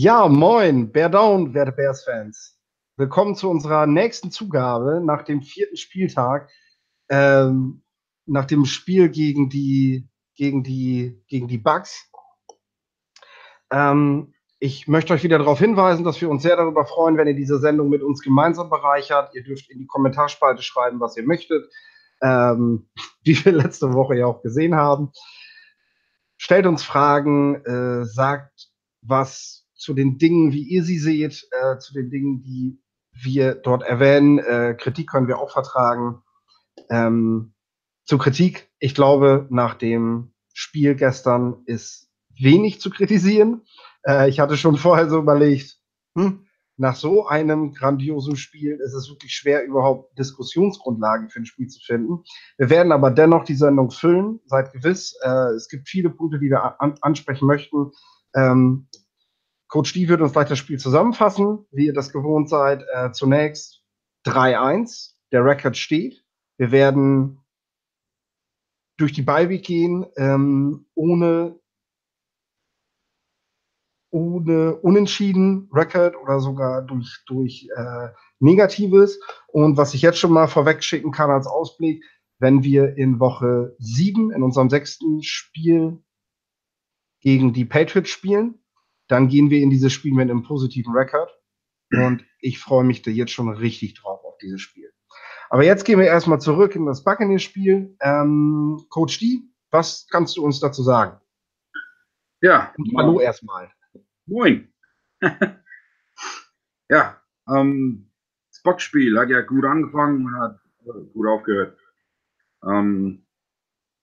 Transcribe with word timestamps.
Ja, 0.00 0.28
moin, 0.28 0.92
Bear 0.92 1.08
Down, 1.08 1.54
werte 1.54 1.72
Bears-Fans. 1.72 2.56
Willkommen 2.98 3.34
zu 3.34 3.50
unserer 3.50 3.84
nächsten 3.88 4.30
Zugabe 4.30 5.00
nach 5.04 5.24
dem 5.24 5.42
vierten 5.42 5.76
Spieltag, 5.76 6.48
ähm, 7.08 7.82
nach 8.24 8.44
dem 8.44 8.64
Spiel 8.64 9.08
gegen 9.08 9.50
die, 9.50 10.08
gegen 10.36 10.62
die, 10.62 11.20
gegen 11.26 11.48
die 11.48 11.58
Bugs. 11.58 12.12
Ähm, 13.72 14.34
ich 14.60 14.86
möchte 14.86 15.14
euch 15.14 15.24
wieder 15.24 15.38
darauf 15.38 15.58
hinweisen, 15.58 16.04
dass 16.04 16.20
wir 16.20 16.30
uns 16.30 16.44
sehr 16.44 16.54
darüber 16.54 16.86
freuen, 16.86 17.16
wenn 17.16 17.26
ihr 17.26 17.34
diese 17.34 17.58
Sendung 17.58 17.88
mit 17.88 18.04
uns 18.04 18.22
gemeinsam 18.22 18.70
bereichert. 18.70 19.34
Ihr 19.34 19.42
dürft 19.42 19.68
in 19.68 19.80
die 19.80 19.88
Kommentarspalte 19.88 20.62
schreiben, 20.62 21.00
was 21.00 21.16
ihr 21.16 21.26
möchtet, 21.26 21.68
ähm, 22.22 22.88
wie 23.24 23.44
wir 23.44 23.50
letzte 23.50 23.92
Woche 23.94 24.14
ja 24.14 24.26
auch 24.26 24.42
gesehen 24.42 24.76
haben. 24.76 25.10
Stellt 26.36 26.66
uns 26.66 26.84
Fragen, 26.84 27.64
äh, 27.64 28.04
sagt 28.04 28.68
was 29.02 29.67
zu 29.78 29.94
den 29.94 30.18
Dingen, 30.18 30.52
wie 30.52 30.62
ihr 30.62 30.84
sie 30.84 30.98
seht, 30.98 31.48
äh, 31.52 31.78
zu 31.78 31.94
den 31.94 32.10
Dingen, 32.10 32.42
die 32.42 32.82
wir 33.12 33.54
dort 33.54 33.82
erwähnen. 33.82 34.38
Äh, 34.38 34.76
Kritik 34.78 35.08
können 35.08 35.28
wir 35.28 35.38
auch 35.38 35.50
vertragen. 35.50 36.22
Ähm, 36.90 37.54
zu 38.04 38.18
Kritik, 38.18 38.70
ich 38.78 38.94
glaube, 38.94 39.46
nach 39.50 39.74
dem 39.74 40.32
Spiel 40.52 40.94
gestern 40.94 41.62
ist 41.66 42.10
wenig 42.38 42.80
zu 42.80 42.90
kritisieren. 42.90 43.62
Äh, 44.06 44.28
ich 44.28 44.40
hatte 44.40 44.56
schon 44.56 44.76
vorher 44.76 45.08
so 45.08 45.18
überlegt, 45.18 45.78
hm, 46.16 46.46
nach 46.76 46.94
so 46.94 47.26
einem 47.26 47.74
grandiosen 47.74 48.36
Spiel 48.36 48.78
ist 48.80 48.94
es 48.94 49.08
wirklich 49.10 49.34
schwer, 49.34 49.64
überhaupt 49.64 50.16
Diskussionsgrundlagen 50.16 51.28
für 51.28 51.40
ein 51.40 51.46
Spiel 51.46 51.66
zu 51.66 51.80
finden. 51.80 52.22
Wir 52.56 52.70
werden 52.70 52.92
aber 52.92 53.10
dennoch 53.10 53.44
die 53.44 53.56
Sendung 53.56 53.90
füllen, 53.90 54.40
seid 54.46 54.72
gewiss. 54.72 55.16
Äh, 55.22 55.54
es 55.56 55.68
gibt 55.68 55.88
viele 55.88 56.10
Punkte, 56.10 56.38
die 56.38 56.50
wir 56.50 56.80
an 56.80 56.94
ansprechen 57.00 57.46
möchten. 57.46 57.90
Ähm, 58.34 58.88
Coach 59.68 59.92
D 59.92 60.08
wird 60.08 60.20
uns 60.22 60.32
gleich 60.32 60.48
das 60.48 60.58
Spiel 60.58 60.78
zusammenfassen, 60.78 61.66
wie 61.70 61.86
ihr 61.86 61.92
das 61.92 62.10
gewohnt 62.12 62.48
seid. 62.48 62.84
Äh, 62.92 63.12
zunächst 63.12 63.82
3-1. 64.26 65.14
Der 65.30 65.44
Rekord 65.44 65.76
steht. 65.76 66.24
Wir 66.56 66.72
werden 66.72 67.40
durch 68.96 69.12
die 69.12 69.22
Beiweg 69.22 69.62
gehen, 69.62 70.06
ähm, 70.16 70.86
ohne, 70.94 71.60
ohne 74.10 74.76
Unentschieden, 74.76 75.68
Record 75.72 76.16
oder 76.16 76.40
sogar 76.40 76.82
durch, 76.82 77.22
durch 77.26 77.68
äh, 77.76 78.08
Negatives. 78.40 79.20
Und 79.48 79.76
was 79.76 79.92
ich 79.92 80.00
jetzt 80.02 80.18
schon 80.18 80.32
mal 80.32 80.48
vorweg 80.48 80.82
schicken 80.82 81.12
kann 81.12 81.30
als 81.30 81.46
Ausblick, 81.46 82.02
wenn 82.38 82.62
wir 82.62 82.96
in 82.96 83.20
Woche 83.20 83.76
7 83.78 84.30
in 84.32 84.42
unserem 84.42 84.70
sechsten 84.70 85.22
Spiel 85.22 86.02
gegen 87.20 87.52
die 87.52 87.64
Patriots 87.64 88.10
spielen, 88.10 88.60
dann 89.08 89.28
gehen 89.28 89.50
wir 89.50 89.60
in 89.60 89.70
dieses 89.70 89.92
Spiel 89.92 90.12
mit 90.12 90.30
einem 90.30 90.42
positiven 90.42 90.94
Rekord. 90.94 91.30
Und 91.90 92.24
ich 92.40 92.58
freue 92.58 92.84
mich 92.84 93.02
da 93.02 93.10
jetzt 93.10 93.32
schon 93.32 93.48
richtig 93.48 93.94
drauf 93.94 94.22
auf 94.24 94.36
dieses 94.38 94.60
Spiel. 94.60 94.92
Aber 95.50 95.64
jetzt 95.64 95.84
gehen 95.84 95.98
wir 95.98 96.06
erstmal 96.06 96.40
zurück 96.40 96.76
in 96.76 96.84
das 96.84 97.02
Buccaneers-Spiel. 97.02 97.96
Ähm, 98.00 98.84
Coach 98.90 99.18
D, 99.18 99.40
was 99.70 100.06
kannst 100.10 100.36
du 100.36 100.44
uns 100.44 100.60
dazu 100.60 100.82
sagen? 100.82 101.18
Ja. 102.42 102.72
Und 102.76 102.92
hallo 102.96 103.20
erstmal. 103.20 103.72
Moin. 104.26 104.72
ja, 106.90 107.20
ähm, 107.48 108.10
das 108.50 108.62
Boxspiel 108.62 109.18
hat 109.18 109.30
ja 109.30 109.40
gut 109.40 109.64
angefangen 109.64 110.26
und 110.26 110.38
hat 110.38 110.60
gut 111.12 111.26
aufgehört. 111.26 111.78
Ähm, 112.62 113.26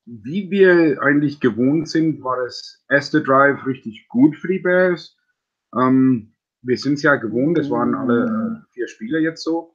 wie 0.05 0.49
wir 0.51 1.01
eigentlich 1.01 1.39
gewohnt 1.39 1.89
sind, 1.89 2.23
war 2.23 2.37
das 2.43 2.83
erste 2.89 3.23
Drive 3.23 3.65
richtig 3.65 4.07
gut 4.07 4.35
für 4.37 4.47
die 4.47 4.59
Bears. 4.59 5.17
Ähm, 5.75 6.33
wir 6.61 6.77
sind 6.77 6.93
es 6.93 7.03
ja 7.03 7.15
gewohnt, 7.15 7.57
es 7.57 7.69
waren 7.69 7.95
alle 7.95 8.25
äh, 8.25 8.73
vier 8.73 8.87
Spieler 8.87 9.19
jetzt 9.19 9.43
so. 9.43 9.73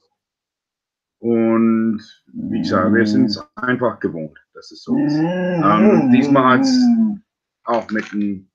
Und 1.19 2.01
wie 2.33 2.59
gesagt, 2.59 2.93
wir 2.93 3.05
sind 3.05 3.25
es 3.25 3.39
einfach 3.55 3.99
gewohnt, 3.99 4.37
dass 4.53 4.71
es 4.71 4.83
so 4.83 4.97
ist. 4.97 5.13
Ähm, 5.13 6.11
diesmal 6.11 6.57
hat 6.57 6.61
es 6.61 6.75
auch 7.63 7.89
mit, 7.91 8.11
ein, 8.11 8.49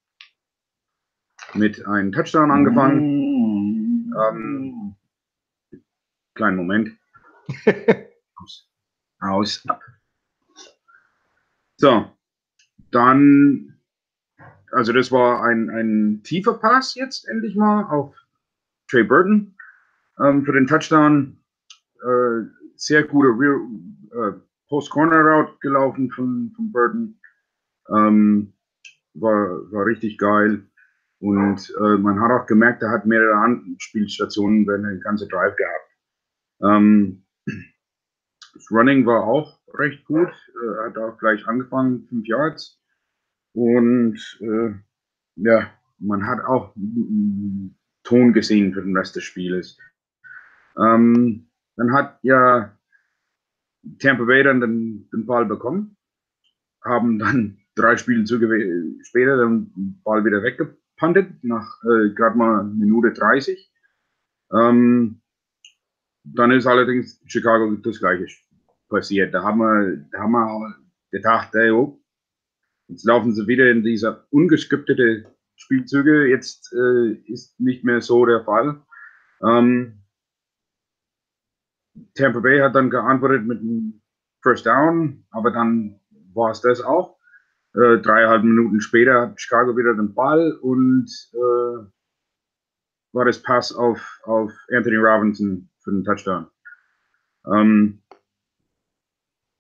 mit 1.55 1.87
einem 1.87 2.11
Touchdown 2.11 2.51
angefangen. 2.51 4.13
Ähm, 4.19 4.97
kleinen 6.35 6.57
Moment. 6.57 6.91
aus. 8.37 8.69
Aus. 9.21 9.65
Ab. 9.69 9.81
So, 11.79 12.11
dann, 12.91 13.79
also 14.73 14.93
das 14.93 15.13
war 15.13 15.45
ein, 15.45 15.69
ein 15.71 16.23
tiefer 16.23 16.55
Pass 16.55 16.95
jetzt 16.95 17.29
endlich 17.29 17.55
mal 17.55 17.85
auf 17.85 18.15
Trey 18.89 19.05
Burton 19.05 19.55
ähm, 20.19 20.45
für 20.45 20.53
den 20.53 20.67
Touchdown. 20.67 21.39
Äh, 22.03 22.47
sehr 22.77 23.05
gute 23.05 23.29
äh, 23.29 24.33
Post-Corner-Route 24.69 25.59
gelaufen 25.61 26.11
von, 26.11 26.53
von 26.57 26.73
Burton. 26.73 27.21
Ähm, 27.91 28.55
war, 29.15 29.71
war 29.73 29.87
richtig 29.87 30.19
geil. 30.19 30.67
Und 31.19 31.73
äh, 31.79 31.97
man 31.97 32.21
hat 32.21 32.31
auch 32.31 32.47
gemerkt, 32.47 32.83
er 32.83 32.91
hat 32.91 33.07
mehrere 33.07 33.37
Anspielstationen 33.37 34.67
während 34.67 34.85
den 34.85 35.01
ganzen 35.01 35.29
Drive 35.29 35.57
gehabt. 35.57 35.91
Ähm, 36.63 37.25
das 38.55 38.71
Running 38.71 39.07
war 39.07 39.25
auch 39.25 39.56
recht 39.75 40.05
gut. 40.05 40.29
Äh, 40.29 40.89
hat 40.89 40.99
auch 40.99 41.19
gleich 41.19 41.47
angefangen, 41.47 42.07
fünf 42.09 42.27
Yards. 42.27 42.81
Und 43.53 44.19
äh, 44.41 44.75
ja, 45.37 45.71
man 45.99 46.27
hat 46.27 46.45
auch 46.45 46.75
Ton 48.03 48.33
gesehen 48.33 48.73
für 48.73 48.83
den 48.83 48.97
Rest 48.97 49.17
des 49.17 49.25
Spieles. 49.25 49.79
Ähm, 50.79 51.49
dann 51.77 51.93
hat 51.93 52.19
ja 52.23 52.77
Tampa 53.99 54.25
Bay 54.25 54.43
dann 54.43 54.61
den, 54.61 55.09
den 55.11 55.27
Ball 55.27 55.47
bekommen, 55.47 55.97
haben 56.85 57.19
dann 57.19 57.59
drei 57.75 57.97
Spielzüge 57.97 58.49
später 59.03 59.37
den 59.39 60.01
Ball 60.03 60.25
wieder 60.25 60.43
weggepantet, 60.43 61.43
nach 61.43 61.83
äh, 61.85 62.11
gerade 62.15 62.37
mal 62.37 62.65
Minute 62.65 63.13
30. 63.13 63.71
Ähm, 64.53 65.21
dann 66.25 66.51
ist 66.51 66.67
allerdings 66.67 67.21
Chicago 67.27 67.71
das 67.77 68.01
gleiche 68.01 68.29
passiert. 68.89 69.35
Da 69.35 69.43
haben 69.43 69.59
wir, 69.59 70.09
da 70.13 70.21
haben 70.21 70.33
wir 70.33 70.77
gedacht, 71.11 71.55
ey, 71.55 71.71
oh, 71.71 72.03
jetzt 72.89 73.05
laufen 73.05 73.35
sie 73.35 73.47
wieder 73.47 73.71
in 73.71 73.83
dieser 73.83 74.27
ungeskriptete 74.31 75.33
Spielzüge. 75.57 76.27
Jetzt 76.29 76.73
äh, 76.73 77.13
ist 77.27 77.59
nicht 77.59 77.85
mehr 77.85 78.01
so 78.01 78.27
der 78.27 78.45
Fall. 78.45 78.83
Ähm, 79.43 80.03
Tampa 82.15 82.41
Bay 82.41 82.61
hat 82.61 82.75
dann 82.75 82.91
geantwortet 82.91 83.47
mit 83.47 83.61
einem 83.61 84.03
First 84.43 84.67
Down, 84.67 85.25
aber 85.31 85.51
dann 85.51 86.01
war 86.35 86.51
es 86.51 86.61
das 86.61 86.81
auch. 86.81 87.17
Äh, 87.75 87.99
dreieinhalb 87.99 88.43
Minuten 88.45 88.81
später 88.81 89.23
hat 89.23 89.41
Chicago 89.41 89.77
wieder 89.77 89.95
den 89.95 90.15
Ball 90.15 90.53
und 90.63 91.11
äh, 91.33 91.87
war 93.13 93.25
das 93.25 93.43
Pass 93.43 93.75
auf, 93.75 94.21
auf 94.25 94.53
Anthony 94.71 94.97
Robinson 94.97 95.69
für 95.83 95.91
den 95.91 96.05
Touchdown. 96.05 96.47
Ähm, 97.53 98.03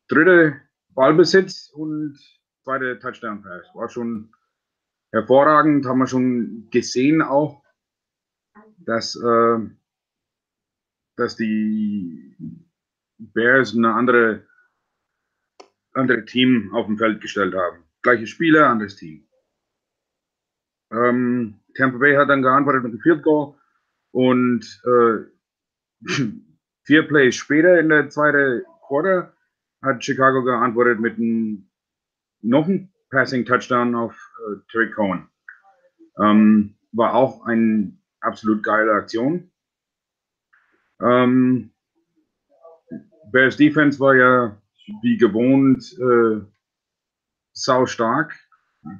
dritte 0.08 0.60
Ballbesitz 0.94 1.70
und 1.70 2.18
zweite 2.64 2.98
Touchdown 2.98 3.42
Pass. 3.42 3.66
War 3.74 3.88
schon 3.88 4.32
hervorragend, 5.12 5.86
haben 5.86 5.98
wir 5.98 6.06
schon 6.06 6.68
gesehen 6.70 7.22
auch, 7.22 7.62
dass, 8.78 9.16
äh, 9.16 9.58
dass 11.16 11.36
die 11.36 12.36
Bears 13.18 13.74
eine 13.74 13.94
andere, 13.94 14.46
andere 15.92 16.24
Team 16.24 16.74
auf 16.74 16.86
dem 16.86 16.98
Feld 16.98 17.20
gestellt 17.20 17.54
haben. 17.54 17.84
Gleiche 18.02 18.26
Spieler, 18.26 18.68
anderes 18.68 18.96
Team. 18.96 19.26
Ähm, 20.92 21.60
Tampa 21.74 21.98
Bay 21.98 22.14
hat 22.14 22.28
dann 22.28 22.42
geantwortet 22.42 22.84
mit 22.84 22.92
dem 22.92 23.00
Field 23.00 23.22
Goal 23.22 23.54
und 24.12 24.82
äh, 24.84 25.24
vier 26.84 27.08
Plays 27.08 27.34
später 27.34 27.78
in 27.80 27.88
der 27.88 28.08
zweiten 28.08 28.64
Quarter 28.86 29.35
hat 29.86 30.04
Chicago 30.04 30.42
geantwortet 30.44 31.00
mit 31.00 31.16
einem, 31.16 31.70
noch 32.42 32.66
einem 32.66 32.90
Passing 33.10 33.46
Touchdown 33.46 33.94
auf 33.94 34.14
äh, 34.46 34.56
Terry 34.70 34.90
Cohen. 34.90 35.28
Ähm, 36.22 36.74
war 36.92 37.14
auch 37.14 37.46
eine 37.46 37.96
absolut 38.20 38.62
geile 38.62 38.92
Aktion. 38.92 39.50
Ähm, 41.00 41.72
Bears 43.30 43.56
Defense 43.56 44.00
war 44.00 44.14
ja 44.14 44.56
wie 45.02 45.16
gewohnt 45.16 45.96
äh, 45.98 46.44
sau 47.52 47.86
stark. 47.86 48.34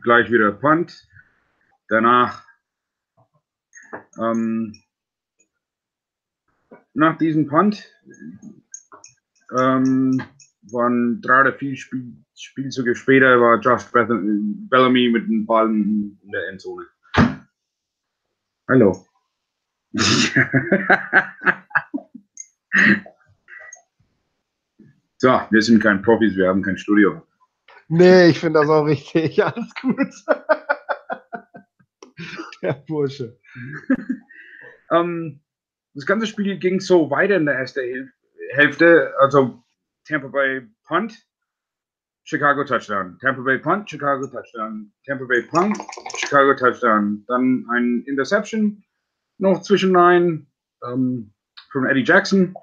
Gleich 0.02 0.30
wieder 0.30 0.52
Punt. 0.52 1.08
Danach 1.88 2.44
ähm, 4.18 4.82
nach 6.94 7.18
diesem 7.18 7.46
Punt 7.46 7.84
ähm, 9.56 10.22
waren 10.72 11.20
drei 11.20 11.42
oder 11.42 11.52
vier 11.52 11.76
Spiel, 11.76 12.12
Spielzüge 12.34 12.94
später 12.94 13.40
war 13.40 13.60
Josh 13.60 13.84
Bellamy 13.92 15.10
mit 15.10 15.26
dem 15.28 15.46
Ball 15.46 15.66
in 15.68 16.18
der 16.24 16.48
Endzone. 16.48 16.86
Hallo. 18.68 19.06
so, 25.18 25.40
wir 25.50 25.62
sind 25.62 25.80
kein 25.82 26.02
Profis, 26.02 26.36
wir 26.36 26.48
haben 26.48 26.62
kein 26.62 26.76
Studio. 26.76 27.22
Nee, 27.88 28.30
ich 28.30 28.40
finde 28.40 28.60
das 28.60 28.68
auch 28.68 28.84
richtig. 28.84 29.42
Alles 29.44 29.72
gut. 29.80 29.96
Der 32.62 32.72
Bursche. 32.72 33.38
ähm, 34.90 35.40
das 35.94 36.06
ganze 36.06 36.26
Spiel 36.26 36.58
ging 36.58 36.80
so 36.80 37.10
weiter 37.10 37.36
in 37.36 37.46
der 37.46 37.54
ersten 37.54 38.12
Hälfte. 38.50 39.14
Also 39.20 39.62
Tampa 40.06 40.28
Bay 40.28 40.62
Punt, 40.86 41.12
Chicago 42.24 42.64
Touchdown. 42.64 43.18
Tampa 43.20 43.42
Bay 43.42 43.58
Punt, 43.58 43.88
Chicago 43.88 44.26
Touchdown. 44.26 44.90
Tampa 45.06 45.24
Bay 45.26 45.42
Punt, 45.42 45.76
Chicago 46.16 46.54
Touchdown. 46.54 47.24
Dann 47.28 47.66
ein 47.70 48.02
Interception 48.06 48.82
noch 49.38 49.62
zwischen 49.62 49.94
rein 49.96 50.46
ähm, 50.84 51.32
von 51.70 51.86
Eddie 51.86 52.04
Jackson. 52.04 52.54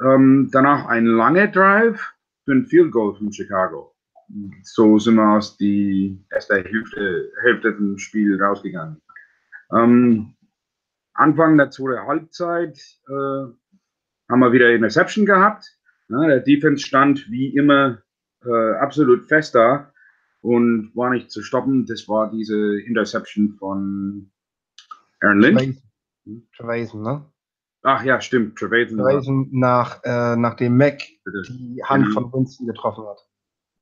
Ähm, 0.00 0.48
danach 0.52 0.86
ein 0.86 1.06
langer 1.06 1.48
Drive 1.48 2.12
für 2.44 2.52
ein 2.52 2.66
Field 2.66 2.92
Goal 2.92 3.16
von 3.16 3.32
Chicago. 3.32 3.94
So 4.62 4.98
sind 4.98 5.16
wir 5.16 5.36
aus 5.36 5.56
der 5.58 6.16
ersten 6.30 6.64
Hälfte, 6.64 7.30
Hälfte 7.42 7.74
des 7.74 8.00
Spiels 8.00 8.40
rausgegangen. 8.40 9.00
Ähm, 9.72 10.34
Anfang 11.14 11.56
der 11.56 11.70
zweiten 11.70 12.06
Halbzeit 12.06 12.78
äh, 13.08 13.12
haben 13.12 14.40
wir 14.40 14.52
wieder 14.52 14.74
Interception 14.74 15.26
gehabt. 15.26 15.73
Ja, 16.08 16.26
der 16.26 16.40
Defense 16.40 16.84
stand 16.84 17.30
wie 17.30 17.56
immer 17.56 18.02
äh, 18.44 18.74
absolut 18.74 19.26
fest 19.26 19.54
da 19.54 19.92
und 20.42 20.92
war 20.94 21.10
nicht 21.10 21.30
zu 21.30 21.42
stoppen. 21.42 21.86
Das 21.86 22.08
war 22.08 22.30
diese 22.30 22.80
Interception 22.80 23.56
von 23.58 24.30
Aaron 25.20 25.40
Lynch. 25.40 25.82
Trevason, 26.56 27.02
ne? 27.02 27.24
Ach 27.82 28.02
ja, 28.02 28.20
stimmt. 28.20 28.56
Trevason, 28.58 28.98
Trevason 28.98 29.48
nach, 29.52 30.02
äh, 30.04 30.36
nachdem 30.36 30.76
Mac 30.76 31.02
die 31.48 31.82
Hand 31.84 32.06
genau. 32.06 32.20
von 32.20 32.32
Winston 32.32 32.66
getroffen 32.66 33.04
hat. 33.06 33.18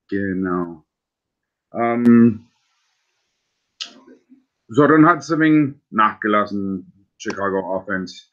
Genau. 0.09 0.85
Ähm, 1.73 2.47
so, 4.69 4.87
dann 4.87 5.07
hat 5.07 5.21
es 5.21 5.31
ein 5.31 5.41
wenig 5.41 5.75
nachgelassen, 5.91 7.07
Chicago 7.17 7.77
Offense. 7.77 8.27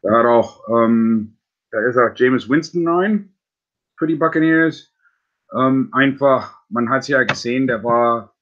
Da 0.00 0.18
hat 0.18 0.26
auch, 0.26 0.66
ähm, 0.68 1.36
da 1.72 1.80
ist 1.80 1.96
auch 1.96 2.14
James 2.14 2.48
Winston 2.48 2.86
rein 2.86 3.34
für 3.96 4.06
die 4.06 4.14
Buccaneers. 4.14 4.92
Ähm, 5.58 5.88
einfach, 5.92 6.62
man 6.68 6.90
hat 6.90 7.00
es 7.00 7.08
ja 7.08 7.22
gesehen, 7.24 7.66
der 7.66 7.82
war 7.82 8.36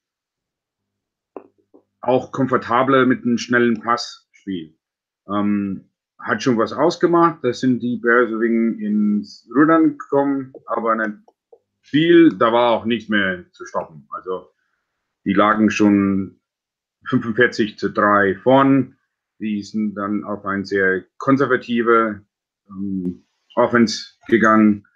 auch 2.01 2.33
komfortabler 2.33 3.07
mit 3.07 3.25
einem 3.25 3.39
schnellen 3.39 3.81
Passspiel. 3.81 4.77
Ähm, 5.29 5.91
hat 6.19 6.43
schon 6.43 6.59
was 6.59 6.73
ausgemacht. 6.73 7.39
Da 7.43 7.53
sind 7.53 7.81
die 7.81 7.97
Bears 7.97 8.31
wegen 8.31 8.79
ins 8.81 9.49
Rudern 9.55 9.97
gekommen, 9.97 10.53
aber 10.67 10.97
nicht 10.97 11.19
viel. 11.83 12.37
Da 12.37 12.53
war 12.53 12.73
auch 12.73 12.85
nicht 12.85 13.09
mehr 13.11 13.45
zu 13.53 13.65
stoppen. 13.65 14.09
Also 14.11 14.51
die 15.25 15.35
lagen 15.35 15.71
schon 15.71 16.41
45 17.07 17.79
zu 17.79 17.91
3 17.91 18.37
vorn. 18.43 18.97
Die 19.39 19.63
sind 19.63 19.95
dann 19.95 20.25
auf 20.25 20.45
ein 20.45 20.65
sehr 20.65 21.05
konservative 21.19 22.25
ähm, 22.71 23.27
Offense 23.55 24.15
gegangen. 24.29 24.87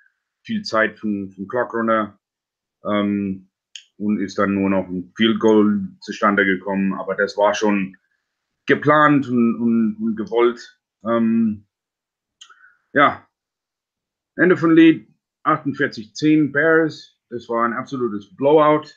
Viel 0.43 0.63
Zeit 0.63 0.99
vom, 0.99 1.31
vom 1.31 1.49
Clock 1.49 1.75
runter. 1.75 2.19
Ähm, 2.85 3.49
und 3.97 4.21
ist 4.21 4.39
dann 4.39 4.55
nur 4.55 4.71
noch 4.71 4.89
ein 4.89 5.13
Field 5.17 5.39
Goal 5.39 5.89
zustande 6.01 6.45
gekommen. 6.45 6.95
Aber 6.95 7.15
das 7.15 7.37
war 7.37 7.55
schon 7.55 7.97
geplant 8.67 9.29
und, 9.29 9.57
und, 9.57 9.97
und 10.01 10.17
gewollt. 10.17 10.81
Ähm, 11.05 11.67
ja, 12.93 13.27
Ende 14.37 14.57
von 14.57 14.75
Lied 14.75 15.09
48-10 15.45 16.53
Bears. 16.53 17.19
Das 17.31 17.49
war 17.49 17.65
ein 17.65 17.73
absolutes 17.73 18.35
Blowout 18.37 18.89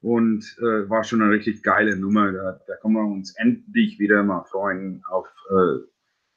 und 0.00 0.44
äh, 0.58 0.88
war 0.88 1.04
schon 1.04 1.22
eine 1.22 1.32
richtig 1.32 1.62
geile 1.62 1.96
Nummer. 1.96 2.32
Da, 2.32 2.60
da 2.66 2.76
können 2.76 2.94
wir 2.94 3.04
uns 3.04 3.34
endlich 3.36 3.98
wieder 3.98 4.22
mal 4.22 4.44
freuen 4.44 5.02
auf 5.08 5.26
äh, 5.50 5.86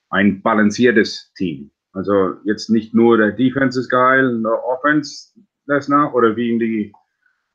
ein 0.10 0.42
balanciertes 0.42 1.34
Team. 1.34 1.72
Also 1.94 2.36
jetzt 2.44 2.69
nicht 2.69 2.94
nur 2.94 3.18
der 3.18 3.31
Defense 3.31 3.80
ist 3.80 3.89
geil, 3.89 4.42
der 4.42 4.66
Offense 4.66 5.34
das 5.66 5.88
nach 5.88 6.13
oder 6.13 6.36
wie 6.36 6.51
in 6.51 6.60
die 6.60 6.94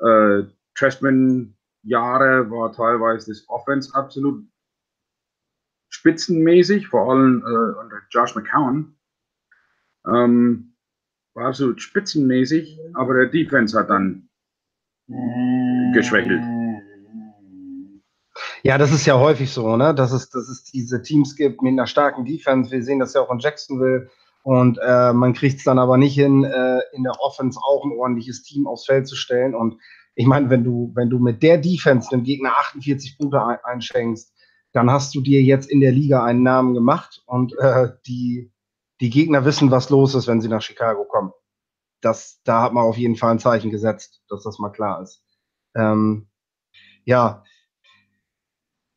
äh, 0.00 0.44
Trestman 0.74 1.56
Jahre 1.82 2.50
war 2.50 2.72
teilweise 2.72 3.30
das 3.30 3.48
Offense 3.48 3.94
absolut 3.94 4.44
spitzenmäßig, 5.88 6.88
vor 6.88 7.10
allem 7.10 7.42
äh, 7.42 7.80
unter 7.80 7.96
Josh 8.10 8.34
McCown. 8.34 8.96
Ähm, 10.06 10.74
war 11.34 11.48
absolut 11.48 11.80
spitzenmäßig, 11.80 12.78
aber 12.94 13.14
der 13.14 13.26
Defense 13.26 13.78
hat 13.78 13.90
dann 13.90 14.28
geschwächelt. 15.94 16.42
Ja, 18.62 18.78
das 18.78 18.92
ist 18.92 19.06
ja 19.06 19.18
häufig 19.18 19.50
so, 19.50 19.76
ne? 19.76 19.94
Dass 19.94 20.12
es, 20.12 20.30
dass 20.30 20.48
es 20.48 20.64
diese 20.64 21.02
Teams 21.02 21.34
gibt 21.34 21.62
mit 21.62 21.72
einer 21.72 21.86
starken 21.86 22.24
Defense. 22.24 22.70
Wir 22.70 22.82
sehen 22.82 23.00
das 23.00 23.14
ja 23.14 23.20
auch 23.20 23.32
in 23.32 23.40
Jacksonville. 23.40 24.08
Und 24.42 24.78
äh, 24.84 25.12
man 25.12 25.34
kriegt 25.34 25.58
es 25.58 25.64
dann 25.64 25.78
aber 25.78 25.96
nicht 25.96 26.14
hin, 26.14 26.44
äh, 26.44 26.80
in 26.92 27.04
der 27.04 27.20
Offense 27.20 27.60
auch 27.62 27.84
ein 27.84 27.92
ordentliches 27.92 28.42
Team 28.42 28.66
aufs 28.66 28.86
Feld 28.86 29.06
zu 29.06 29.14
stellen. 29.14 29.54
Und 29.54 29.78
ich 30.14 30.26
meine, 30.26 30.50
wenn 30.50 30.64
du, 30.64 30.90
wenn 30.94 31.10
du 31.10 31.18
mit 31.18 31.42
der 31.42 31.58
Defense 31.58 32.08
dem 32.10 32.24
Gegner 32.24 32.52
48 32.58 33.18
Punkte 33.18 33.44
ein 33.44 33.58
einschenkst, 33.62 34.32
dann 34.72 34.90
hast 34.90 35.14
du 35.14 35.20
dir 35.20 35.42
jetzt 35.42 35.70
in 35.70 35.80
der 35.80 35.92
Liga 35.92 36.24
einen 36.24 36.42
Namen 36.42 36.74
gemacht 36.74 37.22
und 37.26 37.56
äh, 37.58 37.90
die, 38.06 38.50
die 39.00 39.10
Gegner 39.10 39.44
wissen, 39.44 39.70
was 39.70 39.90
los 39.90 40.14
ist, 40.14 40.26
wenn 40.26 40.40
sie 40.40 40.48
nach 40.48 40.62
Chicago 40.62 41.04
kommen. 41.04 41.32
Das, 42.00 42.40
da 42.44 42.62
hat 42.62 42.72
man 42.72 42.84
auf 42.84 42.96
jeden 42.96 43.16
Fall 43.16 43.32
ein 43.32 43.38
Zeichen 43.38 43.70
gesetzt, 43.70 44.22
dass 44.28 44.42
das 44.42 44.58
mal 44.58 44.70
klar 44.70 45.02
ist. 45.02 45.22
Ähm, 45.76 46.28
ja, 47.04 47.44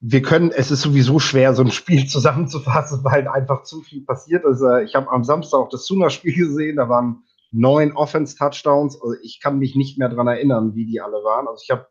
wir 0.07 0.21
können, 0.21 0.51
es 0.51 0.69
ist 0.69 0.81
sowieso 0.81 1.17
schwer, 1.17 1.55
so 1.55 1.63
ein 1.63 1.71
Spiel 1.71 2.05
zusammenzufassen, 2.07 3.03
weil 3.03 3.27
einfach 3.27 3.63
zu 3.63 3.81
viel 3.81 4.05
passiert 4.05 4.45
ist. 4.45 4.61
Äh, 4.61 4.83
ich 4.83 4.95
habe 4.95 5.09
am 5.09 5.23
Samstag 5.23 5.57
auch 5.57 5.69
das 5.69 5.85
Suna-Spiel 5.85 6.35
gesehen, 6.47 6.77
da 6.77 6.87
waren 6.89 7.23
neun 7.51 7.93
Offense-Touchdowns. 7.93 9.01
Also 9.01 9.15
ich 9.23 9.39
kann 9.41 9.57
mich 9.57 9.75
nicht 9.75 9.97
mehr 9.97 10.09
dran 10.09 10.27
erinnern, 10.27 10.75
wie 10.75 10.85
die 10.85 11.01
alle 11.01 11.23
waren. 11.23 11.47
Also 11.47 11.61
ich 11.63 11.71
habe 11.71 11.87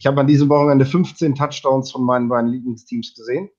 ich 0.00 0.06
habe 0.06 0.20
an 0.20 0.28
diesem 0.28 0.48
Wochenende 0.48 0.86
15 0.86 1.34
Touchdowns 1.34 1.90
von 1.90 2.04
meinen 2.04 2.28
beiden 2.28 2.50
Lieblingsteams 2.50 3.14
gesehen. 3.16 3.50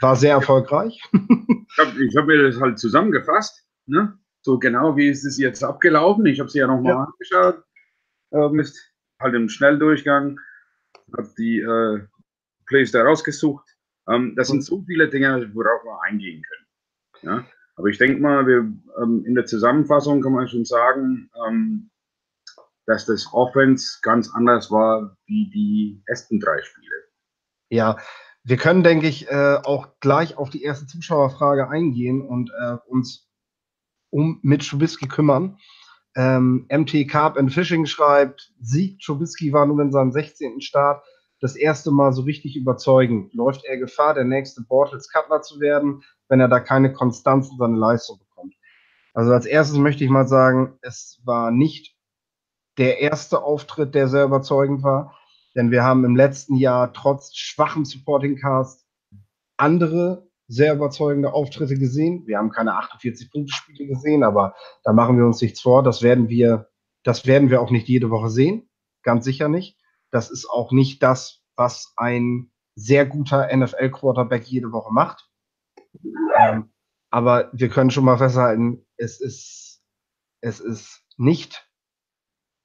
War 0.00 0.16
sehr 0.16 0.32
erfolgreich. 0.32 1.02
ich 1.12 1.78
habe 1.78 1.90
hab 2.16 2.26
mir 2.26 2.42
das 2.42 2.58
halt 2.58 2.78
zusammengefasst. 2.78 3.66
Ne? 3.84 4.18
So 4.40 4.58
genau, 4.58 4.96
wie 4.96 5.08
ist 5.08 5.26
es 5.26 5.36
jetzt 5.36 5.62
abgelaufen? 5.62 6.24
Ich 6.24 6.40
habe 6.40 6.48
sie 6.48 6.60
ja 6.60 6.66
nochmal 6.66 6.94
ja. 6.94 7.04
angeschaut. 7.04 7.64
Ähm, 8.32 8.60
ist 8.60 8.78
halt 9.20 9.34
im 9.34 9.50
Schnelldurchgang. 9.50 10.38
Habe 11.14 11.28
die 11.36 11.60
äh, 11.60 12.06
Plays 12.68 12.92
da 12.92 13.02
rausgesucht. 13.02 13.66
Ähm, 14.08 14.34
das 14.36 14.48
sind 14.48 14.64
so 14.64 14.82
viele 14.86 15.08
Dinge, 15.08 15.50
worauf 15.54 15.84
wir 15.84 16.02
eingehen 16.02 16.42
können. 16.42 16.66
Ja? 17.22 17.46
Aber 17.76 17.88
ich 17.88 17.98
denke 17.98 18.20
mal, 18.20 18.46
wir, 18.46 18.72
ähm, 19.02 19.24
in 19.26 19.34
der 19.34 19.46
Zusammenfassung 19.46 20.20
kann 20.20 20.32
man 20.32 20.48
schon 20.48 20.64
sagen, 20.64 21.30
ähm, 21.46 21.90
dass 22.86 23.04
das 23.04 23.32
Offense 23.32 23.98
ganz 24.02 24.32
anders 24.34 24.70
war 24.70 25.16
wie 25.26 25.50
die 25.50 26.02
ersten 26.06 26.40
drei 26.40 26.60
Spiele. 26.62 26.94
Ja, 27.70 27.98
wir 28.44 28.56
können, 28.56 28.82
denke 28.82 29.06
ich, 29.06 29.28
äh, 29.28 29.58
auch 29.62 30.00
gleich 30.00 30.36
auf 30.36 30.48
die 30.48 30.62
erste 30.62 30.86
Zuschauerfrage 30.86 31.68
eingehen 31.68 32.22
und 32.22 32.50
äh, 32.58 32.76
uns 32.86 33.28
um 34.10 34.40
mit 34.42 34.64
Schubisky 34.64 35.06
kümmern. 35.06 35.58
Ähm, 36.16 36.66
MT 36.70 37.08
Carp 37.08 37.36
and 37.36 37.52
Fishing 37.52 37.84
schreibt, 37.84 38.52
Sieg 38.58 39.02
Schubisky 39.02 39.52
war 39.52 39.66
nun 39.66 39.80
in 39.80 39.92
seinem 39.92 40.10
16. 40.10 40.62
Start 40.62 41.04
das 41.40 41.56
erste 41.56 41.90
Mal 41.90 42.12
so 42.12 42.22
richtig 42.22 42.56
überzeugend. 42.56 43.32
Läuft 43.34 43.64
er 43.64 43.76
Gefahr, 43.78 44.14
der 44.14 44.24
nächste 44.24 44.62
Bortles 44.62 45.10
Cutler 45.10 45.42
zu 45.42 45.60
werden, 45.60 46.02
wenn 46.28 46.40
er 46.40 46.48
da 46.48 46.60
keine 46.60 46.92
Konstanz 46.92 47.50
in 47.50 47.58
seine 47.58 47.76
Leistung 47.76 48.18
bekommt? 48.18 48.54
Also 49.14 49.32
als 49.32 49.46
erstes 49.46 49.78
möchte 49.78 50.04
ich 50.04 50.10
mal 50.10 50.28
sagen, 50.28 50.78
es 50.82 51.20
war 51.24 51.50
nicht 51.50 51.96
der 52.76 53.00
erste 53.00 53.42
Auftritt, 53.42 53.94
der 53.94 54.08
sehr 54.08 54.24
überzeugend 54.24 54.82
war. 54.82 55.16
Denn 55.54 55.70
wir 55.70 55.82
haben 55.82 56.04
im 56.04 56.14
letzten 56.14 56.56
Jahr 56.56 56.92
trotz 56.92 57.34
schwachem 57.34 57.84
Supporting 57.84 58.36
Cast 58.36 58.86
andere 59.56 60.28
sehr 60.46 60.74
überzeugende 60.74 61.32
Auftritte 61.32 61.76
gesehen. 61.76 62.26
Wir 62.26 62.38
haben 62.38 62.50
keine 62.50 62.72
48-Punkte-Spiele 62.72 63.86
gesehen, 63.86 64.22
aber 64.22 64.54
da 64.82 64.92
machen 64.92 65.18
wir 65.18 65.26
uns 65.26 65.42
nichts 65.42 65.60
vor. 65.60 65.82
Das 65.82 66.02
werden 66.02 66.28
wir, 66.28 66.68
das 67.02 67.26
werden 67.26 67.50
wir 67.50 67.60
auch 67.60 67.70
nicht 67.70 67.88
jede 67.88 68.10
Woche 68.10 68.30
sehen. 68.30 68.68
Ganz 69.02 69.24
sicher 69.24 69.48
nicht. 69.48 69.76
Das 70.10 70.30
ist 70.30 70.48
auch 70.48 70.72
nicht 70.72 71.02
das, 71.02 71.42
was 71.56 71.92
ein 71.96 72.50
sehr 72.74 73.06
guter 73.06 73.54
NFL-Quarterback 73.54 74.44
jede 74.46 74.72
Woche 74.72 74.92
macht. 74.92 75.28
Ähm, 76.38 76.70
aber 77.10 77.50
wir 77.52 77.68
können 77.68 77.90
schon 77.90 78.04
mal 78.04 78.18
festhalten, 78.18 78.86
es 78.96 79.20
ist, 79.20 79.82
es 80.40 80.60
ist 80.60 81.02
nicht 81.16 81.68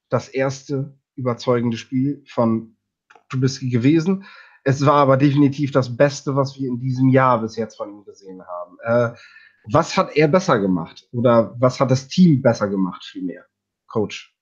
das 0.09 0.29
erste 0.29 0.97
überzeugende 1.15 1.77
Spiel 1.77 2.23
von 2.27 2.77
Trubisky 3.29 3.69
gewesen. 3.69 4.25
Es 4.63 4.85
war 4.85 4.95
aber 4.95 5.17
definitiv 5.17 5.71
das 5.71 5.97
Beste, 5.97 6.35
was 6.35 6.57
wir 6.59 6.67
in 6.67 6.79
diesem 6.79 7.09
Jahr 7.09 7.41
bis 7.41 7.55
jetzt 7.55 7.75
von 7.75 7.89
ihm 7.89 8.05
gesehen 8.05 8.41
haben. 8.45 8.77
Äh, 8.83 9.17
was 9.71 9.97
hat 9.97 10.15
er 10.15 10.27
besser 10.27 10.59
gemacht? 10.59 11.07
Oder 11.12 11.55
was 11.59 11.79
hat 11.79 11.91
das 11.91 12.07
Team 12.07 12.41
besser 12.41 12.67
gemacht, 12.67 13.03
vielmehr? 13.03 13.45
Coach. 13.88 14.32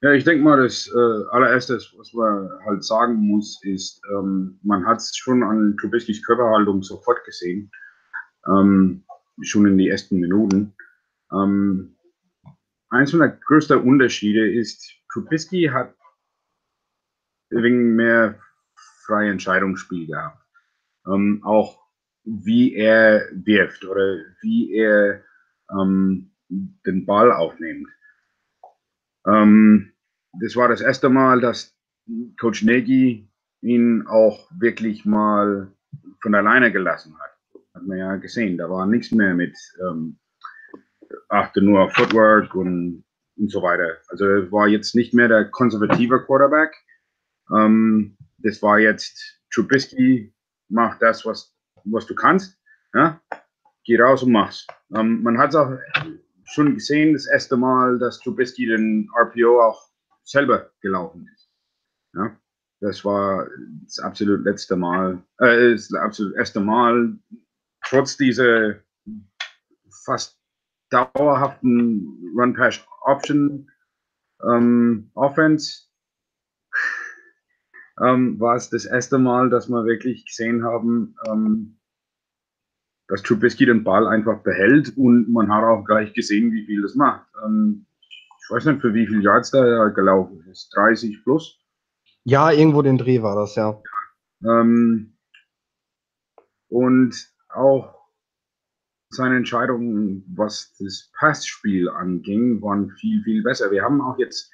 Ja, 0.00 0.12
ich 0.12 0.22
denke 0.22 0.44
mal, 0.44 0.62
das 0.62 0.86
äh, 0.86 1.24
allererstes, 1.32 1.92
was 1.98 2.12
man 2.12 2.48
halt 2.64 2.84
sagen 2.84 3.16
muss, 3.16 3.60
ist, 3.64 4.00
ähm, 4.12 4.60
man 4.62 4.86
hat 4.86 4.98
es 4.98 5.16
schon 5.16 5.42
an 5.42 5.76
Trubiskys 5.76 6.24
Körperhaltung 6.24 6.84
sofort 6.84 7.24
gesehen, 7.24 7.68
ähm, 8.46 9.04
schon 9.42 9.66
in 9.66 9.76
die 9.76 9.88
ersten 9.88 10.20
Minuten. 10.20 10.72
Ähm, 11.32 11.96
eins 12.90 13.10
der 13.10 13.28
größten 13.28 13.80
Unterschiede 13.82 14.48
ist, 14.52 14.88
Trubisky 15.12 15.64
hat 15.64 15.94
wegen 17.50 17.96
mehr 17.96 18.38
freie 19.04 19.30
Entscheidungsspiel 19.30 20.06
gehabt. 20.06 20.40
Ähm, 21.08 21.40
auch 21.42 21.82
wie 22.22 22.74
er 22.74 23.28
wirft 23.32 23.84
oder 23.84 24.18
wie 24.42 24.74
er 24.74 25.24
ähm, 25.72 26.30
den 26.48 27.04
Ball 27.04 27.32
aufnimmt. 27.32 27.88
Ähm, 29.28 29.92
das 30.40 30.56
war 30.56 30.68
das 30.68 30.80
erste 30.80 31.08
Mal, 31.08 31.40
dass 31.40 31.76
Coach 32.40 32.62
Nagy 32.62 33.28
ihn 33.60 34.06
auch 34.06 34.48
wirklich 34.58 35.04
mal 35.04 35.72
von 36.22 36.34
alleine 36.34 36.72
gelassen 36.72 37.16
hat. 37.18 37.62
Hat 37.74 37.86
man 37.86 37.98
ja 37.98 38.16
gesehen. 38.16 38.56
Da 38.58 38.70
war 38.70 38.86
nichts 38.86 39.10
mehr 39.12 39.34
mit 39.34 39.56
ähm, 39.86 40.18
achte 41.28 41.62
nur 41.62 41.82
auf 41.82 41.92
Footwork 41.94 42.54
und, 42.54 43.04
und 43.36 43.50
so 43.50 43.62
weiter. 43.62 43.98
Also 44.08 44.24
er 44.24 44.52
war 44.52 44.68
jetzt 44.68 44.94
nicht 44.94 45.14
mehr 45.14 45.28
der 45.28 45.46
konservative 45.50 46.24
Quarterback. 46.24 46.74
Ähm, 47.54 48.16
das 48.38 48.62
war 48.62 48.78
jetzt 48.78 49.40
Trubisky, 49.52 50.34
mach 50.68 50.98
das, 50.98 51.24
was, 51.24 51.54
was 51.84 52.06
du 52.06 52.14
kannst. 52.14 52.58
Ja? 52.94 53.20
Geh 53.84 54.00
raus 54.00 54.22
und 54.22 54.32
mach's. 54.32 54.66
Ähm, 54.94 55.22
man 55.22 55.38
hat 55.38 55.50
es 55.50 55.56
auch 55.56 55.72
schon 56.48 56.74
gesehen, 56.74 57.12
das 57.12 57.26
erste 57.26 57.56
Mal, 57.56 57.98
dass 57.98 58.20
Trubisky 58.20 58.66
den 58.66 59.08
RPO 59.18 59.62
auch 59.62 59.88
selber 60.24 60.70
gelaufen 60.80 61.28
ist. 61.34 61.50
Ja? 62.14 62.36
Das 62.80 63.04
war 63.04 63.48
das 63.84 63.98
absolut 63.98 64.44
letzte 64.44 64.76
Mal, 64.76 65.22
äh, 65.38 65.72
das 65.72 65.92
absolut 65.94 66.34
erste 66.36 66.60
Mal, 66.60 67.18
trotz 67.84 68.16
dieser 68.16 68.76
fast 70.04 70.38
dauerhaften 70.90 72.32
Run-Pass-Option 72.36 73.70
ähm, 74.42 75.10
Offense 75.14 75.88
ähm, 78.00 78.38
war 78.38 78.56
es 78.56 78.70
das 78.70 78.84
erste 78.84 79.18
Mal, 79.18 79.50
dass 79.50 79.68
wir 79.68 79.84
wirklich 79.84 80.24
gesehen 80.24 80.64
haben, 80.64 81.16
ähm, 81.26 81.77
dass 83.08 83.22
Trubisky 83.22 83.66
den 83.66 83.84
Ball 83.84 84.06
einfach 84.06 84.42
behält 84.42 84.96
und 84.96 85.30
man 85.32 85.52
hat 85.52 85.64
auch 85.64 85.84
gleich 85.84 86.12
gesehen, 86.12 86.52
wie 86.52 86.64
viel 86.66 86.82
das 86.82 86.94
macht. 86.94 87.26
Ähm, 87.44 87.86
ich 88.42 88.50
weiß 88.50 88.66
nicht, 88.66 88.80
für 88.80 88.94
wie 88.94 89.06
viele 89.06 89.22
Yards 89.22 89.50
da 89.50 89.88
gelaufen 89.88 90.44
ist. 90.50 90.70
30 90.76 91.22
plus? 91.22 91.58
Ja, 92.24 92.50
irgendwo 92.50 92.82
den 92.82 92.98
Dreh 92.98 93.22
war 93.22 93.34
das, 93.34 93.56
ja. 93.56 93.80
Ähm, 94.44 95.14
und 96.68 97.14
auch 97.48 97.98
seine 99.10 99.36
Entscheidungen, 99.36 100.24
was 100.34 100.76
das 100.78 101.10
Passspiel 101.18 101.88
anging, 101.88 102.60
waren 102.60 102.90
viel, 102.90 103.22
viel 103.22 103.42
besser. 103.42 103.70
Wir 103.70 103.82
haben 103.82 104.00
auch 104.02 104.18
jetzt 104.18 104.52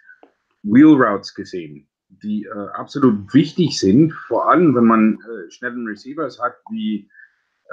Wheel 0.63 0.95
Routes 0.95 1.35
gesehen, 1.35 1.89
die 2.09 2.45
äh, 2.45 2.69
absolut 2.75 3.35
wichtig 3.35 3.79
sind, 3.79 4.13
vor 4.13 4.49
allem 4.49 4.75
wenn 4.75 4.85
man 4.85 5.15
äh, 5.15 5.51
schnellen 5.51 5.87
Receivers 5.87 6.41
hat 6.41 6.55
wie 6.71 7.11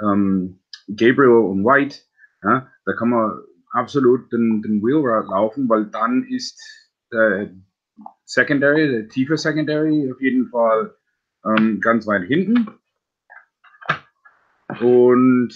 ähm, 0.02 0.58
Gabriel 0.88 1.44
und 1.46 1.64
White. 1.64 1.98
Ja, 2.42 2.68
da 2.84 2.92
kann 2.94 3.10
man 3.10 3.40
absolut 3.70 4.32
den, 4.32 4.62
den 4.62 4.82
Wheel 4.82 4.96
Route 4.96 5.28
laufen, 5.28 5.68
weil 5.68 5.86
dann 5.86 6.24
ist 6.24 6.60
der 7.12 7.50
Secondary, 8.24 8.90
der 8.90 9.08
tiefe 9.08 9.36
Secondary 9.36 10.10
auf 10.10 10.20
jeden 10.20 10.48
Fall 10.48 10.94
ähm, 11.44 11.80
ganz 11.80 12.06
weit 12.06 12.24
hinten. 12.24 12.68
Und 14.80 15.52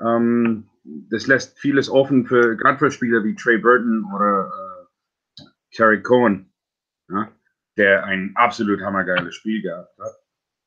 ähm, 0.00 0.68
das 0.84 1.26
lässt 1.26 1.58
vieles 1.58 1.90
offen 1.90 2.26
für 2.26 2.56
gerade 2.56 2.78
für 2.78 2.90
Spieler 2.90 3.24
wie 3.24 3.34
Trey 3.34 3.58
Burton 3.58 4.04
oder 4.14 4.50
äh, 4.50 5.42
Terry 5.72 6.02
Cohen, 6.02 6.52
ja, 7.08 7.30
der 7.76 8.04
ein 8.04 8.32
absolut 8.36 8.80
hammergeiles 8.80 9.34
Spiel 9.34 9.62
gehabt 9.62 9.98
hat. 9.98 10.19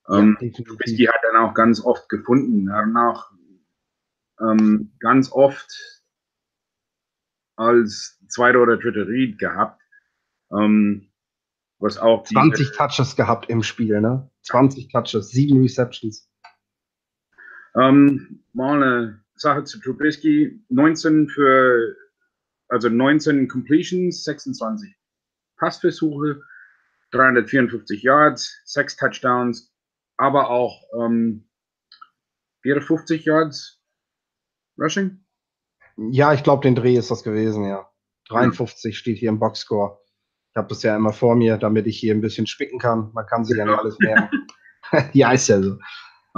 Ähm, 0.10 0.38
Trubisky 0.40 1.06
hat 1.06 1.22
dann 1.24 1.38
auch 1.38 1.54
ganz 1.54 1.82
oft 1.84 2.10
gefunden, 2.10 2.66
danach 2.66 3.32
ähm, 4.42 4.92
ganz 5.00 5.32
oft 5.32 5.72
als 7.56 8.20
zweiter 8.28 8.62
oder 8.62 8.78
dritter 8.78 9.08
Read 9.08 9.38
gehabt. 9.38 9.82
Ähm, 10.52 11.10
was 11.80 11.98
auch 11.98 12.24
20 12.24 12.72
Touches 12.72 13.16
gehabt 13.16 13.50
im 13.50 13.62
Spiel, 13.62 14.00
ne? 14.00 14.30
20 14.44 14.90
Touches, 14.90 15.30
sieben 15.30 15.62
Receptions. 15.62 16.30
Ähm, 17.76 18.44
mal 18.54 18.82
eine 18.82 19.24
Sache 19.36 19.64
zu 19.64 19.80
Trubisky, 19.80 20.64
19 20.70 21.28
für, 21.30 21.96
also 22.68 22.90
19 22.90 23.48
Completions, 23.48 24.24
26 24.24 24.96
Passversuche, 25.58 26.42
354 27.12 28.02
Yards, 28.04 28.62
6 28.66 28.96
Touchdowns, 28.98 29.73
aber 30.18 30.50
auch 30.50 30.84
ähm, 31.00 31.48
54 32.62 33.26
Yards 33.26 33.82
Rushing. 34.78 35.24
Ja, 35.98 36.34
ich 36.34 36.44
glaube, 36.44 36.64
den 36.64 36.76
Dreh 36.76 36.96
ist 36.98 37.12
das 37.12 37.24
gewesen, 37.24 37.66
ja. 37.66 37.88
53 38.30 38.94
ja. 38.94 38.98
steht 38.98 39.18
hier 39.18 39.30
im 39.30 39.40
Boxscore. 39.40 40.00
Ich 40.52 40.58
habe 40.58 40.68
das 40.70 40.84
ja 40.84 40.96
immer 40.96 41.14
vor 41.14 41.36
mir, 41.36 41.58
damit 41.58 41.88
ich 41.88 42.00
hier 42.00 42.14
ein 42.14 42.22
bisschen 42.22 42.48
spicken 42.48 42.80
kann. 42.80 43.12
Man 43.14 43.26
kann 43.26 43.44
sich 43.44 43.58
ja 43.58 43.66
nicht 43.66 43.78
alles 43.78 43.98
merken. 44.00 44.48
ja, 45.14 45.32
ist 45.32 45.48
ja 45.48 45.62
so. 45.62 45.78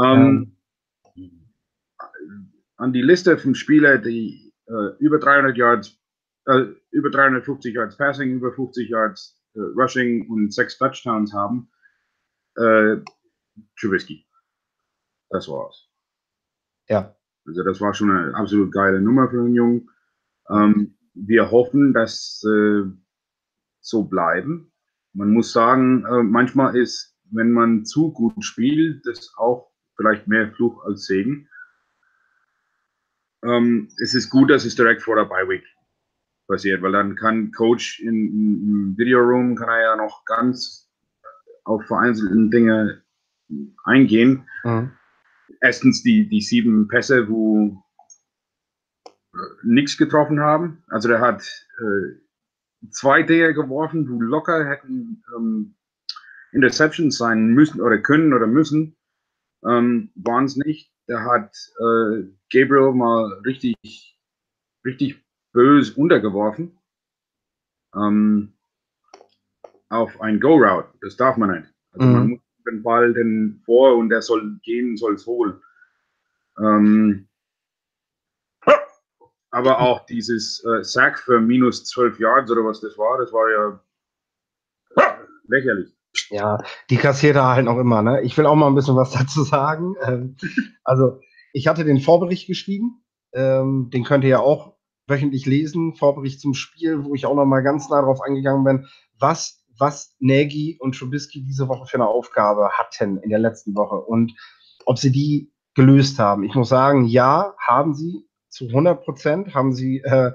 Ähm, 0.01 0.57
ähm, 1.15 2.53
an 2.77 2.93
die 2.93 3.01
Liste 3.01 3.37
von 3.37 3.55
Spielern, 3.55 4.01
die 4.01 4.53
äh, 4.67 4.97
über 4.99 5.19
300 5.19 5.55
Yards, 5.57 5.97
äh, 6.45 6.65
über 6.91 7.09
350 7.09 7.73
Yards 7.73 7.97
Passing, 7.97 8.31
über 8.31 8.51
50 8.53 8.89
Yards 8.89 9.39
äh, 9.55 9.59
Rushing 9.59 10.29
und 10.29 10.53
sechs 10.53 10.77
Touchdowns 10.77 11.33
haben, 11.33 11.69
äh, 12.57 12.97
Trubisky. 13.79 14.25
Das 15.29 15.47
war's. 15.47 15.89
Ja. 16.87 17.15
Also 17.45 17.63
das 17.63 17.81
war 17.81 17.93
schon 17.93 18.11
eine 18.11 18.35
absolut 18.35 18.71
geile 18.71 19.01
Nummer 19.01 19.29
für 19.29 19.43
den 19.43 19.53
Jungen. 19.53 19.89
Ähm, 20.49 20.97
wir 21.13 21.51
hoffen, 21.51 21.93
dass 21.93 22.43
äh, 22.43 22.83
so 23.79 24.03
bleiben. 24.03 24.71
Man 25.13 25.31
muss 25.31 25.51
sagen, 25.53 26.05
äh, 26.05 26.23
manchmal 26.23 26.75
ist, 26.75 27.15
wenn 27.31 27.51
man 27.51 27.85
zu 27.85 28.11
gut 28.11 28.43
spielt, 28.43 29.05
das 29.05 29.33
auch 29.37 29.71
vielleicht 29.95 30.27
mehr 30.27 30.51
Fluch 30.53 30.83
als 30.85 31.05
Segen 31.05 31.47
ähm, 33.45 33.89
es 34.01 34.13
ist 34.13 34.29
gut, 34.29 34.49
dass 34.49 34.65
es 34.65 34.75
direkt 34.75 35.03
vor 35.03 35.15
der 35.15 35.25
Bye 35.25 35.47
Week 35.47 35.63
passiert, 36.47 36.81
weil 36.81 36.91
dann 36.91 37.15
kann 37.15 37.51
Coach 37.51 37.99
in, 37.99 38.27
im 38.27 38.97
Video 38.97 39.19
Room 39.19 39.55
kann 39.55 39.69
er 39.69 39.81
ja 39.81 39.95
noch 39.95 40.25
ganz 40.25 40.89
auf 41.63 41.83
vereinzelte 41.85 42.35
Dinge 42.49 43.03
eingehen. 43.83 44.47
Mhm. 44.63 44.91
Erstens 45.61 46.03
die, 46.03 46.27
die 46.27 46.41
sieben 46.41 46.87
Pässe, 46.87 47.29
wo 47.29 47.83
äh, 49.05 49.37
nichts 49.63 49.97
getroffen 49.97 50.39
haben. 50.39 50.83
Also 50.87 51.07
der 51.07 51.21
hat 51.21 51.43
äh, 51.79 52.89
zwei 52.89 53.23
Dinge 53.23 53.53
geworfen, 53.53 54.09
wo 54.09 54.21
locker 54.21 54.67
hätten 54.67 55.23
ähm, 55.35 55.75
Interceptions 56.51 57.17
sein 57.17 57.47
müssen 57.47 57.81
oder 57.81 57.97
können 57.97 58.33
oder 58.33 58.47
müssen. 58.47 58.95
Ähm, 59.67 60.11
Waren 60.15 60.45
es 60.45 60.55
nicht. 60.55 60.91
Der 61.07 61.23
hat 61.25 61.55
äh, 61.79 62.23
Gabriel 62.51 62.93
mal 62.93 63.41
richtig, 63.45 64.19
richtig 64.83 65.23
böse 65.51 65.93
untergeworfen. 65.95 66.79
Ähm, 67.95 68.53
auf 69.89 70.19
ein 70.21 70.39
Go-Route. 70.39 70.89
Das 71.01 71.15
darf 71.15 71.37
man 71.37 71.51
nicht. 71.59 71.73
Also 71.91 72.07
mhm. 72.07 72.13
man 72.13 72.27
muss 72.29 72.39
den 72.65 72.83
Ball 72.83 73.13
denn 73.13 73.61
vor 73.65 73.95
und 73.95 74.09
der 74.09 74.21
soll 74.21 74.59
gehen, 74.63 74.97
soll 74.97 75.15
es 75.15 75.25
holen. 75.25 75.61
Ähm, 76.59 77.27
aber 79.51 79.79
auch 79.79 80.05
dieses 80.05 80.63
äh, 80.65 80.83
Sack 80.83 81.19
für 81.19 81.39
minus 81.39 81.85
12 81.85 82.19
Yards 82.19 82.51
oder 82.51 82.65
was 82.65 82.81
das 82.81 82.97
war, 82.97 83.17
das 83.17 83.31
war 83.31 83.49
ja 83.49 83.79
lächerlich. 85.47 85.95
Ja, 86.29 86.57
die 86.89 86.97
kassiert 86.97 87.35
er 87.35 87.47
halt 87.47 87.65
noch 87.65 87.77
immer. 87.77 88.01
Ne? 88.01 88.21
Ich 88.23 88.37
will 88.37 88.45
auch 88.45 88.55
mal 88.55 88.67
ein 88.67 88.75
bisschen 88.75 88.95
was 88.95 89.11
dazu 89.17 89.43
sagen. 89.43 89.95
Ähm, 90.01 90.35
also, 90.83 91.19
ich 91.53 91.67
hatte 91.67 91.85
den 91.85 91.99
Vorbericht 91.99 92.47
geschrieben. 92.47 93.03
Ähm, 93.33 93.89
den 93.93 94.03
könnt 94.03 94.23
ihr 94.23 94.31
ja 94.31 94.39
auch 94.39 94.75
wöchentlich 95.07 95.45
lesen. 95.45 95.93
Vorbericht 95.93 96.41
zum 96.41 96.53
Spiel, 96.53 97.03
wo 97.03 97.15
ich 97.15 97.25
auch 97.25 97.35
noch 97.35 97.45
mal 97.45 97.61
ganz 97.61 97.89
nah 97.89 98.01
drauf 98.01 98.21
eingegangen 98.21 98.63
bin. 98.63 98.87
Was 99.19 99.64
was 99.77 100.15
Nagy 100.19 100.77
und 100.79 100.97
Trubisky 100.97 101.43
diese 101.43 101.67
Woche 101.67 101.85
für 101.85 101.97
eine 101.97 102.07
Aufgabe 102.07 102.69
hatten 102.71 103.17
in 103.17 103.29
der 103.29 103.39
letzten 103.39 103.75
Woche 103.75 103.95
und 103.95 104.33
ob 104.85 104.97
sie 104.97 105.11
die 105.11 105.51
gelöst 105.73 106.19
haben. 106.19 106.43
Ich 106.43 106.55
muss 106.55 106.69
sagen, 106.69 107.05
ja, 107.05 107.53
haben 107.59 107.93
sie 107.93 108.27
zu 108.49 108.67
100 108.67 109.03
Prozent, 109.03 109.53
haben 109.53 109.73
sie 109.73 109.99
äh, 109.99 110.31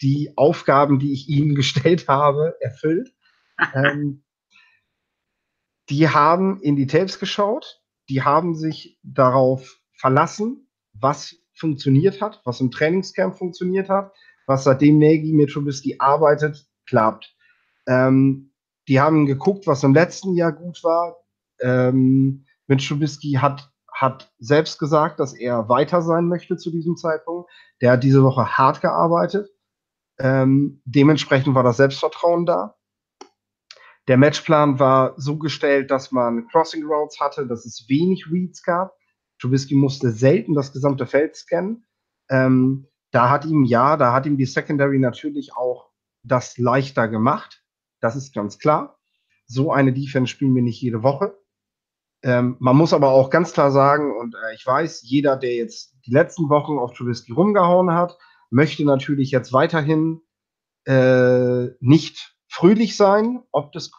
die 0.00 0.32
Aufgaben, 0.36 0.98
die 0.98 1.12
ich 1.12 1.28
ihnen 1.28 1.54
gestellt 1.56 2.08
habe, 2.08 2.56
erfüllt. 2.60 3.12
ähm, 3.74 4.22
die 5.90 6.08
haben 6.08 6.60
in 6.60 6.76
die 6.76 6.86
Tapes 6.86 7.18
geschaut, 7.18 7.82
die 8.08 8.22
haben 8.22 8.54
sich 8.54 8.98
darauf 9.02 9.80
verlassen, 9.92 10.68
was 10.92 11.36
funktioniert 11.54 12.20
hat, 12.20 12.40
was 12.44 12.60
im 12.60 12.70
Trainingscamp 12.70 13.36
funktioniert 13.36 13.88
hat, 13.88 14.12
was 14.46 14.64
seitdem 14.64 14.98
Nagy 14.98 15.32
mit 15.32 15.50
Trubisky 15.50 15.96
arbeitet, 15.98 16.66
klappt. 16.86 17.34
Ähm, 17.86 18.52
die 18.88 19.00
haben 19.00 19.26
geguckt, 19.26 19.66
was 19.66 19.84
im 19.84 19.94
letzten 19.94 20.34
Jahr 20.34 20.52
gut 20.52 20.82
war. 20.82 21.16
Ähm, 21.60 22.46
mit 22.66 22.86
Trubisky 22.86 23.32
hat, 23.32 23.70
hat 23.92 24.32
selbst 24.38 24.78
gesagt, 24.78 25.20
dass 25.20 25.34
er 25.34 25.68
weiter 25.68 26.02
sein 26.02 26.26
möchte 26.26 26.56
zu 26.56 26.70
diesem 26.70 26.96
Zeitpunkt. 26.96 27.50
Der 27.80 27.92
hat 27.92 28.02
diese 28.02 28.22
Woche 28.22 28.56
hart 28.56 28.80
gearbeitet. 28.80 29.48
Ähm, 30.18 30.82
dementsprechend 30.84 31.54
war 31.54 31.62
das 31.62 31.76
Selbstvertrauen 31.76 32.46
da. 32.46 32.76
Der 34.08 34.16
Matchplan 34.16 34.78
war 34.78 35.14
so 35.18 35.36
gestellt, 35.36 35.90
dass 35.90 36.12
man 36.12 36.48
Crossing 36.48 36.84
Routes 36.84 37.20
hatte, 37.20 37.46
dass 37.46 37.66
es 37.66 37.86
wenig 37.88 38.26
Reads 38.30 38.62
gab. 38.62 38.96
Trubisky 39.38 39.74
musste 39.74 40.10
selten 40.10 40.54
das 40.54 40.72
gesamte 40.72 41.06
Feld 41.06 41.36
scannen. 41.36 41.86
Ähm, 42.30 42.88
da 43.10 43.28
hat 43.28 43.44
ihm, 43.44 43.64
ja, 43.64 43.96
da 43.96 44.12
hat 44.12 44.26
ihm 44.26 44.38
die 44.38 44.46
Secondary 44.46 44.98
natürlich 44.98 45.54
auch 45.54 45.90
das 46.22 46.56
leichter 46.58 47.06
gemacht. 47.08 47.57
Das 48.00 48.16
ist 48.16 48.34
ganz 48.34 48.58
klar. 48.58 48.98
So 49.46 49.72
eine 49.72 49.92
Defense 49.92 50.30
spielen 50.30 50.54
wir 50.54 50.62
nicht 50.62 50.80
jede 50.80 51.02
Woche. 51.02 51.36
Ähm, 52.22 52.56
man 52.58 52.76
muss 52.76 52.92
aber 52.92 53.10
auch 53.10 53.30
ganz 53.30 53.52
klar 53.52 53.70
sagen, 53.70 54.16
und 54.16 54.34
äh, 54.34 54.54
ich 54.54 54.66
weiß, 54.66 55.02
jeder, 55.04 55.36
der 55.36 55.54
jetzt 55.54 55.94
die 56.06 56.12
letzten 56.12 56.48
Wochen 56.48 56.78
auf 56.78 56.92
Trubisky 56.92 57.32
rumgehauen 57.32 57.92
hat, 57.92 58.18
möchte 58.50 58.84
natürlich 58.84 59.30
jetzt 59.30 59.52
weiterhin 59.52 60.20
äh, 60.84 61.68
nicht 61.80 62.36
fröhlich 62.48 62.96
sein, 62.96 63.42
ob 63.52 63.72
das 63.72 63.92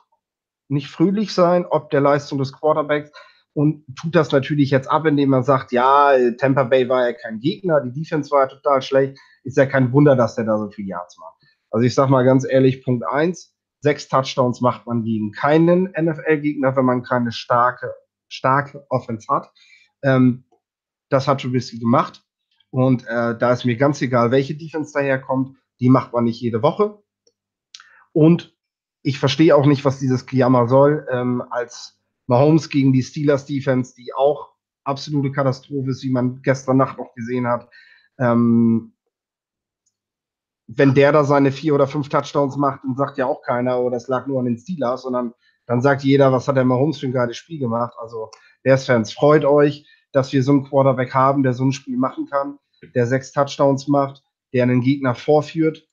nicht 0.67 0.89
fröhlich 0.89 1.33
sein, 1.33 1.65
ob 1.65 1.89
der 1.91 2.01
Leistung 2.01 2.39
des 2.39 2.51
Quarterbacks 2.51 3.11
und 3.53 3.83
tut 3.95 4.15
das 4.15 4.31
natürlich 4.31 4.69
jetzt 4.69 4.89
ab, 4.89 5.05
indem 5.05 5.29
man 5.29 5.43
sagt, 5.43 5.71
ja, 5.71 6.13
Tampa 6.37 6.63
Bay 6.63 6.87
war 6.87 7.07
ja 7.07 7.13
kein 7.13 7.39
Gegner, 7.39 7.81
die 7.81 7.91
Defense 7.91 8.31
war 8.31 8.41
ja 8.41 8.47
total 8.47 8.81
schlecht, 8.81 9.17
ist 9.43 9.57
ja 9.57 9.65
kein 9.65 9.91
Wunder, 9.91 10.15
dass 10.15 10.35
der 10.35 10.45
da 10.45 10.57
so 10.57 10.69
viele 10.69 10.89
Yards 10.89 11.17
macht. 11.17 11.35
Also 11.71 11.85
ich 11.85 11.95
sag 11.95 12.09
mal 12.09 12.23
ganz 12.23 12.45
ehrlich, 12.47 12.83
Punkt 12.83 13.05
eins, 13.07 13.55
sechs 13.81 14.07
Touchdowns 14.07 14.62
macht 14.62 14.86
man 14.88 15.03
gegen 15.03 15.31
keinen 15.31 15.93
NFL-Gegner, 16.00 16.75
wenn 16.75 16.86
man 16.86 17.03
keine 17.03 17.31
starke, 17.31 17.93
starke 18.27 18.86
Offense 18.89 19.27
hat. 19.33 19.51
Ähm, 20.03 20.45
das 21.09 21.27
hat 21.27 21.41
Trubisky 21.41 21.79
gemacht. 21.79 22.24
Und 22.71 23.05
äh, 23.07 23.38
da 23.38 23.51
ist 23.51 23.65
mir 23.65 23.77
ganz 23.77 24.01
egal, 24.01 24.31
welche 24.31 24.55
Defense 24.55 24.93
daherkommt, 24.93 25.57
die 25.79 25.89
macht 25.89 26.13
man 26.13 26.25
nicht 26.25 26.39
jede 26.39 26.62
Woche. 26.62 27.01
Und 28.12 28.55
ich 29.01 29.17
verstehe 29.17 29.55
auch 29.55 29.65
nicht, 29.65 29.86
was 29.86 30.00
dieses 30.00 30.25
Kiyama 30.25 30.67
soll, 30.67 31.07
ähm, 31.12 31.41
als 31.50 32.00
Mahomes 32.27 32.69
gegen 32.69 32.93
die 32.93 33.01
Steelers 33.01 33.45
Defense, 33.45 33.95
die 33.95 34.13
auch 34.13 34.53
absolute 34.83 35.31
Katastrophe 35.31 35.89
ist, 35.89 36.03
wie 36.03 36.12
man 36.12 36.41
gestern 36.41 36.77
Nacht 36.77 36.98
noch 36.98 37.13
gesehen 37.15 37.48
hat. 37.48 37.69
Ähm, 38.19 38.93
wenn 40.71 40.93
der 40.93 41.11
da 41.11 41.23
seine 41.23 41.51
vier 41.51 41.73
oder 41.73 41.88
fünf 41.88 42.09
Touchdowns 42.09 42.55
macht, 42.55 42.81
dann 42.83 42.95
sagt 42.95 43.17
ja 43.17 43.25
auch 43.25 43.41
keiner, 43.41 43.79
oh, 43.79 43.89
das 43.89 44.07
lag 44.07 44.27
nur 44.27 44.39
an 44.39 44.45
den 44.45 44.57
Steelers, 44.57 45.01
sondern 45.01 45.33
dann 45.65 45.81
sagt 45.81 46.03
jeder, 46.03 46.31
was 46.31 46.47
hat 46.47 46.57
der 46.57 46.65
Mahomes 46.65 46.99
für 46.99 47.07
ein 47.07 47.11
geiles 47.11 47.38
Spiel 47.38 47.57
gemacht. 47.57 47.95
Also, 47.99 48.29
Bears-Fans, 48.61 49.11
freut 49.11 49.45
euch, 49.45 49.88
dass 50.11 50.31
wir 50.31 50.43
so 50.43 50.51
einen 50.51 50.65
Quarterback 50.65 51.13
haben, 51.15 51.41
der 51.41 51.53
so 51.53 51.63
ein 51.63 51.71
Spiel 51.71 51.97
machen 51.97 52.27
kann, 52.27 52.60
der 52.93 53.08
sechs 53.08 53.32
Touchdowns 53.32 53.88
macht, 53.88 54.21
der 54.53 54.63
einen 54.63 54.82
Gegner 54.82 55.15
vorführt, 55.15 55.88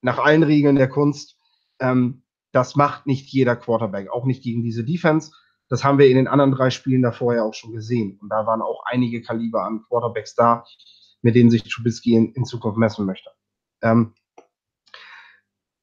nach 0.00 0.18
allen 0.18 0.44
Regeln 0.44 0.76
der 0.76 0.88
Kunst. 0.88 1.36
Ähm, 1.80 2.22
das 2.52 2.76
macht 2.76 3.06
nicht 3.06 3.32
jeder 3.32 3.56
Quarterback, 3.56 4.10
auch 4.10 4.26
nicht 4.26 4.44
gegen 4.44 4.62
diese 4.62 4.84
Defense. 4.84 5.32
Das 5.68 5.82
haben 5.82 5.98
wir 5.98 6.08
in 6.08 6.16
den 6.16 6.28
anderen 6.28 6.52
drei 6.52 6.70
Spielen 6.70 7.02
davor 7.02 7.34
ja 7.34 7.42
auch 7.42 7.54
schon 7.54 7.72
gesehen. 7.72 8.16
Und 8.22 8.28
da 8.28 8.46
waren 8.46 8.62
auch 8.62 8.84
einige 8.86 9.22
Kaliber 9.22 9.64
an 9.64 9.82
Quarterbacks 9.88 10.36
da, 10.36 10.64
mit 11.22 11.34
denen 11.34 11.50
sich 11.50 11.64
Trubisky 11.64 12.14
in, 12.14 12.32
in 12.32 12.44
Zukunft 12.44 12.78
messen 12.78 13.06
möchte. 13.06 13.30
Ähm, 13.86 14.14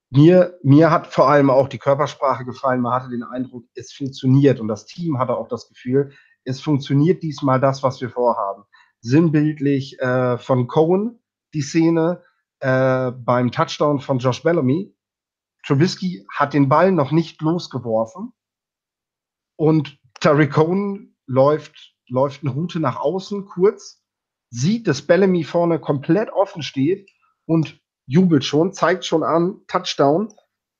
mir, 0.09 0.59
mir 0.61 0.91
hat 0.91 1.07
vor 1.07 1.29
allem 1.29 1.49
auch 1.49 1.67
die 1.67 1.79
Körpersprache 1.79 2.45
gefallen. 2.45 2.81
Man 2.81 2.93
hatte 2.93 3.09
den 3.09 3.23
Eindruck, 3.23 3.65
es 3.73 3.91
funktioniert. 3.93 4.59
Und 4.59 4.67
das 4.67 4.85
Team 4.85 5.17
hatte 5.17 5.35
auch 5.35 5.47
das 5.47 5.67
Gefühl, 5.67 6.13
es 6.43 6.61
funktioniert 6.61 7.23
diesmal 7.23 7.59
das, 7.59 7.83
was 7.83 7.99
wir 8.01 8.09
vorhaben. 8.09 8.63
Sinnbildlich 9.01 9.99
äh, 9.99 10.37
von 10.37 10.67
Cohen 10.67 11.19
die 11.53 11.61
Szene 11.61 12.23
äh, 12.59 13.11
beim 13.11 13.51
Touchdown 13.51 13.99
von 13.99 14.19
Josh 14.19 14.43
Bellamy, 14.43 14.95
Trubisky 15.65 16.25
hat 16.31 16.53
den 16.53 16.67
Ball 16.69 16.91
noch 16.91 17.11
nicht 17.11 17.41
losgeworfen 17.41 18.33
und 19.55 19.99
Terry 20.19 20.49
Cohen 20.49 21.15
läuft, 21.25 21.95
läuft 22.07 22.43
eine 22.43 22.51
Route 22.51 22.79
nach 22.79 22.97
außen 22.97 23.45
kurz, 23.45 24.03
sieht, 24.49 24.87
dass 24.87 25.01
Bellamy 25.01 25.43
vorne 25.43 25.79
komplett 25.79 26.29
offen 26.31 26.63
steht 26.63 27.09
und 27.45 27.81
jubelt 28.05 28.45
schon, 28.45 28.73
zeigt 28.73 29.05
schon 29.05 29.23
an, 29.23 29.61
Touchdown, 29.67 30.33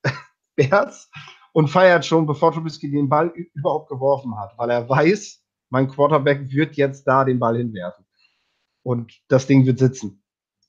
Bears 0.56 1.10
und 1.54 1.68
feiert 1.68 2.06
schon, 2.06 2.26
bevor 2.26 2.52
Trubisky 2.52 2.90
den 2.92 3.10
Ball 3.10 3.34
überhaupt 3.54 3.90
geworfen 3.90 4.38
hat, 4.38 4.58
weil 4.58 4.70
er 4.70 4.88
weiß, 4.88 5.44
mein 5.70 5.88
Quarterback 5.88 6.52
wird 6.52 6.76
jetzt 6.76 7.06
da 7.06 7.24
den 7.24 7.40
Ball 7.40 7.58
hinwerfen. 7.58 8.06
Und 8.84 9.22
das 9.28 9.48
Ding 9.48 9.66
wird 9.66 9.80
sitzen. 9.80 10.24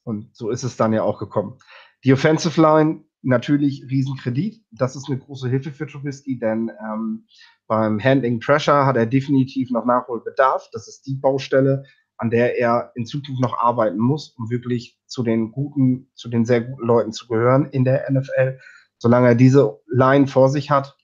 Und 0.04 0.34
so 0.36 0.50
ist 0.50 0.62
es 0.62 0.76
dann 0.76 0.92
ja 0.92 1.02
auch 1.02 1.18
gekommen. 1.18 1.58
Die 2.04 2.12
Offensive 2.12 2.60
Line 2.60 3.04
natürlich 3.24 3.84
Riesenkredit. 3.90 4.62
Das 4.70 4.96
ist 4.96 5.08
eine 5.08 5.18
große 5.18 5.48
Hilfe 5.48 5.72
für 5.72 5.86
Trubisky, 5.86 6.38
denn 6.38 6.70
ähm, 6.80 7.26
beim 7.66 8.02
Handling 8.02 8.40
Pressure 8.40 8.86
hat 8.86 8.96
er 8.96 9.06
definitiv 9.06 9.70
noch 9.70 9.86
Nachholbedarf. 9.86 10.68
Das 10.72 10.86
ist 10.86 11.06
die 11.06 11.14
Baustelle, 11.14 11.84
an 12.16 12.30
der 12.30 12.58
er 12.58 12.92
in 12.94 13.06
Zukunft 13.06 13.40
noch 13.40 13.58
arbeiten 13.58 13.98
muss, 13.98 14.34
um 14.38 14.50
wirklich 14.50 14.98
zu 15.06 15.22
den 15.22 15.52
guten, 15.52 16.10
zu 16.14 16.28
den 16.28 16.44
sehr 16.44 16.60
guten 16.62 16.86
Leuten 16.86 17.12
zu 17.12 17.26
gehören 17.26 17.66
in 17.66 17.84
der 17.84 18.10
NFL. 18.10 18.58
Solange 18.98 19.28
er 19.28 19.34
diese 19.34 19.80
Line 19.86 20.26
vor 20.26 20.48
sich 20.48 20.70
hat, 20.70 20.96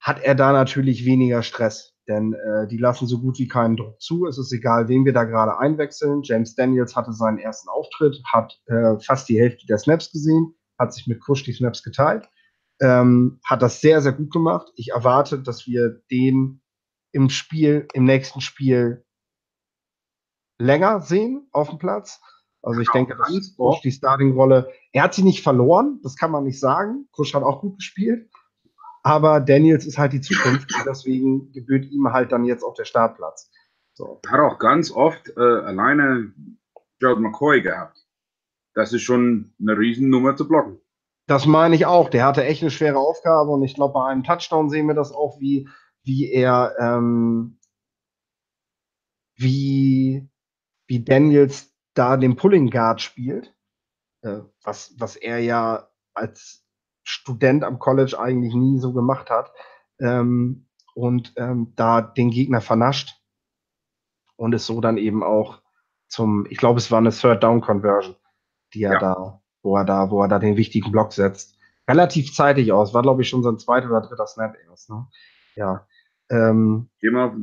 hat 0.00 0.22
er 0.22 0.34
da 0.34 0.52
natürlich 0.52 1.04
weniger 1.04 1.42
Stress. 1.42 1.94
Denn 2.08 2.34
äh, 2.34 2.68
die 2.68 2.78
lassen 2.78 3.08
so 3.08 3.18
gut 3.18 3.38
wie 3.40 3.48
keinen 3.48 3.76
Druck 3.76 4.00
zu. 4.00 4.26
Es 4.26 4.38
ist 4.38 4.52
egal, 4.52 4.88
wen 4.88 5.04
wir 5.04 5.12
da 5.12 5.24
gerade 5.24 5.58
einwechseln. 5.58 6.22
James 6.22 6.54
Daniels 6.54 6.94
hatte 6.94 7.12
seinen 7.12 7.38
ersten 7.38 7.68
Auftritt, 7.68 8.22
hat 8.32 8.60
äh, 8.66 8.96
fast 9.00 9.28
die 9.28 9.40
Hälfte 9.40 9.66
der 9.66 9.78
Snaps 9.78 10.12
gesehen 10.12 10.54
hat 10.78 10.92
sich 10.92 11.06
mit 11.06 11.20
Kusch 11.20 11.44
die 11.44 11.52
Snaps 11.52 11.82
geteilt, 11.82 12.28
ähm, 12.80 13.40
hat 13.44 13.62
das 13.62 13.80
sehr, 13.80 14.02
sehr 14.02 14.12
gut 14.12 14.30
gemacht. 14.32 14.70
Ich 14.76 14.90
erwarte, 14.90 15.42
dass 15.42 15.66
wir 15.66 16.00
den 16.10 16.60
im 17.12 17.30
Spiel, 17.30 17.88
im 17.94 18.04
nächsten 18.04 18.40
Spiel 18.40 19.04
länger 20.58 21.00
sehen 21.00 21.48
auf 21.52 21.70
dem 21.70 21.78
Platz. 21.78 22.20
Also 22.62 22.80
ich 22.80 22.90
denke, 22.90 23.16
dass 23.16 23.56
Kusch 23.56 23.80
die 23.82 23.92
Starting-Rolle, 23.92 24.72
er 24.92 25.04
hat 25.04 25.14
sie 25.14 25.22
nicht 25.22 25.42
verloren, 25.42 26.00
das 26.02 26.16
kann 26.16 26.32
man 26.32 26.44
nicht 26.44 26.58
sagen. 26.58 27.08
Kusch 27.12 27.34
hat 27.34 27.42
auch 27.42 27.60
gut 27.60 27.76
gespielt. 27.76 28.28
Aber 29.02 29.40
Daniels 29.40 29.86
ist 29.86 29.98
halt 29.98 30.12
die 30.12 30.20
Zukunft 30.20 30.74
und 30.74 30.84
deswegen 30.84 31.52
gebührt 31.52 31.84
ihm 31.86 32.12
halt 32.12 32.32
dann 32.32 32.44
jetzt 32.44 32.64
auch 32.64 32.74
der 32.74 32.84
Startplatz. 32.84 33.50
So. 33.94 34.20
Hat 34.26 34.40
auch 34.40 34.58
ganz 34.58 34.90
oft 34.90 35.28
äh, 35.36 35.40
alleine 35.40 36.32
Gerald 36.98 37.20
McCoy 37.20 37.62
gehabt 37.62 38.06
das 38.76 38.92
ist 38.92 39.02
schon 39.02 39.54
eine 39.58 39.76
Riesennummer 39.76 40.36
zu 40.36 40.46
blocken. 40.46 40.78
Das 41.26 41.46
meine 41.46 41.74
ich 41.74 41.86
auch. 41.86 42.10
Der 42.10 42.24
hatte 42.24 42.44
echt 42.44 42.62
eine 42.62 42.70
schwere 42.70 42.98
Aufgabe 42.98 43.50
und 43.50 43.64
ich 43.64 43.74
glaube, 43.74 43.94
bei 43.94 44.06
einem 44.06 44.22
Touchdown 44.22 44.68
sehen 44.68 44.86
wir 44.86 44.94
das 44.94 45.12
auch, 45.12 45.40
wie, 45.40 45.68
wie 46.04 46.30
er, 46.30 46.76
ähm, 46.78 47.58
wie, 49.34 50.28
wie 50.86 51.04
Daniels 51.04 51.74
da 51.94 52.16
den 52.16 52.36
Pulling 52.36 52.70
Guard 52.70 53.00
spielt, 53.00 53.54
äh, 54.22 54.40
was, 54.62 54.94
was 54.98 55.16
er 55.16 55.38
ja 55.38 55.88
als 56.14 56.64
Student 57.02 57.64
am 57.64 57.78
College 57.78 58.18
eigentlich 58.18 58.54
nie 58.54 58.78
so 58.78 58.92
gemacht 58.92 59.30
hat, 59.30 59.52
ähm, 60.00 60.68
und 60.94 61.34
ähm, 61.36 61.72
da 61.76 62.00
den 62.00 62.30
Gegner 62.30 62.60
vernascht 62.60 63.20
und 64.36 64.54
es 64.54 64.66
so 64.66 64.80
dann 64.80 64.96
eben 64.96 65.22
auch 65.22 65.60
zum, 66.08 66.46
ich 66.48 66.58
glaube, 66.58 66.78
es 66.78 66.90
war 66.90 66.98
eine 66.98 67.10
Third 67.10 67.42
Down 67.42 67.60
Conversion 67.60 68.16
die 68.74 68.82
er 68.82 68.94
ja. 68.94 68.98
da, 68.98 69.42
wo 69.62 69.76
er 69.76 69.84
da, 69.84 70.10
wo 70.10 70.22
er 70.22 70.28
da 70.28 70.38
den 70.38 70.56
wichtigen 70.56 70.92
Block 70.92 71.12
setzt. 71.12 71.56
Relativ 71.88 72.34
zeitig 72.34 72.72
aus, 72.72 72.94
war 72.94 73.02
glaube 73.02 73.22
ich 73.22 73.28
schon 73.28 73.42
sein 73.42 73.58
zweiter 73.58 73.88
oder 73.88 74.00
dritter 74.02 74.26
Snap 74.26 74.56
erst. 74.68 74.90
Ne? 74.90 75.06
Ja. 75.54 75.86
Ähm, 76.28 76.90
gehen 77.00 77.14
wir 77.14 77.36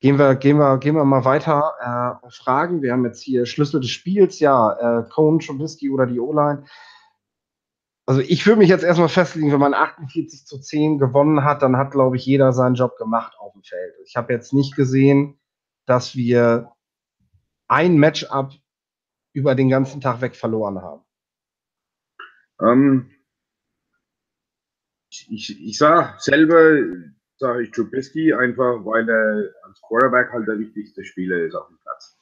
Gehen 0.00 0.16
wir, 0.16 0.36
gehen 0.36 0.58
wir, 0.58 0.78
gehen 0.78 0.94
wir 0.94 1.04
mal 1.04 1.24
weiter 1.24 1.74
äh, 1.80 2.26
auf 2.26 2.34
Fragen. 2.34 2.82
Wir 2.82 2.92
haben 2.92 3.04
jetzt 3.04 3.20
hier 3.22 3.46
Schlüssel 3.46 3.80
des 3.80 3.90
Spiels, 3.90 4.38
ja, 4.38 5.00
äh, 5.00 5.08
Cohen, 5.08 5.40
Trubisky 5.40 5.90
oder 5.90 6.06
die 6.06 6.20
O-Line. 6.20 6.64
also 8.06 8.20
ich 8.20 8.46
würde 8.46 8.60
mich 8.60 8.68
jetzt 8.68 8.84
erstmal 8.84 9.08
festlegen, 9.08 9.50
wenn 9.50 9.58
man 9.58 9.74
48 9.74 10.46
zu 10.46 10.60
10 10.60 10.98
gewonnen 10.98 11.42
hat, 11.42 11.62
dann 11.62 11.76
hat, 11.76 11.90
glaube 11.90 12.16
ich, 12.16 12.24
jeder 12.24 12.52
seinen 12.52 12.76
Job 12.76 12.96
gemacht 12.96 13.34
auf 13.38 13.52
dem 13.54 13.64
Feld. 13.64 13.94
Ich 14.04 14.16
habe 14.16 14.32
jetzt 14.32 14.52
nicht 14.52 14.76
gesehen, 14.76 15.40
dass 15.84 16.14
wir 16.14 16.70
ein 17.66 17.98
Matchup 17.98 18.52
über 19.32 19.56
den 19.56 19.68
ganzen 19.68 20.00
Tag 20.00 20.20
weg 20.20 20.36
verloren 20.36 20.80
haben. 20.80 21.02
Ähm, 22.60 23.10
ich, 25.10 25.60
ich 25.60 25.78
sah 25.78 26.16
selber, 26.18 26.78
sage 27.38 27.62
ich 27.62 27.70
Trubisky, 27.70 28.34
einfach 28.34 28.84
weil 28.84 29.08
er 29.08 29.50
als 29.62 29.80
Quarterback 29.82 30.32
halt 30.32 30.48
der 30.48 30.58
wichtigste 30.58 31.04
Spieler 31.04 31.38
ist 31.38 31.54
auf 31.54 31.68
dem 31.68 31.78
Platz. 31.78 32.18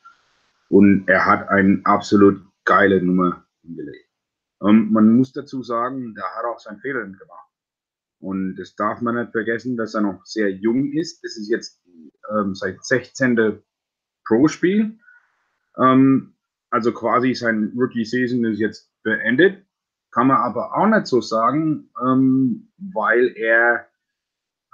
Und 0.69 1.09
er 1.09 1.25
hat 1.25 1.49
eine 1.49 1.81
absolut 1.85 2.43
geile 2.65 3.03
Nummer 3.03 3.47
hingelegt. 3.63 4.09
Ähm, 4.63 4.93
man 4.93 5.17
muss 5.17 5.33
dazu 5.33 5.63
sagen, 5.63 6.15
der 6.15 6.25
hat 6.25 6.45
auch 6.45 6.59
seinen 6.59 6.81
Fehler 6.81 7.05
gemacht. 7.05 7.51
Und 8.21 8.57
das 8.57 8.75
darf 8.75 9.01
man 9.01 9.17
nicht 9.17 9.33
vergessen, 9.33 9.77
dass 9.77 9.95
er 9.95 10.01
noch 10.03 10.25
sehr 10.25 10.51
jung 10.51 10.93
ist. 10.93 11.23
Das 11.25 11.37
ist 11.37 11.49
jetzt 11.49 11.83
ähm, 12.31 12.55
seit 12.55 12.85
16. 12.85 13.63
Pro-Spiel. 14.27 14.99
Ähm, 15.79 16.35
also 16.71 16.93
quasi 16.93 17.35
sein 17.35 17.73
Rookie-Season 17.77 18.45
ist 18.47 18.59
jetzt 18.59 18.91
beendet. 19.03 19.65
Kann 20.11 20.29
man 20.29 20.39
aber 20.39 20.77
auch 20.77 20.87
nicht 20.87 21.07
so 21.07 21.21
sagen, 21.21 21.91
ähm, 22.03 22.73
weil 22.79 23.35
er 23.37 23.87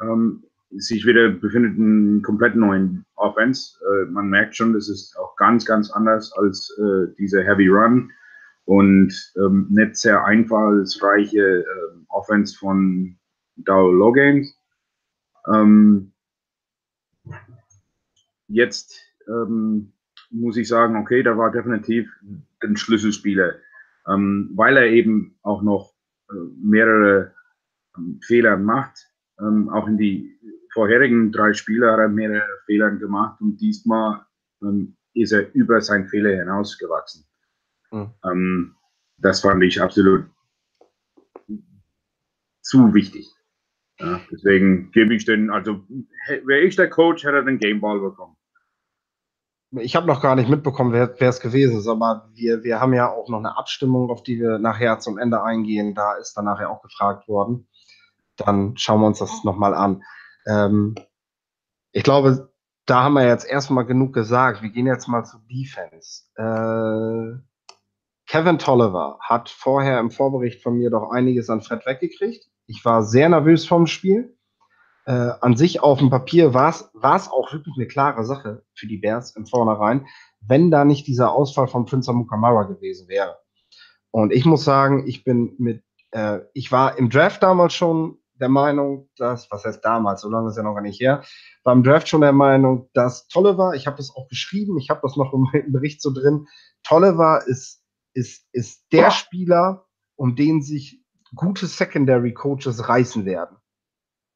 ähm, 0.03 0.45
sich 0.71 1.07
wieder 1.07 1.31
befindet 1.31 1.77
in 1.77 2.23
komplett 2.23 2.57
neuen 2.57 3.05
Offense. 3.17 3.79
Äh, 3.85 4.07
man 4.07 4.29
merkt 4.29 4.57
schon, 4.57 4.73
das 4.73 4.89
ist 4.89 5.17
auch 5.19 5.37
ganz, 5.37 5.65
ganz 5.65 5.91
anders 5.91 6.33
als 6.33 6.77
äh, 6.79 7.15
diese 7.19 7.43
Heavy 7.43 7.69
Run 7.69 8.11
und 8.65 9.13
ähm, 9.37 9.67
nicht 9.71 9.97
sehr 9.97 10.25
einfallsreiche 10.25 11.61
äh, 11.61 11.65
Offense 12.09 12.57
von 12.57 13.17
Dow 13.57 13.91
Loggins. 13.93 14.57
Ähm, 15.53 16.13
jetzt 18.49 18.99
ähm, 19.29 19.93
muss 20.31 20.57
ich 20.57 20.69
sagen, 20.69 20.97
okay, 20.97 21.23
da 21.23 21.37
war 21.37 21.51
definitiv 21.51 22.11
ein 22.63 22.77
Schlüsselspieler, 22.77 23.57
ähm, 24.09 24.51
weil 24.55 24.77
er 24.77 24.87
eben 24.87 25.39
auch 25.43 25.63
noch 25.63 25.95
äh, 26.31 26.35
mehrere 26.63 27.35
ähm, 27.97 28.21
Fehler 28.23 28.57
macht. 28.57 29.12
Ähm, 29.41 29.69
auch 29.71 29.87
in 29.87 29.97
die 29.97 30.39
vorherigen 30.73 31.33
drei 31.33 31.53
Spiele 31.53 31.91
hat 31.91 31.99
er 31.99 32.09
mehrere 32.09 32.61
Fehler 32.67 32.91
gemacht 32.93 33.41
und 33.41 33.57
diesmal 33.59 34.25
ähm, 34.63 34.97
ist 35.15 35.33
er 35.33 35.53
über 35.55 35.81
seinen 35.81 36.09
Fehler 36.09 36.31
hinausgewachsen. 36.31 37.27
Mhm. 37.91 38.11
Ähm, 38.25 38.77
das 39.19 39.41
fand 39.41 39.63
ich 39.63 39.81
absolut 39.81 40.27
zu 42.63 42.95
wichtig. 42.95 43.31
Ja, 43.99 44.21
deswegen 44.31 44.91
gebe 44.93 45.15
ich 45.15 45.25
den, 45.25 45.51
also 45.51 45.85
wäre 46.45 46.61
ich 46.61 46.77
der 46.77 46.91
Coach, 46.91 47.25
hätte 47.25 47.37
er 47.37 47.45
den 47.45 47.59
Gameball 47.59 48.01
bekommen. 48.01 48.37
Ich 49.79 49.97
habe 49.97 50.07
noch 50.07 50.21
gar 50.21 50.35
nicht 50.35 50.51
mitbekommen, 50.51 50.93
wer 50.93 51.19
es 51.19 51.41
gewesen 51.41 51.79
ist, 51.79 51.87
aber 51.87 52.29
wir, 52.35 52.63
wir 52.63 52.81
haben 52.81 52.93
ja 52.93 53.11
auch 53.11 53.29
noch 53.31 53.39
eine 53.39 53.57
Abstimmung, 53.57 54.11
auf 54.11 54.23
die 54.23 54.39
wir 54.39 54.59
nachher 54.59 54.99
zum 54.99 55.19
Ende 55.19 55.43
eingehen. 55.43 55.95
Da 55.95 56.15
ist 56.17 56.35
dann 56.35 56.45
nachher 56.45 56.71
auch 56.71 56.83
gefragt 56.83 57.27
worden. 57.27 57.69
Dann 58.37 58.77
schauen 58.77 59.01
wir 59.01 59.07
uns 59.07 59.19
das 59.19 59.45
nochmal 59.45 59.75
an. 59.75 60.03
Ähm, 60.47 60.95
ich 61.93 62.03
glaube, 62.03 62.53
da 62.87 63.05
haben 63.05 63.15
wir 63.15 63.27
jetzt 63.27 63.49
erstmal 63.49 63.87
genug 63.87 64.13
gesagt. 64.13 64.63
Wir 64.63 64.71
gehen 64.71 64.87
jetzt 64.87 65.09
mal 65.09 65.25
zu 65.25 65.39
Defense. 65.51 66.25
Äh, 66.37 67.39
Kevin 68.27 68.59
Tolliver 68.59 69.19
hat 69.21 69.51
vorher 69.51 70.01
im 70.01 70.11
Vorbericht 70.11 70.63
von 70.63 70.79
mir 70.79 70.91
doch 70.91 71.11
einiges 71.11 71.51
an 71.51 71.61
Fred 71.61 71.85
weggekriegt. 71.87 72.49
Ich 72.67 72.85
war 72.85 73.03
sehr 73.03 73.29
nervös 73.29 73.67
vom 73.67 73.87
Spiel. 73.87 74.37
Äh, 75.05 75.33
an 75.41 75.57
sich 75.57 75.81
auf 75.81 75.99
dem 75.99 76.11
Papier 76.11 76.55
war 76.55 76.71
es 76.71 77.29
auch 77.29 77.53
wirklich 77.53 77.75
eine 77.77 77.89
klare 77.89 78.25
Sache 78.25 78.65
für 78.75 78.87
die 78.87 78.99
Bears 78.99 79.35
im 79.37 79.47
Vornherein, 79.47 80.07
wenn 80.41 80.71
da 80.71 80.85
nicht 80.85 81.07
dieser 81.07 81.33
Ausfall 81.33 81.67
von 81.67 81.87
Prince 81.87 82.13
Mukamara 82.13 82.63
gewesen 82.63 83.09
wäre. 83.09 83.37
Und 84.13 84.33
ich 84.33 84.45
muss 84.45 84.65
sagen, 84.65 85.07
ich 85.07 85.25
bin 85.25 85.55
mit, 85.59 85.83
äh, 86.13 86.41
ich 86.55 86.71
war 86.71 86.99
im 86.99 87.11
Draft 87.11 87.43
damals 87.43 87.75
schon 87.75 88.19
der 88.43 88.51
Meinung, 88.51 89.09
dass, 89.17 89.51
was 89.51 89.65
heißt 89.65 89.83
damals, 89.83 90.21
so 90.21 90.29
lange 90.29 90.51
ist 90.51 90.57
ja 90.59 90.63
noch 90.63 90.75
gar 90.75 90.83
nicht 90.83 91.01
her, 91.01 91.23
war 91.65 91.73
im 91.73 91.83
Draft 91.83 92.09
schon 92.09 92.21
der 92.21 92.33
Meinung, 92.33 92.91
dass 92.93 93.27
Tolliver, 93.29 93.73
ich 93.75 93.87
habe 93.87 93.97
das 93.97 94.11
auch 94.15 94.29
geschrieben, 94.29 94.77
ich 94.79 94.91
habe 94.91 95.01
das 95.03 95.17
noch 95.17 95.33
im 95.33 95.73
Bericht 95.73 96.03
so 96.03 96.13
drin, 96.13 96.47
Tolliver 96.83 97.43
ist 97.47 97.83
ist, 98.15 98.47
ist 98.53 98.87
der 98.93 99.11
Spieler, 99.11 99.87
um 100.17 100.37
den 100.37 100.63
sich 100.63 101.03
gute 101.35 101.67
Secondary 101.67 102.33
Coaches 102.33 102.89
reißen 102.89 103.25
werden. 103.25 103.57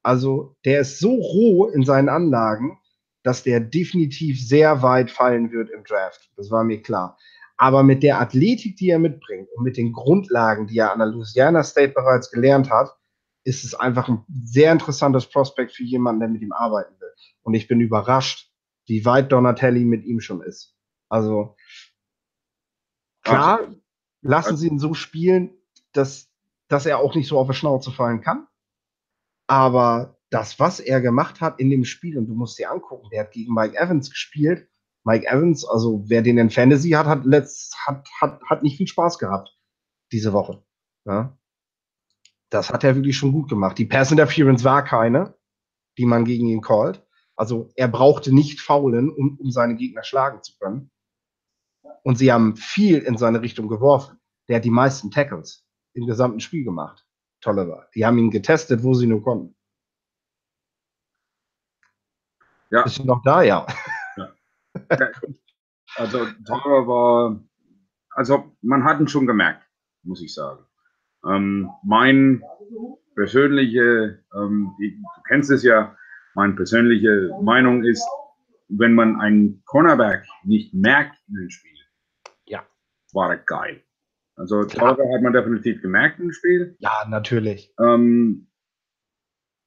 Also 0.03 0.57
der 0.65 0.81
ist 0.81 0.99
so 0.99 1.15
roh 1.15 1.67
in 1.67 1.85
seinen 1.85 2.09
Anlagen, 2.09 2.79
dass 3.23 3.43
der 3.43 3.61
definitiv 3.61 4.41
sehr 4.41 4.83
weit 4.83 5.11
fallen 5.11 5.51
wird 5.51 5.69
im 5.71 5.85
Draft. 5.85 6.31
Das 6.37 6.51
war 6.51 6.65
mir 6.65 6.81
klar. 6.81 7.19
Aber 7.59 7.83
mit 7.83 8.03
der 8.03 8.21
Athletik, 8.21 8.77
die 8.77 8.91
er 8.91 8.99
mitbringt 8.99 9.49
und 9.57 9.65
mit 9.65 9.77
den 9.77 9.93
Grundlagen, 9.93 10.67
die 10.67 10.79
er 10.79 10.93
an 10.93 10.99
der 10.99 11.09
Louisiana 11.09 11.63
State 11.63 11.93
bereits 11.93 12.31
gelernt 12.31 12.71
hat, 12.71 12.96
ist 13.47 13.65
es 13.65 13.75
einfach 13.75 14.09
ein 14.09 14.25
sehr 14.45 14.73
interessantes 14.73 15.27
Prospekt 15.27 15.73
für 15.73 15.85
jemanden, 15.85 16.21
der 16.21 16.29
mit 16.29 16.43
ihm 16.43 16.53
arbeiten 16.53 17.01
will. 17.01 17.13
Und 17.43 17.55
ich 17.55 17.69
bin 17.69 17.81
überrascht, 17.81 18.51
wie 18.87 19.05
weit 19.05 19.31
Donatelli 19.31 19.85
mit 19.85 20.05
ihm 20.05 20.19
schon 20.21 20.43
ist. 20.43 20.77
Also 21.09 21.57
Klar, 23.23 23.61
also, 23.61 23.81
lassen 24.23 24.57
sie 24.57 24.67
ihn 24.67 24.81
so 24.81 24.95
spielen, 24.95 25.57
dass, 25.93 26.29
dass 26.67 26.87
er 26.87 26.99
auch 26.99 27.15
nicht 27.15 27.29
so 27.29 27.39
auf 27.39 27.47
die 27.47 27.55
Schnauze 27.55 27.93
fallen 27.93 28.21
kann. 28.21 28.49
Aber 29.47 30.19
das, 30.31 30.59
was 30.59 30.81
er 30.81 31.01
gemacht 31.01 31.41
hat 31.41 31.61
in 31.61 31.71
dem 31.71 31.85
Spiel, 31.85 32.19
und 32.19 32.27
du 32.27 32.35
musst 32.35 32.59
dir 32.59 32.73
angucken, 32.73 33.09
der 33.13 33.23
hat 33.23 33.31
gegen 33.31 33.55
Mike 33.55 33.79
Evans 33.79 34.11
gespielt. 34.11 34.69
Mike 35.05 35.27
Evans, 35.29 35.65
also 35.65 36.03
wer 36.09 36.23
den 36.23 36.39
in 36.39 36.51
Fantasy 36.51 36.91
hat, 36.91 37.07
hat, 37.07 37.25
letzt, 37.25 37.77
hat, 37.87 38.09
hat, 38.21 38.43
hat 38.43 38.65
nicht 38.65 38.77
viel 38.77 38.89
Spaß 38.89 39.21
gehabt 39.21 39.57
diese 40.11 40.33
Woche. 40.33 40.65
Ja? 41.05 41.39
Das 42.57 42.71
hat 42.71 42.85
er 42.85 42.95
wirklich 42.95 43.19
schon 43.19 43.33
gut 43.33 43.51
gemacht. 43.51 43.77
Die 43.77 43.85
Pass 43.85 44.11
Interference 44.11 44.65
war 44.65 44.83
keine, 44.83 45.35
die 45.99 46.07
man 46.07 46.25
gegen 46.25 46.47
ihn 46.47 46.63
callt. 46.63 47.07
Also 47.37 47.71
er 47.77 47.87
brauchte 47.87 48.35
nicht 48.35 48.63
faulen, 48.63 49.11
um, 49.11 49.39
um 49.39 49.51
seine 49.51 49.77
Gegner 49.77 50.03
schlagen 50.03 50.43
zu 50.43 50.57
können. 50.59 50.91
Und 52.03 52.17
sie 52.17 52.33
haben 52.33 52.57
viel 52.57 52.99
in 53.01 53.19
seine 53.19 53.43
Richtung 53.43 53.69
geworfen. 53.69 54.19
Der 54.49 54.57
hat 54.57 54.65
die 54.65 54.71
meisten 54.71 55.11
Tackles 55.11 55.67
im 55.93 56.07
gesamten 56.07 56.41
Spiel 56.41 56.65
gemacht. 56.65 57.07
Tolliver. 57.43 57.89
Die 57.95 58.07
haben 58.07 58.17
ihn 58.17 58.31
getestet, 58.31 58.83
wo 58.83 58.95
sie 58.95 59.07
nur 59.07 59.23
konnten. 59.23 59.55
Ja. 62.71 62.85
Bist 62.85 63.01
du 63.01 63.05
noch 63.05 63.23
da? 63.23 63.43
Ja. 63.43 63.67
ja. 64.17 64.33
Also 65.97 66.25
Tolliver 66.47 66.87
war, 66.87 67.41
also 68.11 68.57
man 68.63 68.85
hat 68.85 68.99
ihn 68.99 69.09
schon 69.09 69.27
gemerkt, 69.27 69.63
muss 70.03 70.23
ich 70.23 70.33
sagen. 70.33 70.66
Ähm, 71.29 71.71
mein 71.85 72.43
persönliche, 73.15 74.23
ähm, 74.35 74.73
du 74.79 75.23
kennst 75.29 75.51
es 75.51 75.63
ja, 75.63 75.97
meine 76.35 76.55
persönliche 76.55 77.31
Meinung 77.43 77.85
ist, 77.85 78.07
wenn 78.69 78.95
man 78.95 79.21
einen 79.21 79.63
Cornerback 79.65 80.27
nicht 80.45 80.75
merkt 80.75 81.17
in 81.29 81.37
dem 81.37 81.51
Spiel, 81.51 81.77
war 83.17 83.31
er 83.31 83.39
geil. 83.39 83.83
Also 84.37 84.65
Tauber 84.65 85.03
hat 85.13 85.23
man 85.23 85.33
definitiv 85.33 85.81
gemerkt 85.81 86.21
im 86.21 86.33
Spiel. 86.33 86.77
Ja, 86.79 87.07
natürlich. 87.09 87.73
Ähm, 87.81 88.49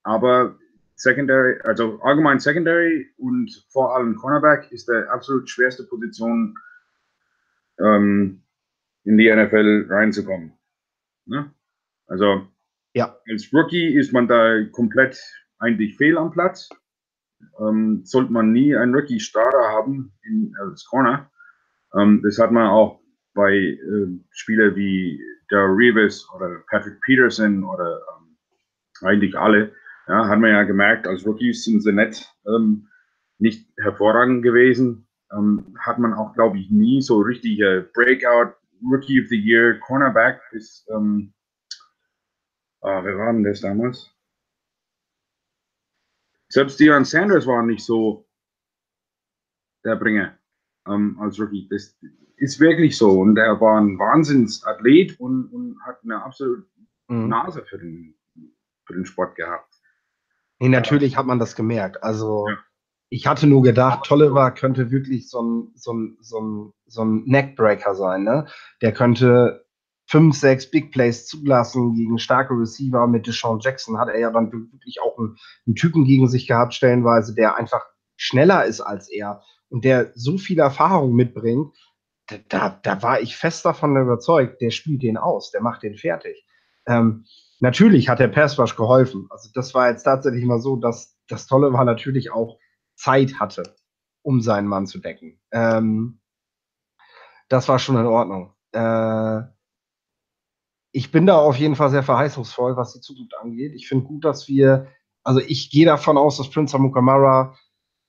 aber 0.03 0.57
Secondary, 0.95 1.59
also 1.63 1.99
allgemein 2.01 2.39
Secondary 2.39 3.07
und 3.17 3.65
vor 3.69 3.95
allem 3.95 4.15
Cornerback 4.15 4.71
ist 4.71 4.87
der 4.87 5.11
absolut 5.11 5.49
schwerste 5.49 5.83
Position 5.83 6.55
ähm, 7.79 8.43
in 9.03 9.17
die 9.17 9.33
NFL 9.33 9.87
reinzukommen. 9.89 10.53
Ne? 11.25 11.53
Also 12.07 12.47
ja. 12.93 13.15
als 13.29 13.53
Rookie 13.53 13.95
ist 13.95 14.13
man 14.13 14.27
da 14.27 14.63
komplett 14.71 15.19
eigentlich 15.59 15.95
fehl 15.97 16.17
am 16.17 16.31
Platz. 16.31 16.69
Ähm, 17.59 18.01
sollte 18.03 18.33
man 18.33 18.51
nie 18.51 18.75
einen 18.75 18.93
Rookie-Starter 18.93 19.69
haben 19.69 20.13
in, 20.23 20.53
als 20.59 20.85
Corner. 20.85 21.31
Ähm, 21.93 22.21
das 22.23 22.37
hat 22.37 22.51
man 22.51 22.67
auch 22.67 22.99
bei 23.33 23.53
äh, 23.53 24.19
Spielern 24.31 24.75
wie 24.75 25.21
der 25.51 25.65
Reeves 25.65 26.27
oder 26.35 26.63
Patrick 26.69 26.99
Peterson 27.01 27.63
oder 27.63 27.99
ähm, 27.99 28.37
eigentlich 29.01 29.37
alle, 29.37 29.71
ja, 30.07 30.27
hat 30.27 30.39
man 30.39 30.51
ja 30.51 30.63
gemerkt, 30.63 31.07
als 31.07 31.25
Rookies 31.25 31.63
sind 31.63 31.81
sie 31.81 31.93
nicht, 31.93 32.29
ähm, 32.47 32.87
nicht 33.37 33.69
hervorragend 33.77 34.43
gewesen. 34.43 35.07
Ähm, 35.31 35.75
hat 35.79 35.99
man 35.99 36.13
auch, 36.13 36.33
glaube 36.33 36.57
ich, 36.57 36.69
nie 36.71 37.01
so 37.01 37.19
richtig 37.21 37.59
äh, 37.59 37.83
Breakout 37.93 38.55
Rookie 38.83 39.21
of 39.21 39.29
the 39.29 39.37
Year 39.37 39.79
Cornerback 39.79 40.41
ist, 40.51 40.87
ähm, 40.89 41.33
ah, 42.81 43.03
wer 43.03 43.17
war 43.17 43.33
denn 43.33 43.43
das 43.43 43.61
damals? 43.61 44.15
Selbst 46.49 46.79
Deion 46.79 47.05
Sanders 47.05 47.45
war 47.45 47.63
nicht 47.63 47.83
so 47.83 48.27
der 49.83 49.95
Bringer 49.95 50.37
ähm, 50.87 51.17
als 51.19 51.39
Rookie. 51.39 51.67
Das 51.69 51.97
ist 52.37 52.59
wirklich 52.59 52.97
so. 52.97 53.19
Und 53.19 53.37
er 53.37 53.59
war 53.61 53.79
ein 53.79 53.99
Wahnsinnsathlet 53.99 55.19
und, 55.19 55.47
und 55.53 55.79
hat 55.85 56.03
eine 56.03 56.23
absolut 56.23 56.67
mhm. 57.07 57.27
Nase 57.27 57.63
für 57.65 57.77
den, 57.77 58.15
für 58.85 58.93
den 58.93 59.05
Sport 59.05 59.35
gehabt. 59.35 59.75
Nee, 60.59 60.69
natürlich 60.69 61.15
hat 61.15 61.25
man 61.25 61.39
das 61.39 61.55
gemerkt. 61.55 62.03
Also 62.03 62.47
ja. 62.49 62.57
Ich 63.09 63.25
hatte 63.25 63.47
nur 63.47 63.63
gedacht, 63.63 64.05
Tolliver 64.05 64.51
könnte 64.51 64.91
wirklich 64.91 65.29
so 65.29 65.41
ein, 65.41 65.71
so 65.75 65.93
ein, 65.93 66.17
so 66.21 66.39
ein, 66.39 66.73
so 66.85 67.03
ein 67.03 67.23
Neckbreaker 67.25 67.95
sein. 67.95 68.23
Ne? 68.23 68.47
Der 68.81 68.93
könnte 68.93 69.65
fünf, 70.05 70.35
sechs 70.35 70.69
Big 70.69 70.91
Plays 70.91 71.27
zulassen 71.27 71.95
gegen 71.95 72.19
starke 72.19 72.53
Receiver. 72.53 73.07
Mit 73.07 73.25
Deshaun 73.25 73.59
Jackson 73.59 73.97
hat 73.97 74.09
er 74.09 74.19
ja 74.19 74.31
dann 74.31 74.51
wirklich 74.51 75.01
auch 75.01 75.17
einen, 75.17 75.37
einen 75.65 75.75
Typen 75.75 76.05
gegen 76.05 76.27
sich 76.27 76.47
gehabt, 76.47 76.73
stellenweise, 76.73 77.33
der 77.33 77.55
einfach 77.55 77.85
schneller 78.15 78.65
ist 78.65 78.81
als 78.81 79.09
er 79.09 79.41
und 79.69 79.85
der 79.85 80.11
so 80.15 80.37
viel 80.37 80.59
Erfahrung 80.59 81.15
mitbringt. 81.15 81.75
Da, 82.49 82.79
da, 82.83 83.01
war 83.01 83.21
ich 83.21 83.37
fest 83.37 83.65
davon 83.65 83.97
überzeugt, 83.97 84.61
der 84.61 84.69
spielt 84.69 85.01
den 85.01 85.17
aus, 85.17 85.49
der 85.49 85.61
macht 85.61 85.81
den 85.81 85.95
fertig. 85.95 86.45
Ähm, 86.85 87.25
natürlich 87.59 88.07
hat 88.07 88.19
der 88.19 88.27
Pass 88.27 88.59
Rush 88.59 88.75
geholfen. 88.75 89.25
Also 89.31 89.49
das 89.53 89.73
war 89.73 89.89
jetzt 89.89 90.03
tatsächlich 90.03 90.45
mal 90.45 90.59
so, 90.59 90.75
dass 90.75 91.17
das 91.27 91.47
Tolle 91.47 91.73
war 91.73 91.85
natürlich 91.85 92.31
auch 92.31 92.59
Zeit 92.99 93.39
hatte, 93.39 93.75
um 94.21 94.41
seinen 94.41 94.67
Mann 94.67 94.85
zu 94.85 94.99
decken. 94.99 95.39
Ähm, 95.51 96.19
das 97.47 97.67
war 97.69 97.79
schon 97.79 97.97
in 97.97 98.05
Ordnung. 98.05 98.53
Äh, 98.73 99.41
ich 100.91 101.11
bin 101.11 101.25
da 101.25 101.37
auf 101.37 101.55
jeden 101.55 101.75
Fall 101.75 101.89
sehr 101.89 102.03
verheißungsvoll, 102.03 102.75
was 102.75 102.93
die 102.93 103.01
Zukunft 103.01 103.35
angeht. 103.37 103.73
Ich 103.73 103.87
finde 103.87 104.05
gut, 104.05 104.25
dass 104.25 104.47
wir, 104.47 104.87
also 105.23 105.39
ich 105.39 105.71
gehe 105.71 105.85
davon 105.85 106.17
aus, 106.17 106.37
dass 106.37 106.49
Prince 106.49 106.75
Amukamara 106.75 107.55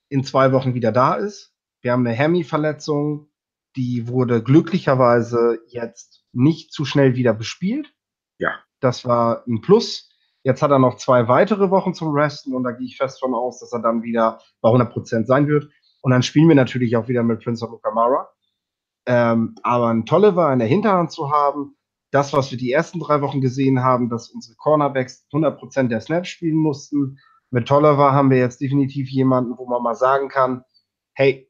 in 0.09 0.25
zwei 0.25 0.51
Wochen 0.53 0.75
wieder 0.75 0.91
da 0.91 1.15
ist. 1.15 1.55
Wir 1.83 1.93
haben 1.93 2.05
eine 2.05 2.17
Hemi-Verletzung, 2.17 3.31
die 3.77 4.09
wurde 4.09 4.43
glücklicherweise 4.43 5.61
jetzt 5.69 6.25
nicht 6.33 6.73
zu 6.73 6.85
schnell 6.85 7.15
wieder 7.15 7.33
bespielt. 7.33 7.95
Ja. 8.39 8.59
Das 8.81 9.05
war 9.05 9.45
ein 9.47 9.61
Plus. 9.61 10.10
Jetzt 10.43 10.63
hat 10.63 10.71
er 10.71 10.79
noch 10.79 10.97
zwei 10.97 11.29
weitere 11.29 11.71
Wochen 11.71 11.93
zum 11.93 12.15
Resten 12.15 12.55
und 12.55 12.65
da 12.65 12.73
gehe 12.73 12.87
ich 12.87 12.97
fest 12.97 13.21
von 13.21 13.35
aus, 13.35 13.61
dass 13.61 13.73
er 13.73 13.83
dann 13.83 14.03
wieder 14.03 14.41
bei 14.61 14.69
100 14.69 14.93
Prozent 14.93 15.27
sein 15.27 15.47
wird. 15.49 15.69
Und 16.03 16.13
dann 16.13 16.23
spielen 16.23 16.49
wir 16.49 16.57
natürlich 16.57 16.97
auch 16.97 17.09
wieder 17.09 17.23
mit 17.23 17.43
Prince 17.43 17.65
Amukamara. 17.67 18.29
Ähm, 19.07 19.55
aber 19.63 19.89
ein 19.89 20.07
Tolle 20.07 20.37
war 20.37 20.53
in 20.53 20.59
der 20.59 20.69
Hinterhand 20.69 21.11
zu 21.11 21.31
haben, 21.31 21.77
das, 22.11 22.33
was 22.33 22.51
wir 22.51 22.59
die 22.59 22.73
ersten 22.73 23.01
drei 23.01 23.21
Wochen 23.21 23.41
gesehen 23.41 23.83
haben, 23.83 24.09
dass 24.09 24.31
unsere 24.31 24.57
Cornerbacks 24.57 25.27
100% 25.33 25.89
der 25.89 26.01
Snaps 26.01 26.29
spielen 26.29 26.57
mussten. 26.57 27.19
Mit 27.51 27.69
Tolliver 27.69 28.13
haben 28.13 28.31
wir 28.31 28.39
jetzt 28.39 28.61
definitiv 28.61 29.09
jemanden, 29.11 29.57
wo 29.59 29.67
man 29.67 29.83
mal 29.83 29.95
sagen 29.95 30.29
kann, 30.29 30.65
hey, 31.15 31.49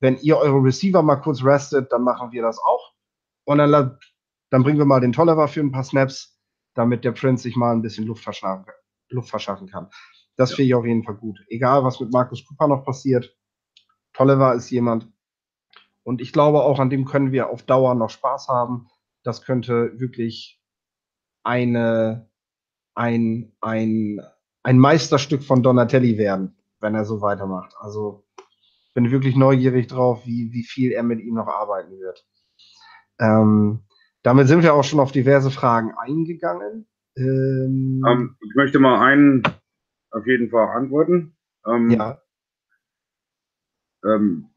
wenn 0.00 0.16
ihr 0.18 0.36
eure 0.38 0.62
Receiver 0.62 1.02
mal 1.02 1.16
kurz 1.16 1.42
restet, 1.42 1.92
dann 1.92 2.02
machen 2.02 2.32
wir 2.32 2.42
das 2.42 2.58
auch. 2.58 2.92
Und 3.44 3.58
dann, 3.58 3.98
dann 4.50 4.62
bringen 4.62 4.78
wir 4.78 4.84
mal 4.84 5.00
den 5.00 5.12
Tolliver 5.12 5.48
für 5.48 5.60
ein 5.60 5.72
paar 5.72 5.84
Snaps, 5.84 6.37
damit 6.78 7.04
der 7.04 7.12
Prince 7.12 7.42
sich 7.42 7.56
mal 7.56 7.72
ein 7.72 7.82
bisschen 7.82 8.06
Luft 8.06 8.22
verschaffen, 8.22 8.64
Luft 9.10 9.30
verschaffen 9.30 9.68
kann. 9.68 9.88
Das 10.36 10.50
ja. 10.50 10.56
finde 10.56 10.68
ich 10.68 10.74
auf 10.74 10.86
jeden 10.86 11.04
Fall 11.04 11.16
gut. 11.16 11.38
Egal, 11.48 11.84
was 11.84 12.00
mit 12.00 12.12
Markus 12.12 12.44
Cooper 12.46 12.68
noch 12.68 12.84
passiert. 12.84 13.36
Tolliver 14.12 14.54
ist 14.54 14.70
jemand. 14.70 15.10
Und 16.04 16.20
ich 16.20 16.32
glaube, 16.32 16.62
auch 16.62 16.78
an 16.78 16.90
dem 16.90 17.04
können 17.04 17.32
wir 17.32 17.50
auf 17.50 17.64
Dauer 17.64 17.94
noch 17.94 18.10
Spaß 18.10 18.48
haben 18.48 18.88
das 19.28 19.42
könnte 19.42 19.98
wirklich 20.00 20.58
eine, 21.42 22.30
ein, 22.94 23.52
ein, 23.60 24.20
ein 24.62 24.78
Meisterstück 24.78 25.42
von 25.42 25.62
Donatelli 25.62 26.18
werden, 26.18 26.56
wenn 26.80 26.94
er 26.94 27.04
so 27.04 27.20
weitermacht. 27.20 27.74
Also 27.78 28.26
bin 28.94 29.10
wirklich 29.10 29.36
neugierig 29.36 29.86
drauf, 29.88 30.24
wie, 30.24 30.50
wie 30.52 30.64
viel 30.64 30.92
er 30.92 31.02
mit 31.02 31.20
ihm 31.20 31.34
noch 31.34 31.46
arbeiten 31.46 31.98
wird. 31.98 32.26
Ähm, 33.20 33.84
damit 34.28 34.46
sind 34.46 34.62
wir 34.62 34.74
auch 34.74 34.84
schon 34.84 35.00
auf 35.00 35.10
diverse 35.10 35.50
Fragen 35.50 35.94
eingegangen. 35.96 36.86
Ähm, 37.16 38.04
ähm, 38.06 38.36
ich 38.42 38.54
möchte 38.54 38.78
mal 38.78 39.02
einen 39.02 39.42
auf 40.10 40.26
jeden 40.26 40.50
Fall 40.50 40.68
antworten. 40.68 41.34
Um, 41.62 41.88
ja. 41.88 42.20
Um, 44.02 44.52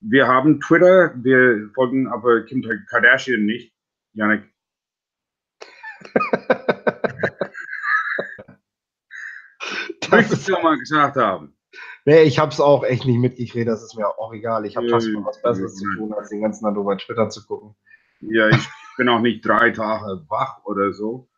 wir 0.00 0.28
haben 0.28 0.60
Twitter, 0.60 1.14
wir 1.16 1.70
folgen 1.74 2.08
aber 2.08 2.42
Kim 2.42 2.62
Kardashian 2.90 3.46
nicht. 3.46 3.72
Janik. 4.12 4.52
Möchtest 10.10 10.46
du 10.46 10.52
mal 10.62 10.78
gesagt 10.78 11.16
haben? 11.16 11.56
Nee, 12.04 12.24
ich 12.24 12.38
habe 12.38 12.52
es 12.52 12.60
auch 12.60 12.84
echt 12.84 13.06
nicht 13.06 13.18
mitgekriegt, 13.18 13.66
das 13.66 13.82
ist 13.82 13.96
mir 13.96 14.06
auch 14.06 14.34
egal. 14.34 14.66
Ich 14.66 14.76
habe 14.76 14.90
fast 14.90 15.08
was 15.08 15.40
Besseres 15.40 15.76
zu 15.76 15.86
tun, 15.96 16.12
als 16.12 16.28
den 16.28 16.42
ganzen 16.42 16.64
Tag 16.64 16.76
über 16.76 16.98
Twitter 16.98 17.30
zu 17.30 17.46
gucken. 17.46 17.74
Ja, 18.20 18.50
ich 18.50 18.68
bin 18.96 19.08
auch 19.08 19.20
nicht 19.20 19.44
drei 19.44 19.70
Tage 19.70 20.24
wach 20.28 20.64
oder 20.64 20.92
so, 20.92 21.28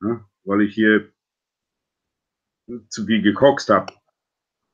ne, 0.00 0.24
weil 0.44 0.62
ich 0.62 0.74
hier 0.74 1.12
zu 2.88 3.06
viel 3.06 3.22
gekokst 3.22 3.70
habe. 3.70 3.92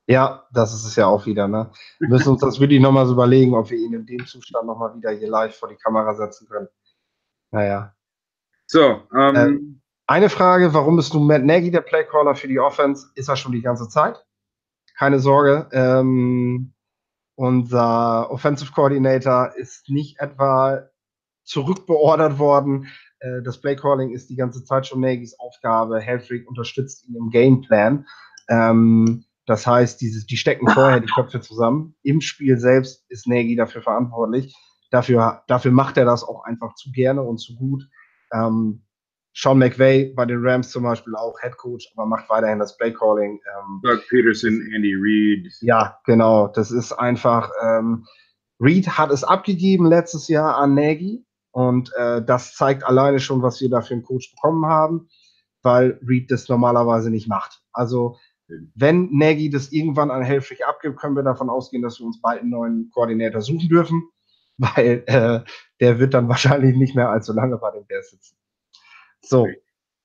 Ja, 0.07 0.47
das 0.51 0.73
ist 0.73 0.85
es 0.85 0.95
ja 0.95 1.07
auch 1.07 1.25
wieder. 1.25 1.47
Ne? 1.47 1.71
Wir 1.99 2.09
müssen 2.09 2.29
uns 2.29 2.41
das 2.41 2.59
wirklich 2.59 2.79
nochmal 2.79 3.07
so 3.07 3.13
überlegen, 3.13 3.55
ob 3.55 3.71
wir 3.71 3.77
ihn 3.77 3.93
in 3.93 4.05
dem 4.05 4.25
Zustand 4.25 4.67
nochmal 4.67 4.95
wieder 4.95 5.11
hier 5.11 5.29
live 5.29 5.57
vor 5.57 5.69
die 5.69 5.77
Kamera 5.77 6.13
setzen 6.13 6.47
können. 6.47 6.67
Naja. 7.51 7.95
So, 8.67 9.01
ähm, 9.15 9.35
äh, 9.35 9.81
eine 10.07 10.29
Frage, 10.29 10.73
warum 10.73 10.97
bist 10.97 11.13
du 11.13 11.19
Matt 11.19 11.43
Nagy 11.43 11.71
der 11.71 11.81
Playcaller 11.81 12.35
für 12.35 12.47
die 12.47 12.59
Offense? 12.59 13.09
Ist 13.15 13.29
er 13.29 13.35
schon 13.35 13.51
die 13.51 13.61
ganze 13.61 13.89
Zeit? 13.89 14.23
Keine 14.95 15.19
Sorge. 15.19 15.67
Ähm, 15.71 16.73
unser 17.35 18.29
Offensive 18.29 18.71
Coordinator 18.71 19.55
ist 19.55 19.89
nicht 19.89 20.19
etwa 20.19 20.87
zurückbeordert 21.45 22.39
worden. 22.39 22.87
Äh, 23.19 23.41
das 23.43 23.61
Playcalling 23.61 24.11
ist 24.11 24.29
die 24.29 24.35
ganze 24.35 24.63
Zeit 24.63 24.87
schon 24.87 24.99
Nagys 24.99 25.39
Aufgabe. 25.39 25.99
Helfrich 25.99 26.47
unterstützt 26.47 27.07
ihn 27.07 27.15
im 27.15 27.29
Gameplan. 27.29 28.05
Ähm, 28.49 29.25
das 29.45 29.65
heißt, 29.65 30.01
dieses, 30.01 30.25
die 30.25 30.37
stecken 30.37 30.67
vorher 30.67 30.99
die 30.99 31.11
Köpfe 31.13 31.39
zusammen. 31.39 31.95
Im 32.03 32.21
Spiel 32.21 32.57
selbst 32.57 33.05
ist 33.09 33.27
Nagy 33.27 33.55
dafür 33.55 33.81
verantwortlich. 33.81 34.55
Dafür, 34.91 35.43
dafür 35.47 35.71
macht 35.71 35.97
er 35.97 36.05
das 36.05 36.23
auch 36.23 36.43
einfach 36.43 36.73
zu 36.75 36.91
gerne 36.91 37.21
und 37.21 37.37
zu 37.37 37.55
gut. 37.55 37.87
Ähm, 38.33 38.83
Sean 39.37 39.59
McVay 39.59 40.13
bei 40.15 40.25
den 40.25 40.39
Rams 40.41 40.69
zum 40.69 40.83
Beispiel 40.83 41.13
auch 41.15 41.39
Head 41.41 41.57
Coach, 41.57 41.91
aber 41.95 42.05
macht 42.05 42.29
weiterhin 42.29 42.57
das 42.57 42.77
Playcalling. 42.77 43.33
Ähm, 43.33 43.81
Doug 43.83 44.01
Peterson, 44.09 44.61
Andy 44.73 44.95
Reid. 44.95 45.51
Ja, 45.61 45.99
genau. 46.05 46.47
Das 46.47 46.71
ist 46.71 46.93
einfach. 46.93 47.51
Ähm, 47.61 48.05
Reid 48.59 48.87
hat 48.97 49.11
es 49.11 49.25
abgegeben 49.25 49.85
letztes 49.85 50.29
Jahr 50.29 50.55
an 50.55 50.73
Nagy 50.73 51.25
und 51.55 51.89
äh, 51.95 52.21
das 52.21 52.53
zeigt 52.53 52.83
alleine 52.83 53.19
schon, 53.19 53.41
was 53.41 53.61
wir 53.61 53.69
da 53.69 53.79
für 53.79 53.93
einen 53.93 54.03
Coach 54.03 54.35
bekommen 54.35 54.65
haben, 54.65 55.07
weil 55.61 55.97
Reid 56.03 56.29
das 56.29 56.49
normalerweise 56.49 57.09
nicht 57.09 57.29
macht. 57.29 57.61
Also 57.71 58.17
wenn 58.75 59.09
Nagy 59.13 59.49
das 59.49 59.71
irgendwann 59.71 60.11
an 60.11 60.21
Helfrich 60.21 60.65
abgibt, 60.65 60.99
können 60.99 61.15
wir 61.15 61.23
davon 61.23 61.49
ausgehen, 61.49 61.81
dass 61.81 61.97
wir 61.99 62.07
uns 62.07 62.19
bald 62.19 62.41
einen 62.41 62.49
neuen 62.49 62.89
Koordinator 62.93 63.41
suchen 63.41 63.69
dürfen 63.69 64.03
weil 64.57 65.03
äh, 65.07 65.39
der 65.79 65.99
wird 65.99 66.13
dann 66.13 66.27
wahrscheinlich 66.27 66.75
nicht 66.75 66.93
mehr 66.93 67.09
allzu 67.09 67.31
lange 67.31 67.57
bei 67.57 67.71
den 67.71 67.85
Bears 67.87 68.11
sitzen. 68.11 68.35
So. 69.21 69.47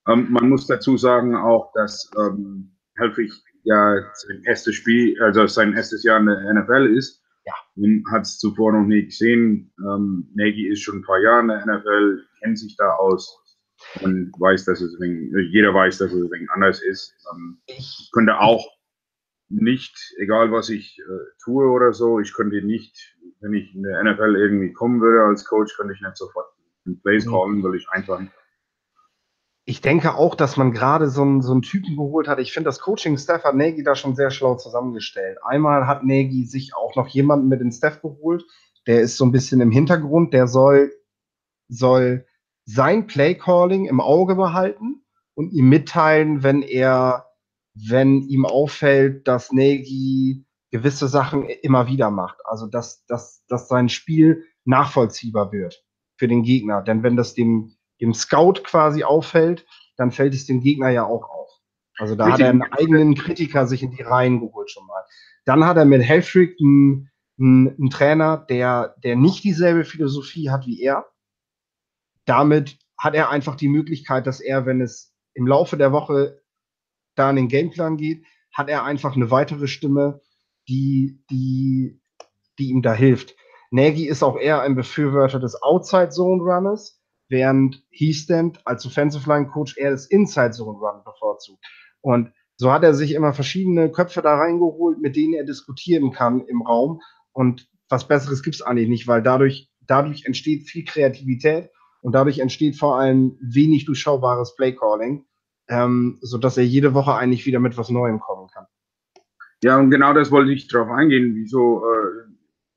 Ähm, 0.07 0.27
man 0.31 0.47
muss 0.47 0.67
dazu 0.67 0.97
sagen 0.97 1.35
auch, 1.35 1.73
dass 1.73 2.09
ähm, 2.17 2.77
Helfrich 2.95 3.31
ja 3.63 3.95
sein 4.13 4.41
erstes 4.45 4.75
Spiel, 4.75 5.21
also 5.21 5.47
sein 5.47 5.73
erstes 5.73 6.03
Jahr 6.03 6.19
in 6.19 6.27
der 6.27 6.53
NFL 6.53 6.95
ist. 6.97 7.20
Ja. 7.45 7.53
Hat 8.11 8.23
es 8.23 8.37
zuvor 8.37 8.73
noch 8.73 8.85
nie 8.85 9.05
gesehen. 9.05 9.73
Ähm, 9.79 10.29
Nagy 10.35 10.67
ist 10.67 10.81
schon 10.81 10.99
ein 10.99 11.03
paar 11.03 11.19
Jahre 11.19 11.41
in 11.41 11.47
der 11.47 11.65
NFL, 11.65 12.23
kennt 12.41 12.59
sich 12.59 12.75
da 12.77 12.89
aus 12.95 13.37
und 14.01 14.31
weiß, 14.39 14.65
dass 14.65 14.81
es 14.81 14.99
wegen, 14.99 15.35
jeder 15.51 15.73
weiß, 15.73 15.97
dass 15.97 16.11
es 16.11 16.31
wegen 16.31 16.49
anders 16.49 16.81
ist. 16.81 17.15
Ähm, 17.33 17.61
ich 17.65 18.09
könnte 18.13 18.39
auch 18.39 18.65
nicht, 19.49 19.95
egal 20.17 20.51
was 20.51 20.69
ich 20.69 20.99
äh, 20.99 21.43
tue 21.43 21.65
oder 21.65 21.93
so, 21.93 22.19
ich 22.19 22.33
könnte 22.33 22.61
nicht 22.61 23.17
wenn 23.41 23.53
ich 23.53 23.75
in 23.75 23.83
der 23.83 24.03
NFL 24.03 24.35
irgendwie 24.35 24.71
kommen 24.71 25.01
würde 25.01 25.23
als 25.25 25.45
Coach, 25.45 25.75
könnte 25.75 25.93
ich 25.93 26.01
nicht 26.01 26.15
sofort 26.17 26.47
einen 26.85 27.01
Plays 27.01 27.25
mhm. 27.25 27.31
callen, 27.31 27.63
weil 27.63 27.75
ich 27.75 27.89
einfach. 27.89 28.21
Ich 29.65 29.81
denke 29.81 30.15
auch, 30.15 30.35
dass 30.35 30.57
man 30.57 30.71
gerade 30.71 31.09
so 31.09 31.21
einen, 31.21 31.41
so 31.41 31.51
einen 31.51 31.61
Typen 31.61 31.95
geholt 31.95 32.27
hat. 32.27 32.39
Ich 32.39 32.51
finde, 32.51 32.67
das 32.67 32.79
Coaching-Staff 32.79 33.43
hat 33.43 33.55
Nagy 33.55 33.83
da 33.83 33.95
schon 33.95 34.15
sehr 34.15 34.31
schlau 34.31 34.55
zusammengestellt. 34.55 35.37
Einmal 35.43 35.85
hat 35.87 36.03
Nagy 36.03 36.45
sich 36.45 36.75
auch 36.75 36.95
noch 36.95 37.07
jemanden 37.07 37.47
mit 37.47 37.61
ins 37.61 37.77
Staff 37.77 38.01
geholt, 38.01 38.43
der 38.87 39.01
ist 39.01 39.17
so 39.17 39.25
ein 39.25 39.31
bisschen 39.31 39.61
im 39.61 39.71
Hintergrund, 39.71 40.33
der 40.33 40.47
soll, 40.47 40.91
soll 41.67 42.25
sein 42.65 43.05
Play-Calling 43.05 43.85
im 43.85 44.01
Auge 44.01 44.35
behalten 44.35 45.03
und 45.35 45.51
ihm 45.51 45.69
mitteilen, 45.69 46.43
wenn 46.43 46.63
er, 46.63 47.27
wenn 47.73 48.21
ihm 48.23 48.45
auffällt, 48.45 49.27
dass 49.27 49.51
Nagy 49.51 50.45
gewisse 50.71 51.07
Sachen 51.07 51.45
immer 51.45 51.87
wieder 51.87 52.09
macht. 52.09 52.39
Also 52.45 52.65
dass, 52.65 53.05
dass, 53.05 53.43
dass 53.47 53.67
sein 53.67 53.89
Spiel 53.89 54.45
nachvollziehbar 54.65 55.51
wird 55.51 55.83
für 56.17 56.27
den 56.27 56.43
Gegner. 56.43 56.81
Denn 56.81 57.03
wenn 57.03 57.15
das 57.15 57.33
dem, 57.33 57.75
dem 58.01 58.13
Scout 58.13 58.63
quasi 58.63 59.03
auffällt, 59.03 59.65
dann 59.95 60.11
fällt 60.11 60.33
es 60.33 60.45
dem 60.45 60.61
Gegner 60.61 60.89
ja 60.89 61.05
auch 61.05 61.29
auf. 61.29 61.49
Also 61.97 62.15
da 62.15 62.25
mit 62.25 62.33
hat 62.33 62.39
er 62.41 62.49
einen 62.49 62.63
eigenen 62.63 63.15
Kritiker 63.15 63.67
sich 63.67 63.83
in 63.83 63.91
die 63.91 64.01
Reihen 64.01 64.39
geholt 64.39 64.71
schon 64.71 64.87
mal. 64.87 65.03
Dann 65.45 65.65
hat 65.65 65.77
er 65.77 65.85
mit 65.85 66.01
Helfrich 66.01 66.57
einen, 66.59 67.09
einen, 67.39 67.69
einen 67.69 67.89
Trainer, 67.89 68.37
der, 68.37 68.95
der 69.03 69.15
nicht 69.15 69.43
dieselbe 69.43 69.85
Philosophie 69.85 70.49
hat 70.49 70.65
wie 70.65 70.81
er. 70.81 71.05
Damit 72.25 72.79
hat 72.97 73.13
er 73.13 73.29
einfach 73.29 73.55
die 73.55 73.67
Möglichkeit, 73.67 74.27
dass 74.27 74.39
er, 74.39 74.65
wenn 74.65 74.81
es 74.81 75.13
im 75.33 75.47
Laufe 75.47 75.77
der 75.77 75.91
Woche 75.91 76.41
da 77.15 77.29
in 77.29 77.35
den 77.35 77.47
Gameplan 77.47 77.97
geht, 77.97 78.25
hat 78.53 78.69
er 78.69 78.83
einfach 78.83 79.15
eine 79.15 79.31
weitere 79.31 79.67
Stimme, 79.67 80.21
die, 80.67 81.23
die, 81.29 81.99
die 82.59 82.69
ihm 82.69 82.81
da 82.81 82.93
hilft. 82.93 83.35
Nagy 83.71 84.07
ist 84.07 84.23
auch 84.23 84.37
eher 84.37 84.61
ein 84.61 84.75
Befürworter 84.75 85.39
des 85.39 85.61
Outside 85.61 86.09
Zone 86.09 86.43
Runners, 86.43 87.00
während 87.31 87.81
Heastand 87.89 88.59
als 88.67 88.85
Offensive 88.85 89.27
Line 89.27 89.47
Coach 89.47 89.77
eher 89.77 89.91
das 89.91 90.05
Inside 90.05 90.51
Zone 90.51 90.77
Run 90.77 91.01
bevorzugt. 91.05 91.63
Und 92.01 92.33
so 92.57 92.71
hat 92.71 92.83
er 92.83 92.93
sich 92.93 93.13
immer 93.13 93.33
verschiedene 93.33 93.89
Köpfe 93.89 94.21
da 94.21 94.35
reingeholt, 94.35 94.99
mit 94.99 95.15
denen 95.15 95.33
er 95.33 95.45
diskutieren 95.45 96.11
kann 96.11 96.41
im 96.41 96.61
Raum. 96.61 97.01
Und 97.31 97.69
was 97.89 98.07
Besseres 98.07 98.43
gibt 98.43 98.57
es 98.57 98.61
eigentlich 98.61 98.89
nicht, 98.89 99.07
weil 99.07 99.23
dadurch, 99.23 99.71
dadurch 99.79 100.25
entsteht 100.25 100.69
viel 100.69 100.83
Kreativität 100.83 101.69
und 102.01 102.13
dadurch 102.13 102.39
entsteht 102.39 102.77
vor 102.77 102.99
allem 102.99 103.37
wenig 103.41 103.85
durchschaubares 103.85 104.55
Playcalling, 104.57 105.25
ähm, 105.69 106.19
sodass 106.21 106.57
er 106.57 106.65
jede 106.65 106.93
Woche 106.93 107.15
eigentlich 107.15 107.45
wieder 107.45 107.59
mit 107.59 107.77
was 107.77 107.89
Neuem 107.89 108.19
kommen 108.19 108.49
kann. 108.53 108.65
Ja, 109.63 109.79
und 109.79 109.89
genau 109.89 110.13
das 110.13 110.31
wollte 110.31 110.51
ich 110.51 110.67
darauf 110.67 110.89
eingehen, 110.89 111.33
wieso 111.35 111.85
äh, 111.85 112.29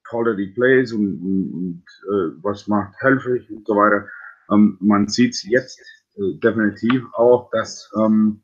Quality 0.05 0.53
Plays 0.55 0.93
und, 0.93 1.19
und, 1.21 1.53
und 1.53 1.83
äh, 2.05 2.43
was 2.43 2.69
macht 2.69 2.95
helfrig 3.01 3.51
und 3.51 3.67
so 3.67 3.75
weiter. 3.75 4.07
Ähm, 4.50 4.76
man 4.80 5.09
sieht 5.09 5.35
es 5.35 5.42
jetzt 5.44 5.80
äh, 6.16 6.38
definitiv 6.42 7.04
auch, 7.14 7.50
dass, 7.50 7.90
ähm, 7.98 8.42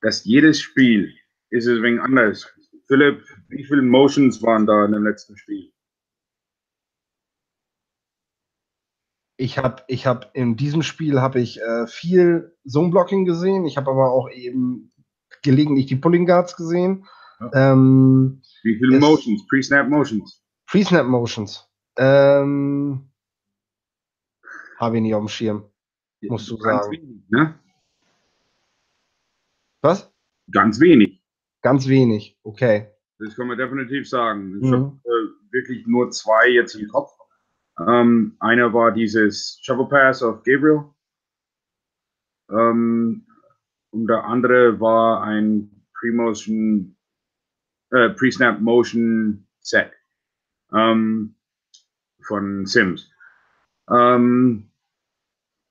dass 0.00 0.24
jedes 0.24 0.60
Spiel 0.60 1.12
ist 1.50 1.66
es 1.66 1.82
wenig 1.82 2.00
anders. 2.00 2.46
Philipp, 2.86 3.24
wie 3.48 3.64
viele 3.64 3.82
Motions 3.82 4.42
waren 4.42 4.66
da 4.66 4.84
in 4.84 4.92
dem 4.92 5.04
letzten 5.04 5.36
Spiel? 5.36 5.72
Ich 9.36 9.56
habe 9.56 9.84
ich 9.86 10.06
hab 10.06 10.34
in 10.34 10.56
diesem 10.56 10.82
Spiel 10.82 11.20
habe 11.20 11.40
ich 11.40 11.60
äh, 11.60 11.86
viel 11.86 12.56
Zone-Blocking 12.66 13.24
gesehen. 13.24 13.66
Ich 13.66 13.76
habe 13.76 13.90
aber 13.90 14.10
auch 14.10 14.28
eben 14.30 14.92
gelegentlich 15.42 15.86
die 15.86 15.96
Pulling 15.96 16.26
Guards 16.26 16.56
gesehen. 16.56 17.06
Ja. 17.40 17.72
Ähm, 17.72 18.42
Wie 18.62 18.76
viele 18.76 18.98
Motions? 18.98 19.46
Pre-Snap 19.46 19.88
Motions? 19.88 20.42
Pre-Snap 20.66 21.06
Motions. 21.06 21.68
Ähm, 21.96 23.10
habe 24.78 24.96
ich 24.96 25.02
nicht 25.02 25.14
auf 25.14 25.22
dem 25.22 25.28
Schirm. 25.28 25.70
Musst 26.22 26.50
du 26.50 26.58
Ganz 26.58 26.86
sagen. 26.86 26.96
Wenig, 26.96 27.22
ne? 27.28 27.58
Was? 29.82 30.12
Ganz 30.50 30.80
wenig. 30.80 31.22
Ganz 31.62 31.86
wenig, 31.86 32.38
okay. 32.42 32.90
Das 33.18 33.34
kann 33.36 33.48
man 33.48 33.58
definitiv 33.58 34.08
sagen. 34.08 34.58
Ich 34.60 34.70
mhm. 34.70 34.74
habe 34.74 35.00
äh, 35.04 35.52
wirklich 35.52 35.86
nur 35.86 36.10
zwei 36.10 36.48
jetzt 36.48 36.74
im 36.74 36.88
Kopf. 36.88 37.12
Ähm, 37.86 38.36
einer 38.40 38.72
war 38.72 38.92
dieses 38.92 39.60
Shovel 39.62 39.86
Pass 39.88 40.22
auf 40.22 40.42
Gabriel. 40.42 40.84
Ähm, 42.50 43.26
und 43.90 44.06
der 44.06 44.24
andere 44.24 44.78
war 44.80 45.22
ein 45.22 45.84
Pre-Motion, 45.94 46.96
äh, 47.90 48.10
Pre-Snap 48.10 48.60
Motion 48.60 49.46
Set 49.60 49.92
ähm, 50.72 51.34
von 52.22 52.66
Sims. 52.66 53.10
Ähm, 53.90 54.67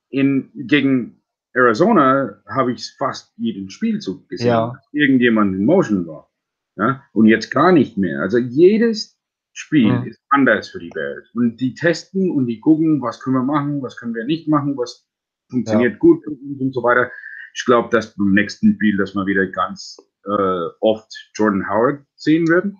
in, 0.09 0.51
gegen 0.53 1.21
Arizona 1.53 2.41
habe 2.47 2.73
ich 2.73 2.95
fast 2.97 3.33
jeden 3.37 3.69
Spielzug 3.69 4.27
gesehen, 4.29 4.47
ja. 4.47 4.71
dass 4.73 4.87
irgendjemand 4.91 5.55
in 5.55 5.65
Motion 5.65 6.07
war. 6.07 6.29
Ja? 6.75 7.03
Und 7.13 7.27
jetzt 7.27 7.49
gar 7.49 7.71
nicht 7.71 7.97
mehr. 7.97 8.21
Also 8.21 8.37
jedes 8.37 9.19
Spiel 9.53 9.91
mhm. 9.91 10.07
ist 10.07 10.21
anders 10.29 10.69
für 10.69 10.79
die 10.79 10.93
Welt. 10.93 11.25
Und 11.33 11.57
die 11.57 11.73
testen 11.73 12.29
und 12.29 12.45
die 12.45 12.59
gucken, 12.59 13.01
was 13.01 13.19
können 13.19 13.37
wir 13.37 13.43
machen, 13.43 13.81
was 13.81 13.97
können 13.97 14.13
wir 14.13 14.25
nicht 14.25 14.47
machen, 14.47 14.77
was 14.77 15.07
funktioniert 15.49 15.93
ja. 15.93 15.97
gut 15.97 16.25
und 16.27 16.73
so 16.73 16.83
weiter. 16.83 17.11
Ich 17.55 17.65
glaube, 17.65 17.89
dass 17.89 18.15
beim 18.15 18.33
nächsten 18.33 18.75
Spiel, 18.75 18.97
dass 18.97 19.15
wir 19.15 19.25
wieder 19.25 19.47
ganz 19.47 19.97
äh, 20.25 20.67
oft 20.81 21.11
Jordan 21.33 21.67
Howard 21.67 22.05
sehen 22.15 22.47
werden. 22.47 22.77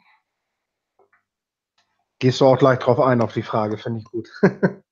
Gehst 2.19 2.41
du 2.41 2.45
auch 2.45 2.59
gleich 2.59 2.79
drauf 2.79 2.99
ein, 2.99 3.21
auf 3.21 3.33
die 3.33 3.43
Frage, 3.43 3.77
finde 3.77 3.99
ich 3.99 4.05
gut. 4.05 4.29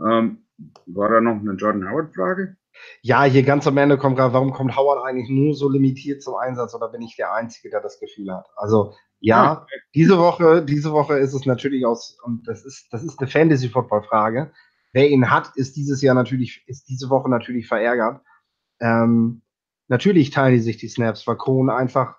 ähm, 0.00 0.47
war 0.86 1.08
da 1.10 1.20
noch 1.20 1.40
eine 1.40 1.52
Jordan 1.52 1.88
Howard-Frage? 1.88 2.56
Ja, 3.02 3.24
hier 3.24 3.42
ganz 3.42 3.66
am 3.66 3.76
Ende 3.76 3.98
kommt 3.98 4.16
gerade, 4.16 4.34
warum 4.34 4.52
kommt 4.52 4.76
Howard 4.76 5.04
eigentlich 5.04 5.28
nur 5.28 5.54
so 5.54 5.68
limitiert 5.68 6.22
zum 6.22 6.34
Einsatz 6.36 6.74
oder 6.74 6.88
bin 6.88 7.02
ich 7.02 7.16
der 7.16 7.32
Einzige, 7.32 7.70
der 7.70 7.80
das 7.80 7.98
Gefühl 7.98 8.32
hat? 8.32 8.46
Also 8.56 8.94
ja, 9.20 9.66
diese 9.94 10.18
Woche, 10.18 10.64
diese 10.64 10.92
Woche 10.92 11.18
ist 11.18 11.34
es 11.34 11.44
natürlich 11.44 11.84
aus, 11.84 12.18
und 12.22 12.46
das 12.46 12.64
ist, 12.64 12.86
das 12.92 13.02
ist 13.02 13.18
eine 13.18 13.28
Fantasy-Football-Frage. 13.28 14.52
Wer 14.92 15.10
ihn 15.10 15.30
hat, 15.30 15.56
ist 15.56 15.76
dieses 15.76 16.02
Jahr 16.02 16.14
natürlich, 16.14 16.64
ist 16.66 16.88
diese 16.88 17.10
Woche 17.10 17.28
natürlich 17.28 17.66
verärgert. 17.66 18.22
Ähm, 18.80 19.42
natürlich 19.88 20.30
teilen 20.30 20.54
die 20.54 20.60
sich 20.60 20.76
die 20.76 20.88
Snaps, 20.88 21.26
weil 21.26 21.36
Cohn 21.36 21.68
einfach 21.68 22.16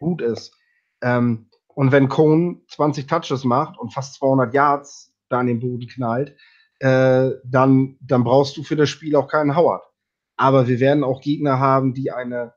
gut 0.00 0.20
ist. 0.20 0.56
Ähm, 1.02 1.50
und 1.68 1.92
wenn 1.92 2.08
Cohn 2.08 2.62
20 2.68 3.06
Touches 3.06 3.44
macht 3.44 3.78
und 3.78 3.94
fast 3.94 4.14
200 4.14 4.52
Yards 4.52 5.14
da 5.28 5.40
in 5.40 5.46
den 5.46 5.60
Boden 5.60 5.86
knallt, 5.86 6.36
äh, 6.80 7.30
dann, 7.44 7.96
dann 8.00 8.24
brauchst 8.24 8.56
du 8.56 8.62
für 8.62 8.76
das 8.76 8.88
Spiel 8.88 9.16
auch 9.16 9.28
keinen 9.28 9.56
Howard. 9.56 9.82
Aber 10.36 10.68
wir 10.68 10.80
werden 10.80 11.04
auch 11.04 11.20
Gegner 11.20 11.58
haben, 11.58 11.94
die 11.94 12.12
eine, 12.12 12.54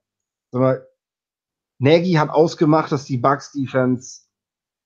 sag 0.51 0.59
mal, 0.61 0.87
Nagy 1.79 2.13
hat 2.13 2.29
ausgemacht, 2.29 2.91
dass 2.91 3.05
die 3.05 3.17
Bucks 3.17 3.51
Defense 3.51 4.21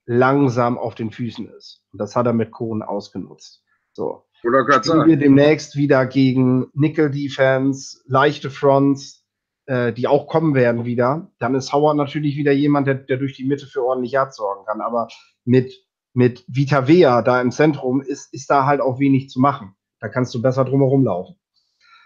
langsam 0.05 0.77
auf 0.77 0.95
den 0.95 1.11
Füßen 1.11 1.49
ist. 1.49 1.83
Und 1.91 1.99
das 1.99 2.15
hat 2.15 2.25
er 2.25 2.33
mit 2.33 2.51
Kohn 2.51 2.81
ausgenutzt. 2.81 3.63
So. 3.91 4.25
Oder 4.43 4.71
Spielen 4.71 5.07
wir 5.07 5.17
demnächst 5.17 5.75
wieder 5.75 6.05
gegen 6.05 6.67
Nickel 6.73 7.09
Defense, 7.09 7.99
leichte 8.05 8.49
Fronts, 8.49 9.25
äh, 9.65 9.91
die 9.91 10.07
auch 10.07 10.27
kommen 10.27 10.53
werden 10.53 10.85
wieder. 10.85 11.31
Dann 11.39 11.55
ist 11.55 11.73
Howard 11.73 11.97
natürlich 11.97 12.37
wieder 12.37 12.51
jemand, 12.51 12.87
der, 12.87 12.95
der 12.95 13.17
durch 13.17 13.35
die 13.35 13.45
Mitte 13.45 13.65
für 13.65 13.83
ordentlich 13.83 14.11
Yards 14.11 14.37
sorgen 14.37 14.65
kann. 14.65 14.81
Aber 14.81 15.07
mit, 15.43 15.73
mit 16.15 16.45
Vita 16.47 16.87
Vea 16.87 17.21
da 17.21 17.41
im 17.41 17.51
Zentrum 17.51 18.01
ist, 18.01 18.33
ist 18.33 18.49
da 18.49 18.65
halt 18.65 18.81
auch 18.81 18.99
wenig 18.99 19.29
zu 19.29 19.39
machen. 19.39 19.75
Da 19.99 20.07
kannst 20.07 20.33
du 20.33 20.41
besser 20.41 20.65
drumherum 20.65 21.03
laufen. 21.03 21.35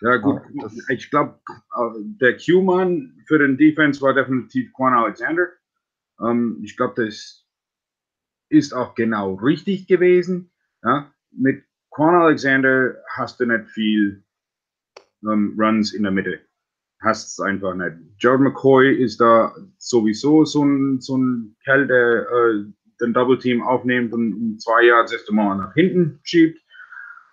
Ja, 0.01 0.15
gut. 0.17 0.41
ich 0.89 1.09
glaube, 1.09 1.39
der 2.21 2.37
Q-Mann 2.37 3.21
für 3.27 3.37
den 3.37 3.57
Defense 3.57 4.01
war 4.01 4.13
definitiv 4.13 4.71
Quan 4.73 4.93
Alexander. 4.93 5.47
Ähm, 6.21 6.59
ich 6.63 6.77
glaube, 6.77 7.05
das 7.05 7.45
ist 8.49 8.73
auch 8.73 8.95
genau 8.95 9.35
richtig 9.35 9.87
gewesen. 9.87 10.51
Ja? 10.83 11.13
Mit 11.31 11.63
Quan 11.89 12.15
Alexander 12.15 12.95
hast 13.15 13.39
du 13.39 13.45
nicht 13.45 13.69
viel 13.69 14.23
ähm, 15.23 15.55
Runs 15.59 15.93
in 15.93 16.03
der 16.03 16.11
Mitte. 16.11 16.39
Hast 17.01 17.27
es 17.27 17.39
einfach 17.39 17.75
nicht. 17.75 17.97
Jared 18.19 18.41
McCoy 18.41 18.93
ist 18.93 19.21
da 19.21 19.53
sowieso 19.77 20.45
so 20.45 20.63
ein, 20.63 20.99
so 20.99 21.17
ein 21.17 21.55
Kerl, 21.63 21.87
der 21.87 22.27
äh, 22.29 22.65
den 23.01 23.13
Double 23.13 23.37
Team 23.37 23.61
aufnimmt 23.61 24.13
und 24.13 24.33
in 24.33 24.59
zwei 24.59 24.83
Jahren 24.83 25.03
das 25.03 25.13
erste 25.13 25.33
Mal 25.33 25.57
nach 25.57 25.73
hinten 25.73 26.19
schiebt. 26.23 26.59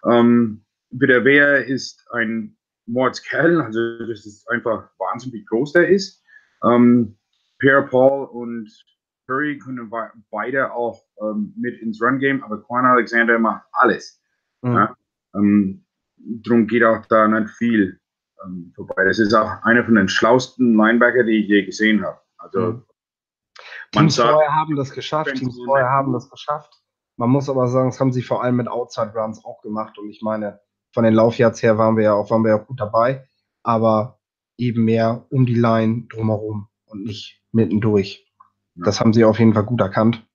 Ähm, 0.05 0.64
der 0.90 1.24
Wehr 1.24 1.66
ist 1.66 2.07
ein 2.12 2.57
Mordskerl, 2.87 3.61
also 3.61 3.98
das 4.07 4.24
ist 4.24 4.48
einfach 4.48 4.88
Wahnsinn, 4.98 5.33
wie 5.33 5.44
groß 5.44 5.72
der 5.72 5.88
ist. 5.88 6.22
Ähm, 6.64 7.16
Pierre 7.59 7.87
Paul 7.87 8.26
und 8.26 8.70
Curry 9.26 9.59
können 9.59 9.90
beide 10.31 10.72
auch 10.72 11.02
ähm, 11.20 11.52
mit 11.57 11.81
ins 11.81 12.00
Run-Game, 12.00 12.42
aber 12.44 12.62
Quan 12.62 12.85
Alexander 12.85 13.38
macht 13.38 13.66
alles. 13.72 14.22
Mhm. 14.62 14.74
Ja? 14.74 14.96
Ähm, 15.35 15.85
drum 16.16 16.66
geht 16.66 16.85
auch 16.85 17.05
da 17.07 17.26
nicht 17.26 17.50
viel 17.50 17.98
ähm, 18.44 18.72
vorbei. 18.74 19.05
Das 19.05 19.18
ist 19.18 19.35
auch 19.35 19.62
einer 19.64 19.85
von 19.85 19.96
den 19.96 20.09
schlausten 20.09 20.76
Linebacker, 20.76 21.24
die 21.24 21.42
ich 21.42 21.48
je 21.48 21.64
gesehen 21.64 22.05
habe. 22.05 22.18
Also, 22.38 22.61
mhm. 22.61 22.85
Teams 23.92 24.16
vorher 24.16 24.55
haben 24.55 24.77
das 24.77 24.90
geschafft, 24.90 25.35
Teams 25.35 25.59
vorher 25.64 25.88
haben 25.88 26.12
das 26.12 26.29
geschafft. 26.31 26.83
Man 27.16 27.31
muss 27.31 27.49
aber 27.49 27.68
sagen, 27.68 27.90
das 27.90 28.01
haben 28.01 28.12
sie 28.12 28.22
vor 28.22 28.42
allem 28.42 28.57
mit 28.57 28.68
Outside 28.68 29.12
Runs 29.14 29.44
auch 29.44 29.62
gemacht. 29.62 29.99
Und 29.99 30.11
ich 30.11 30.20
meine, 30.22 30.61
von 30.93 31.05
den 31.05 31.14
Laufjahrs 31.14 31.62
her 31.62 31.78
waren 31.78 31.97
wir 31.97 32.05
ja 32.05 32.14
auch, 32.14 32.30
waren 32.30 32.43
wir 32.43 32.51
ja 32.51 32.59
gut 32.59 32.78
dabei, 32.78 33.26
aber 33.62 34.18
eben 34.59 34.84
mehr 34.84 35.26
um 35.30 35.47
die 35.47 35.55
Line 35.55 36.07
drumherum 36.09 36.68
und 36.87 37.05
nicht 37.05 37.43
mittendurch. 37.53 38.26
Ja. 38.74 38.84
Das 38.84 39.01
haben 39.01 39.12
sie 39.12 39.24
auf 39.24 39.39
jeden 39.39 39.55
Fall 39.55 39.64
gut 39.64 39.80
erkannt. 39.80 40.26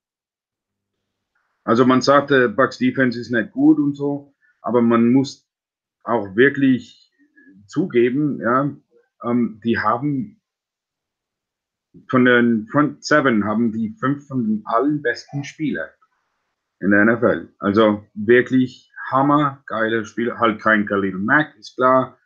Also 1.63 1.85
man 1.85 2.01
sagte, 2.01 2.49
Bucks 2.49 2.79
Defense 2.79 3.19
ist 3.19 3.31
nicht 3.31 3.51
gut 3.51 3.77
und 3.77 3.95
so, 3.95 4.33
aber 4.61 4.81
man 4.81 5.13
muss 5.13 5.47
auch 6.03 6.35
wirklich 6.35 7.11
zugeben, 7.67 8.39
ja, 8.41 8.71
ähm, 9.23 9.61
die 9.63 9.77
haben 9.77 10.40
von 12.09 12.25
den 12.25 12.67
Front 12.67 13.03
Seven 13.03 13.45
haben 13.45 13.71
die 13.71 13.95
fünf 13.99 14.27
von 14.27 14.43
den 14.43 14.61
allen 14.65 15.01
besten 15.01 15.43
Spieler 15.43 15.89
in 16.79 16.91
der 16.91 17.05
NFL. 17.05 17.49
Also 17.59 18.05
wirklich 18.13 18.91
Hammer, 19.09 19.63
geile 19.67 20.05
Spiel, 20.05 20.37
halt 20.37 20.61
kein 20.61 20.85
Khalil 20.85 21.17
Mack, 21.17 21.55
ist 21.57 21.75
klar. 21.75 22.17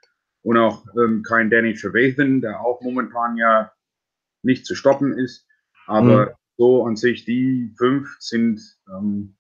Und 0.44 0.58
auch 0.58 0.86
ähm, 0.96 1.24
kein 1.24 1.50
Danny 1.50 1.74
Trevathan, 1.74 2.42
der 2.42 2.62
auch 2.62 2.82
momentan 2.82 3.36
ja 3.38 3.72
nicht 4.44 4.66
zu 4.66 4.76
stoppen 4.76 5.18
ist. 5.18 5.48
Aber 5.88 6.26
mhm. 6.28 6.32
so 6.58 6.86
an 6.86 6.96
sich, 6.96 7.26
die 7.26 7.74
fünf 7.78 8.16
sind, 8.20 8.62
ähm, 8.88 9.36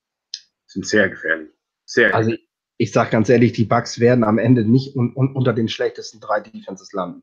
sind 0.65 0.87
sehr 0.87 1.09
gefährlich. 1.09 1.51
Sehr 1.85 2.15
also 2.15 2.31
gefährlich. 2.31 2.49
ich 2.77 2.91
sage 2.91 3.11
ganz 3.11 3.29
ehrlich, 3.29 3.53
die 3.53 3.65
Bucks 3.65 3.99
werden 3.99 4.23
am 4.23 4.39
Ende 4.39 4.65
nicht 4.65 4.95
un 4.95 5.15
un 5.15 5.35
unter 5.35 5.53
den 5.53 5.67
schlechtesten 5.67 6.19
drei 6.19 6.39
Defenses 6.39 6.91
landen. 6.91 7.21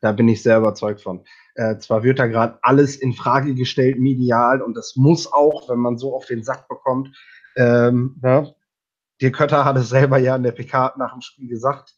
Da 0.00 0.12
bin 0.12 0.28
ich 0.28 0.42
sehr 0.42 0.58
überzeugt 0.58 1.00
von. 1.00 1.24
Äh, 1.54 1.78
zwar 1.78 2.02
wird 2.02 2.18
da 2.18 2.26
gerade 2.26 2.58
alles 2.62 2.96
in 2.96 3.12
Frage 3.12 3.54
gestellt, 3.54 3.98
medial, 3.98 4.60
und 4.60 4.74
das 4.74 4.96
muss 4.96 5.32
auch, 5.32 5.68
wenn 5.68 5.78
man 5.78 5.98
so 5.98 6.14
auf 6.14 6.26
den 6.26 6.42
Sack 6.42 6.68
bekommt. 6.68 7.16
Ähm, 7.56 8.16
ne? 8.20 8.54
Dirk 9.20 9.36
Kötter 9.36 9.64
hat 9.64 9.76
es 9.76 9.88
selber 9.88 10.18
ja 10.18 10.36
in 10.36 10.42
der 10.42 10.52
PK 10.52 10.94
nach 10.96 11.12
dem 11.12 11.20
Spiel 11.20 11.48
gesagt. 11.48 11.94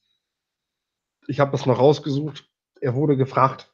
Ich 1.27 1.41
habe 1.41 1.53
das 1.53 1.67
noch 1.67 1.79
rausgesucht. 1.79 2.49
Er 2.81 2.95
wurde 2.95 3.17
gefragt, 3.17 3.73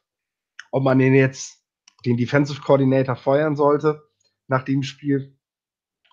ob 0.71 0.83
man 0.83 0.99
den 0.99 1.13
jetzt 1.13 1.63
den 2.05 2.17
Defensive 2.17 2.61
Coordinator 2.61 3.15
feuern 3.15 3.55
sollte 3.55 4.03
nach 4.47 4.63
dem 4.63 4.83
Spiel. 4.83 5.37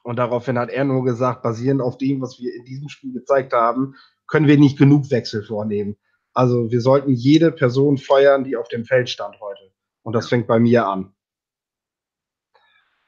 Und 0.02 0.16
daraufhin 0.16 0.58
hat 0.58 0.70
er 0.70 0.84
nur 0.84 1.04
gesagt, 1.04 1.42
basierend 1.42 1.80
auf 1.80 1.98
dem, 1.98 2.20
was 2.20 2.38
wir 2.38 2.54
in 2.54 2.64
diesem 2.64 2.88
Spiel 2.88 3.12
gezeigt 3.12 3.52
haben, 3.52 3.94
können 4.26 4.46
wir 4.46 4.58
nicht 4.58 4.78
genug 4.78 5.10
Wechsel 5.10 5.42
vornehmen. 5.44 5.96
Also 6.34 6.70
wir 6.70 6.80
sollten 6.80 7.12
jede 7.12 7.52
Person 7.52 7.96
feuern, 7.96 8.44
die 8.44 8.56
auf 8.56 8.68
dem 8.68 8.84
Feld 8.84 9.08
stand 9.08 9.40
heute. 9.40 9.72
Und 10.02 10.14
das 10.14 10.28
fängt 10.28 10.46
bei 10.46 10.58
mir 10.58 10.86
an. 10.86 11.14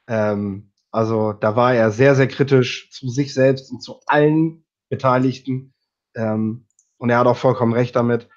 Ähm, 0.09 0.72
also 0.93 1.33
da 1.33 1.57
war 1.57 1.74
er 1.74 1.91
sehr, 1.91 2.14
sehr 2.14 2.29
kritisch 2.29 2.91
zu 2.91 3.09
sich 3.09 3.35
selbst 3.35 3.70
und 3.70 3.83
zu 3.83 4.01
allen 4.07 4.64
Beteiligten. 4.89 5.74
Ähm, 6.14 6.66
und 6.99 7.11
er 7.11 7.18
hat 7.18 7.27
auch 7.27 7.37
vollkommen 7.37 7.74
recht 7.74 7.97
damit. 7.97 8.29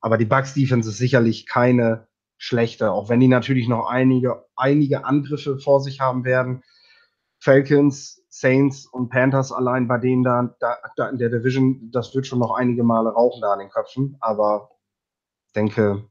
Aber 0.00 0.16
die 0.16 0.24
Bucks 0.24 0.54
Defense 0.54 0.88
ist 0.88 0.98
sicherlich 0.98 1.46
keine 1.46 2.08
schlechte, 2.38 2.92
auch 2.92 3.08
wenn 3.08 3.20
die 3.20 3.28
natürlich 3.28 3.68
noch 3.68 3.86
einige, 3.86 4.46
einige 4.56 5.04
Angriffe 5.04 5.58
vor 5.58 5.80
sich 5.80 6.00
haben 6.00 6.24
werden. 6.24 6.62
Falcons, 7.40 8.17
Saints 8.28 8.86
und 8.86 9.08
Panthers 9.08 9.52
allein 9.52 9.88
bei 9.88 9.98
denen 9.98 10.22
da, 10.22 10.54
da, 10.60 10.76
da, 10.96 11.08
in 11.08 11.18
der 11.18 11.30
Division, 11.30 11.90
das 11.90 12.14
wird 12.14 12.26
schon 12.26 12.38
noch 12.38 12.54
einige 12.54 12.84
Male 12.84 13.10
rauchen 13.10 13.40
da 13.40 13.52
an 13.52 13.58
den 13.58 13.70
Köpfen, 13.70 14.16
aber 14.20 14.70
denke. 15.56 16.04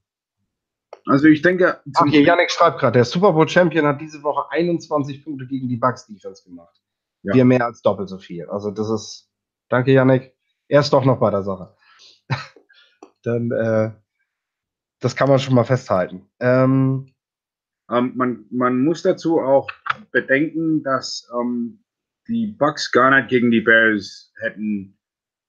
Also 1.05 1.27
ich 1.27 1.41
denke. 1.41 1.79
Ach 1.95 2.05
hier, 2.05 2.21
Yannick 2.21 2.51
schreibt 2.51 2.79
gerade, 2.79 2.93
der 2.93 3.05
Super 3.05 3.33
Bowl 3.33 3.47
Champion 3.47 3.85
hat 3.85 4.01
diese 4.01 4.23
Woche 4.23 4.49
21 4.51 5.23
Punkte 5.23 5.47
gegen 5.47 5.69
die 5.69 5.77
Bucks 5.77 6.07
Defense 6.07 6.43
gemacht. 6.43 6.81
Ja. 7.23 7.33
Wir 7.33 7.45
mehr 7.45 7.65
als 7.65 7.81
doppelt 7.81 8.09
so 8.09 8.17
viel. 8.17 8.49
Also 8.49 8.71
das 8.71 8.89
ist. 8.89 9.29
Danke, 9.69 9.91
Yannick. 9.91 10.33
Er 10.67 10.81
ist 10.81 10.91
doch 10.91 11.05
noch 11.05 11.19
bei 11.19 11.29
der 11.29 11.43
Sache. 11.43 11.75
Dann, 13.23 13.51
äh, 13.51 13.91
das 14.99 15.15
kann 15.15 15.29
man 15.29 15.39
schon 15.39 15.55
mal 15.55 15.65
festhalten. 15.65 16.29
Ähm, 16.39 17.13
ähm, 17.89 18.13
man, 18.15 18.45
man 18.49 18.83
muss 18.83 19.01
dazu 19.01 19.39
auch 19.39 19.69
bedenken, 20.11 20.83
dass 20.83 21.29
ähm, 21.33 21.83
die 22.27 22.47
Bucks 22.47 22.91
gar 22.91 23.15
nicht 23.15 23.29
gegen 23.29 23.51
die 23.51 23.61
Bears 23.61 24.33
hätten 24.39 24.97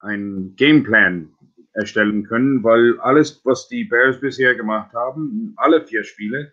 einen 0.00 0.56
Gameplan 0.56 1.34
erstellen 1.72 2.24
können, 2.24 2.62
weil 2.64 2.98
alles, 3.00 3.44
was 3.44 3.68
die 3.68 3.84
Bears 3.84 4.20
bisher 4.20 4.54
gemacht 4.54 4.92
haben, 4.94 5.54
alle 5.56 5.86
vier 5.86 6.04
Spiele, 6.04 6.52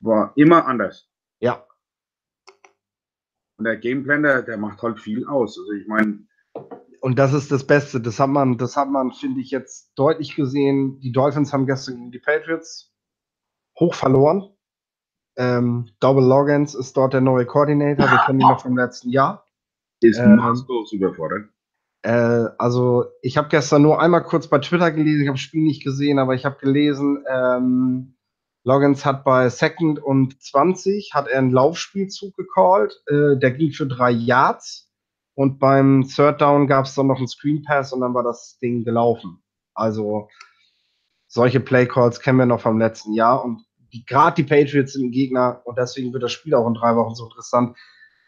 war 0.00 0.32
immer 0.36 0.66
anders. 0.66 1.10
Ja. 1.40 1.66
Und 3.58 3.64
der 3.64 3.76
Gameplan, 3.76 4.22
der, 4.22 4.42
der 4.42 4.56
macht 4.56 4.82
halt 4.82 5.00
viel 5.00 5.26
aus. 5.26 5.58
Also 5.58 5.72
ich 5.72 5.86
meine. 5.86 6.26
Und 7.00 7.18
das 7.18 7.32
ist 7.32 7.50
das 7.50 7.66
Beste. 7.66 8.00
Das 8.00 8.20
hat 8.20 8.28
man, 8.28 8.58
das 8.58 8.76
hat 8.76 8.88
man, 8.88 9.12
finde 9.12 9.40
ich, 9.40 9.50
jetzt 9.50 9.92
deutlich 9.96 10.36
gesehen. 10.36 11.00
Die 11.00 11.12
Dolphins 11.12 11.52
haben 11.52 11.66
gestern 11.66 11.96
gegen 11.96 12.10
die 12.10 12.18
Patriots 12.18 12.92
hoch 13.78 13.94
verloren. 13.94 14.55
Ähm, 15.36 15.90
Double 16.00 16.24
Loggins 16.24 16.74
ist 16.74 16.96
dort 16.96 17.12
der 17.12 17.20
neue 17.20 17.46
Koordinator. 17.46 18.10
Wir 18.10 18.18
kennen 18.26 18.40
ihn 18.40 18.48
noch 18.48 18.60
vom 18.60 18.76
letzten 18.76 19.10
Jahr. 19.10 19.46
Ist 20.00 20.18
ähm, 20.18 20.36
maßlos 20.36 20.92
überfordert. 20.92 21.48
Äh, 22.02 22.48
also, 22.58 23.06
ich 23.22 23.36
habe 23.36 23.48
gestern 23.48 23.82
nur 23.82 24.00
einmal 24.00 24.22
kurz 24.22 24.48
bei 24.48 24.58
Twitter 24.58 24.90
gelesen. 24.92 25.22
Ich 25.22 25.28
habe 25.28 25.36
das 25.36 25.42
Spiel 25.42 25.62
nicht 25.62 25.84
gesehen, 25.84 26.18
aber 26.18 26.34
ich 26.34 26.44
habe 26.44 26.56
gelesen, 26.58 27.24
ähm, 27.28 28.16
Loggins 28.64 29.04
hat 29.04 29.24
bei 29.24 29.48
Second 29.48 30.02
und 30.02 30.42
20 30.42 31.12
hat 31.14 31.28
er 31.28 31.38
einen 31.38 31.50
Laufspielzug 31.50 32.36
gecallt. 32.36 33.02
Äh, 33.06 33.36
der 33.36 33.52
ging 33.52 33.72
für 33.72 33.86
drei 33.86 34.10
Yards. 34.10 34.90
Und 35.34 35.58
beim 35.58 36.08
Third 36.08 36.40
Down 36.40 36.66
gab 36.66 36.86
es 36.86 36.94
dann 36.94 37.08
noch 37.08 37.18
einen 37.18 37.28
Screen 37.28 37.62
Pass 37.62 37.92
und 37.92 38.00
dann 38.00 38.14
war 38.14 38.22
das 38.22 38.58
Ding 38.58 38.84
gelaufen. 38.84 39.42
Also 39.74 40.28
solche 41.28 41.60
Play 41.60 41.86
Calls 41.86 42.20
kennen 42.20 42.38
wir 42.38 42.46
noch 42.46 42.62
vom 42.62 42.78
letzten 42.78 43.12
Jahr 43.12 43.44
und 43.44 43.65
gerade 44.04 44.42
die 44.42 44.48
Patriots 44.48 44.92
sind 44.92 45.06
ein 45.06 45.10
Gegner 45.10 45.62
und 45.64 45.78
deswegen 45.78 46.12
wird 46.12 46.22
das 46.22 46.32
Spiel 46.32 46.54
auch 46.54 46.66
in 46.66 46.74
drei 46.74 46.96
Wochen 46.96 47.14
so 47.14 47.24
interessant, 47.24 47.76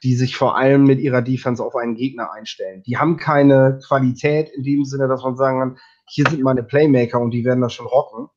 die 0.03 0.15
sich 0.15 0.37
vor 0.37 0.57
allem 0.57 0.85
mit 0.85 1.01
ihrer 1.01 1.23
Defense 1.23 1.63
auf 1.63 1.75
einen 1.75 1.97
Gegner 1.97 2.33
einstellen. 2.33 2.83
Die 2.85 2.97
haben 2.97 3.17
keine 3.17 3.81
Qualität 3.87 4.49
in 4.51 4.63
dem 4.63 4.85
Sinne, 4.85 5.09
dass 5.09 5.25
man 5.25 5.37
sagen 5.37 5.59
kann, 5.59 5.79
hier 6.07 6.29
sind 6.29 6.43
meine 6.43 6.63
Playmaker 6.63 7.21
und 7.21 7.33
die 7.33 7.45
werden 7.45 7.61
das 7.61 7.75
schon 7.75 7.87
rocken, 7.87 8.29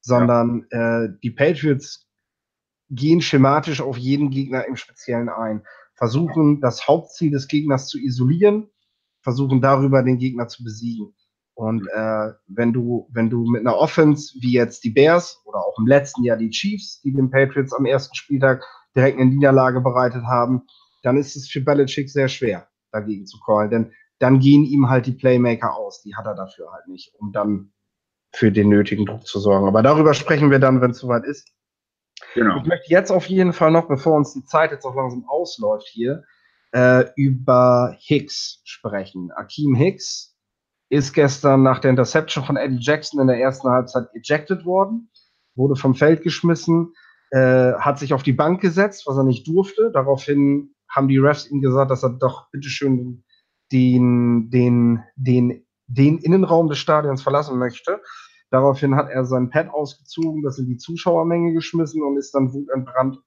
sondern 0.00 0.66
ja. 0.70 1.04
äh, 1.04 1.08
die 1.22 1.30
Patriots 1.30 2.06
gehen 2.90 3.20
schematisch 3.20 3.80
auf 3.80 3.96
jeden 3.96 4.30
Gegner 4.30 4.66
im 4.66 4.76
Speziellen 4.76 5.28
ein, 5.28 5.62
versuchen 5.94 6.60
das 6.60 6.86
Hauptziel 6.86 7.30
des 7.30 7.48
Gegners 7.48 7.88
zu 7.88 7.98
isolieren, 7.98 8.70
versuchen 9.20 9.60
darüber 9.60 10.02
den 10.02 10.18
Gegner 10.18 10.48
zu 10.48 10.62
besiegen. 10.62 11.14
Und 11.58 11.88
äh, 11.92 12.30
wenn 12.46 12.72
du, 12.72 13.08
wenn 13.10 13.30
du 13.30 13.44
mit 13.44 13.62
einer 13.62 13.76
Offense 13.76 14.32
wie 14.40 14.52
jetzt 14.52 14.84
die 14.84 14.90
Bears 14.90 15.42
oder 15.44 15.58
auch 15.58 15.76
im 15.76 15.88
letzten 15.88 16.22
Jahr 16.22 16.36
die 16.36 16.50
Chiefs, 16.50 17.00
die 17.00 17.12
den 17.12 17.32
Patriots 17.32 17.74
am 17.74 17.84
ersten 17.84 18.14
Spieltag 18.14 18.62
direkt 18.94 19.18
eine 19.18 19.28
Niederlage 19.28 19.80
bereitet 19.80 20.22
haben, 20.22 20.68
dann 21.02 21.16
ist 21.16 21.34
es 21.34 21.48
für 21.48 21.60
Belichick 21.60 22.10
sehr 22.10 22.28
schwer, 22.28 22.68
dagegen 22.92 23.26
zu 23.26 23.40
callen. 23.40 23.70
Denn 23.70 23.92
dann 24.20 24.38
gehen 24.38 24.64
ihm 24.66 24.88
halt 24.88 25.06
die 25.06 25.12
Playmaker 25.12 25.74
aus. 25.74 26.00
Die 26.02 26.14
hat 26.14 26.26
er 26.26 26.36
dafür 26.36 26.70
halt 26.70 26.86
nicht, 26.86 27.12
um 27.18 27.32
dann 27.32 27.72
für 28.32 28.52
den 28.52 28.68
nötigen 28.68 29.04
Druck 29.04 29.26
zu 29.26 29.40
sorgen. 29.40 29.66
Aber 29.66 29.82
darüber 29.82 30.14
sprechen 30.14 30.52
wir 30.52 30.60
dann, 30.60 30.80
wenn 30.80 30.92
es 30.92 30.98
soweit 30.98 31.24
ist. 31.24 31.48
Genau. 32.34 32.58
Ich 32.58 32.66
möchte 32.66 32.88
jetzt 32.88 33.10
auf 33.10 33.26
jeden 33.26 33.52
Fall 33.52 33.72
noch, 33.72 33.88
bevor 33.88 34.16
uns 34.16 34.32
die 34.32 34.44
Zeit 34.44 34.70
jetzt 34.70 34.84
auch 34.84 34.94
langsam 34.94 35.24
ausläuft 35.26 35.88
hier, 35.88 36.22
äh, 36.70 37.06
über 37.16 37.96
Hicks 37.98 38.60
sprechen. 38.62 39.32
Akeem 39.32 39.74
Hicks 39.74 40.37
ist 40.90 41.12
gestern 41.12 41.62
nach 41.62 41.78
der 41.78 41.90
Interception 41.90 42.44
von 42.44 42.56
Eddie 42.56 42.78
Jackson 42.80 43.20
in 43.20 43.26
der 43.26 43.38
ersten 43.38 43.68
Halbzeit 43.68 44.08
ejected 44.14 44.64
worden, 44.64 45.10
wurde 45.54 45.76
vom 45.76 45.94
Feld 45.94 46.22
geschmissen, 46.22 46.94
äh, 47.30 47.72
hat 47.74 47.98
sich 47.98 48.14
auf 48.14 48.22
die 48.22 48.32
Bank 48.32 48.60
gesetzt, 48.60 49.04
was 49.06 49.16
er 49.16 49.24
nicht 49.24 49.46
durfte. 49.46 49.90
Daraufhin 49.92 50.74
haben 50.88 51.08
die 51.08 51.18
Refs 51.18 51.50
ihm 51.50 51.60
gesagt, 51.60 51.90
dass 51.90 52.02
er 52.02 52.10
doch 52.10 52.50
bitteschön 52.50 53.24
den, 53.70 54.50
den, 54.50 55.02
den, 55.16 55.66
den 55.86 56.18
Innenraum 56.18 56.68
des 56.68 56.78
Stadions 56.78 57.22
verlassen 57.22 57.58
möchte. 57.58 58.00
Daraufhin 58.50 58.96
hat 58.96 59.10
er 59.10 59.26
sein 59.26 59.50
Pad 59.50 59.68
ausgezogen, 59.68 60.42
das 60.42 60.58
in 60.58 60.66
die 60.66 60.78
Zuschauermenge 60.78 61.52
geschmissen 61.52 62.02
und 62.02 62.16
ist 62.16 62.34
dann 62.34 62.52
wutentbrannt 62.54 63.18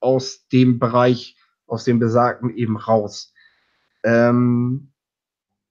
aus 0.00 0.46
dem 0.48 0.78
Bereich, 0.78 1.38
aus 1.66 1.84
dem 1.84 1.98
Besagten 1.98 2.50
eben 2.50 2.76
raus. 2.76 3.32
Ähm, 4.04 4.92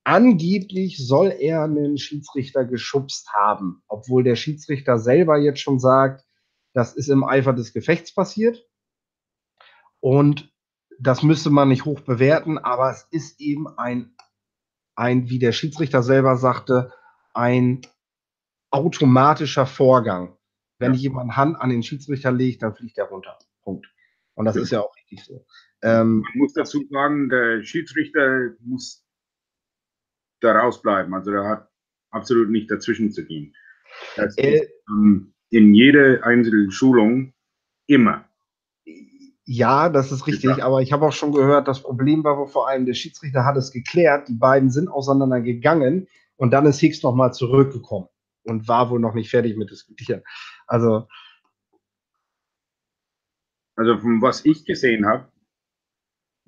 angeblich 0.04 0.97
soll 0.97 1.32
er 1.32 1.64
einen 1.64 1.97
Schiedsrichter 1.97 2.66
geschubst 2.66 3.32
haben, 3.34 3.84
obwohl 3.88 4.24
der 4.24 4.36
Schiedsrichter 4.36 4.97
selber 4.97 5.38
jetzt 5.38 5.60
schon 5.60 5.80
sagt, 5.80 6.26
das 6.74 6.93
ist 6.93 7.10
im 7.10 7.24
Eifer 7.24 7.54
des 7.54 7.74
Gefechts 7.74 8.14
passiert. 8.14 8.68
Und 9.99 10.51
das 10.99 11.24
müsste 11.24 11.49
man 11.49 11.70
nicht 11.70 11.86
hoch 11.86 12.01
bewerten, 12.01 12.58
aber 12.58 12.91
es 12.91 13.08
ist 13.12 13.39
eben 13.39 13.68
ein, 13.78 14.16
ein, 14.95 15.30
wie 15.30 15.39
der 15.39 15.51
Schiedsrichter 15.51 16.04
selber 16.04 16.38
sagte, 16.38 16.91
ein 17.34 17.82
automatischer 18.72 19.66
Vorgang. 19.66 20.38
Wenn 20.80 20.93
ja. 20.93 20.99
jemand 20.99 21.38
Hand 21.38 21.60
an 21.60 21.70
den 21.70 21.84
Schiedsrichter 21.84 22.32
legt, 22.32 22.64
dann 22.64 22.76
fliegt 22.76 22.97
er 22.97 23.06
runter. 23.06 23.38
Punkt. 23.62 23.88
Und 24.36 24.45
das 24.45 24.56
ja. 24.56 24.62
ist 24.62 24.72
ja 24.72 24.82
auch 24.82 24.95
richtig 24.95 25.24
so. 25.24 25.45
Ähm, 25.82 26.22
man 26.22 26.38
muss 26.38 26.54
dazu 26.54 26.84
sagen, 26.89 27.30
der 27.30 27.64
Schiedsrichter 27.64 28.51
muss 28.62 29.03
da 30.43 30.51
rausbleiben. 30.53 31.13
Also 31.13 31.31
der 31.31 31.45
hat 31.45 31.69
absolut 32.11 32.49
nicht 32.49 32.69
dazwischen 32.69 33.11
zu 33.11 33.25
gehen. 33.25 33.55
Das 34.15 34.37
äh, 34.37 34.59
ist, 34.59 34.69
ähm, 34.89 35.33
in 35.49 35.73
jeder 35.73 36.25
einzelnen 36.25 36.71
Schulung 36.71 37.33
immer. 37.87 38.25
Ja, 39.45 39.89
das 39.89 40.11
ist 40.11 40.25
richtig, 40.25 40.57
ja. 40.57 40.65
aber 40.65 40.81
ich 40.81 40.93
habe 40.93 41.05
auch 41.05 41.11
schon 41.11 41.33
gehört, 41.33 41.67
das 41.67 41.83
Problem 41.83 42.23
war 42.23 42.37
wo 42.37 42.45
vor 42.45 42.69
allem, 42.69 42.85
der 42.85 42.93
Schiedsrichter 42.93 43.43
hat 43.43 43.57
es 43.57 43.71
geklärt, 43.71 44.29
die 44.29 44.35
beiden 44.35 44.69
sind 44.69 44.87
auseinandergegangen 44.87 46.07
und 46.37 46.51
dann 46.51 46.65
ist 46.65 46.79
Hicks 46.79 47.03
nochmal 47.03 47.33
zurückgekommen 47.33 48.07
und 48.43 48.67
war 48.67 48.89
wohl 48.89 48.99
noch 48.99 49.13
nicht 49.13 49.29
fertig 49.29 49.57
mit 49.57 49.69
diskutieren. 49.69 50.23
Also. 50.65 51.07
Also 53.75 53.97
von 53.97 54.21
was 54.21 54.45
ich 54.45 54.65
gesehen 54.65 55.05
habe, 55.05 55.27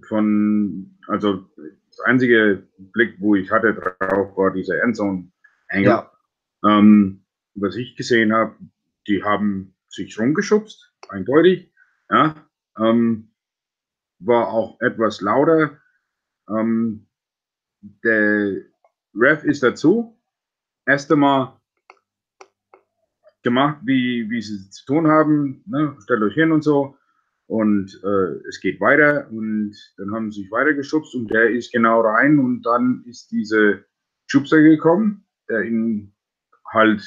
von, 0.07 0.97
also 1.07 1.49
das 1.95 2.05
einzige 2.05 2.67
Blick, 2.77 3.15
wo 3.19 3.35
ich 3.35 3.49
hatte 3.51 3.73
drauf, 3.73 4.35
war 4.37 4.51
dieser 4.51 4.81
Endzone-Engel. 4.83 5.85
Ja. 5.85 6.11
Ähm, 6.65 7.25
was 7.53 7.75
ich 7.75 7.95
gesehen 7.95 8.33
habe, 8.33 8.55
die 9.07 9.23
haben 9.23 9.75
sich 9.87 10.19
rumgeschubst, 10.19 10.93
eindeutig. 11.07 11.71
Ja, 12.09 12.35
ähm, 12.77 13.31
war 14.19 14.49
auch 14.49 14.79
etwas 14.81 15.21
lauter. 15.21 15.79
Ähm, 16.49 17.07
der 18.03 18.61
Ref 19.15 19.43
ist 19.43 19.63
dazu. 19.63 20.19
Erst 20.85 21.11
einmal 21.11 21.59
gemacht, 23.41 23.79
wie, 23.83 24.29
wie 24.29 24.41
sie 24.41 24.55
es 24.55 24.71
zu 24.71 24.85
tun 24.85 25.07
haben. 25.07 25.63
Ne? 25.65 25.95
Stellt 26.03 26.21
euch 26.23 26.33
hin 26.33 26.51
und 26.51 26.63
so. 26.63 26.97
Und 27.47 28.01
äh, 28.03 28.47
es 28.47 28.59
geht 28.59 28.81
weiter 28.81 29.27
und 29.29 29.75
dann 29.97 30.13
haben 30.13 30.31
sie 30.31 30.41
sich 30.41 30.51
weitergeschubst 30.51 31.13
und 31.15 31.29
der 31.29 31.51
ist 31.51 31.71
genau 31.71 32.01
rein 32.01 32.39
und 32.39 32.63
dann 32.63 33.03
ist 33.07 33.31
diese 33.31 33.85
Schubser 34.25 34.61
gekommen, 34.61 35.27
der 35.47 35.61
ihn 35.61 36.15
halt 36.73 37.03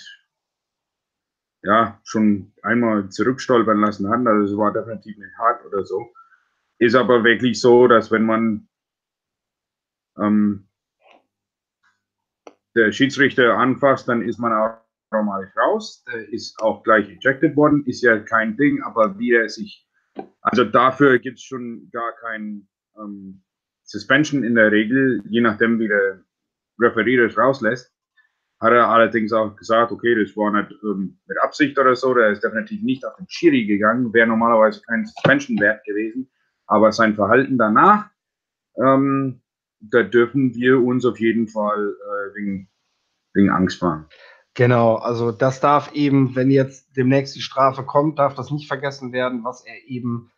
ja 1.62 2.01
schon 2.05 2.53
einmal 2.62 3.09
zurückstolpern 3.11 3.80
lassen 3.80 4.09
hat. 4.09 4.24
Also 4.26 4.53
es 4.53 4.59
war 4.59 4.72
definitiv 4.72 5.18
nicht 5.18 5.36
hart 5.39 5.64
oder 5.66 5.84
so. 5.84 6.09
Ist 6.78 6.95
aber 6.95 7.24
wirklich 7.24 7.61
so, 7.61 7.89
dass 7.89 8.12
wenn 8.12 8.24
man 8.24 8.68
ähm, 10.16 10.68
der 12.76 12.93
Schiedsrichter 12.93 13.57
anfasst, 13.57 14.09
dann 14.09 14.22
ist 14.22 14.39
man 14.39 14.53
auch 14.53 14.78
normal 15.11 15.53
raus. 15.57 16.05
Der 16.05 16.32
ist 16.32 16.61
auch 16.61 16.84
gleich 16.84 17.09
ejected 17.09 17.57
worden, 17.57 17.84
ist 17.86 18.03
ja 18.03 18.20
kein 18.20 18.57
Ding, 18.57 18.80
aber 18.84 19.18
wie 19.18 19.32
er 19.32 19.49
sich 19.49 19.88
also 20.41 20.64
dafür 20.64 21.19
gibt 21.19 21.39
es 21.39 21.45
schon 21.45 21.89
gar 21.93 22.12
kein 22.16 22.69
ähm, 22.99 23.43
Suspension 23.85 24.45
in 24.45 24.55
der 24.55 24.71
Regel, 24.71 25.23
je 25.29 25.41
nachdem, 25.41 25.79
wie 25.79 25.89
der 25.89 26.21
Referee 26.79 27.16
das 27.16 27.37
rauslässt. 27.37 27.93
Hat 28.61 28.73
er 28.73 28.89
allerdings 28.89 29.33
auch 29.33 29.55
gesagt, 29.55 29.93
okay, 29.93 30.14
das 30.16 30.37
war 30.37 30.51
nicht 30.51 30.73
ähm, 30.83 31.19
mit 31.27 31.39
Absicht 31.43 31.79
oder 31.79 31.95
so, 31.95 32.12
der 32.12 32.31
ist 32.31 32.43
definitiv 32.43 32.83
nicht 32.83 33.05
auf 33.05 33.14
den 33.16 33.27
Schiri 33.29 33.66
gegangen, 33.66 34.12
wäre 34.12 34.27
normalerweise 34.27 34.83
kein 34.83 35.07
Suspension 35.07 35.59
wert 35.61 35.85
gewesen. 35.85 36.29
Aber 36.66 36.93
sein 36.93 37.14
Verhalten 37.14 37.57
danach, 37.57 38.11
ähm, 38.77 39.41
da 39.81 40.03
dürfen 40.03 40.55
wir 40.55 40.81
uns 40.83 41.05
auf 41.07 41.21
jeden 41.21 41.49
Fall 41.49 41.95
äh, 41.95 42.35
wegen, 42.35 42.69
wegen 43.33 43.51
Angst 43.51 43.79
fahren. 43.79 44.07
Genau, 44.59 44.97
also 44.97 45.31
das 45.31 45.61
darf 45.61 45.93
eben, 45.93 46.35
wenn 46.35 46.51
jetzt 46.51 46.97
demnächst 46.97 47.37
die 47.37 47.43
Strafe 47.43 47.85
kommt, 47.85 48.19
darf 48.19 48.35
das 48.35 48.51
nicht 48.51 48.67
vergessen 48.67 49.13
werden, 49.13 49.45
was 49.45 49.65
er 49.65 49.87
eben 49.87 50.33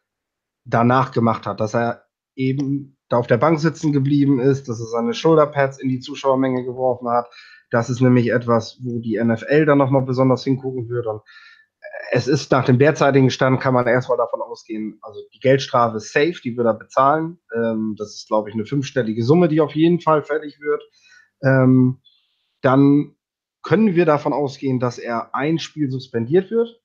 danach 0.66 1.12
gemacht 1.12 1.47
hat, 1.47 1.59
dass 1.59 1.75
er 1.75 2.05
eben 2.35 2.99
da 3.09 3.16
auf 3.16 3.27
der 3.29 3.39
Bank 3.39 3.61
sitzen 3.61 3.95
geblieben 3.95 4.39
ist, 4.39 4.68
dass 4.68 4.79
er 4.79 4.89
seine 4.89 5.14
Shoulderpads 5.14 5.81
in 5.81 5.89
die 5.89 6.01
Zuschauermenge 6.01 6.66
geworfen 6.66 7.09
hat. 7.09 7.31
Das 7.71 7.89
ist 7.89 8.03
nämlich 8.03 8.31
etwas, 8.31 8.79
wo 8.83 8.99
die 8.99 9.18
NFL 9.18 9.64
dann 9.64 9.79
nochmal 9.79 10.03
besonders 10.03 10.45
hingucken 10.45 10.91
wird. 10.91 11.07
Und 11.07 11.23
es 12.12 12.29
ist 12.29 12.53
nach 12.53 12.66
dem 12.66 12.79
derzeitigen 12.79 13.31
Stand, 13.31 13.59
kann 13.59 13.73
man 13.73 13.87
erstmal 13.87 14.18
davon 14.18 14.43
ausgehen, 14.43 14.99
also 15.01 15.18
die 15.33 15.41
Geldstrafe 15.41 15.97
ist 15.97 16.12
safe, 16.12 16.37
die 16.45 16.59
wird 16.59 16.66
er 16.66 16.75
bezahlen. 16.75 17.39
Ähm, 17.57 17.95
das 17.97 18.16
ist, 18.16 18.29
glaube 18.29 18.51
ich, 18.51 18.55
eine 18.55 18.66
fünfstellige 18.66 19.25
Summe, 19.25 19.49
die 19.49 19.62
auf 19.62 19.75
jeden 19.75 19.99
Fall 19.99 20.23
fertig 20.23 20.61
wird. 20.61 20.83
Ähm, 21.43 22.03
dann 22.61 23.16
können 23.63 23.95
wir 23.95 24.07
davon 24.07 24.33
ausgehen, 24.33 24.81
dass 24.81 24.99
er 24.99 25.35
ein 25.35 25.59
Spiel 25.59 25.91
suspendiert 25.91 26.51
wird. 26.51 26.81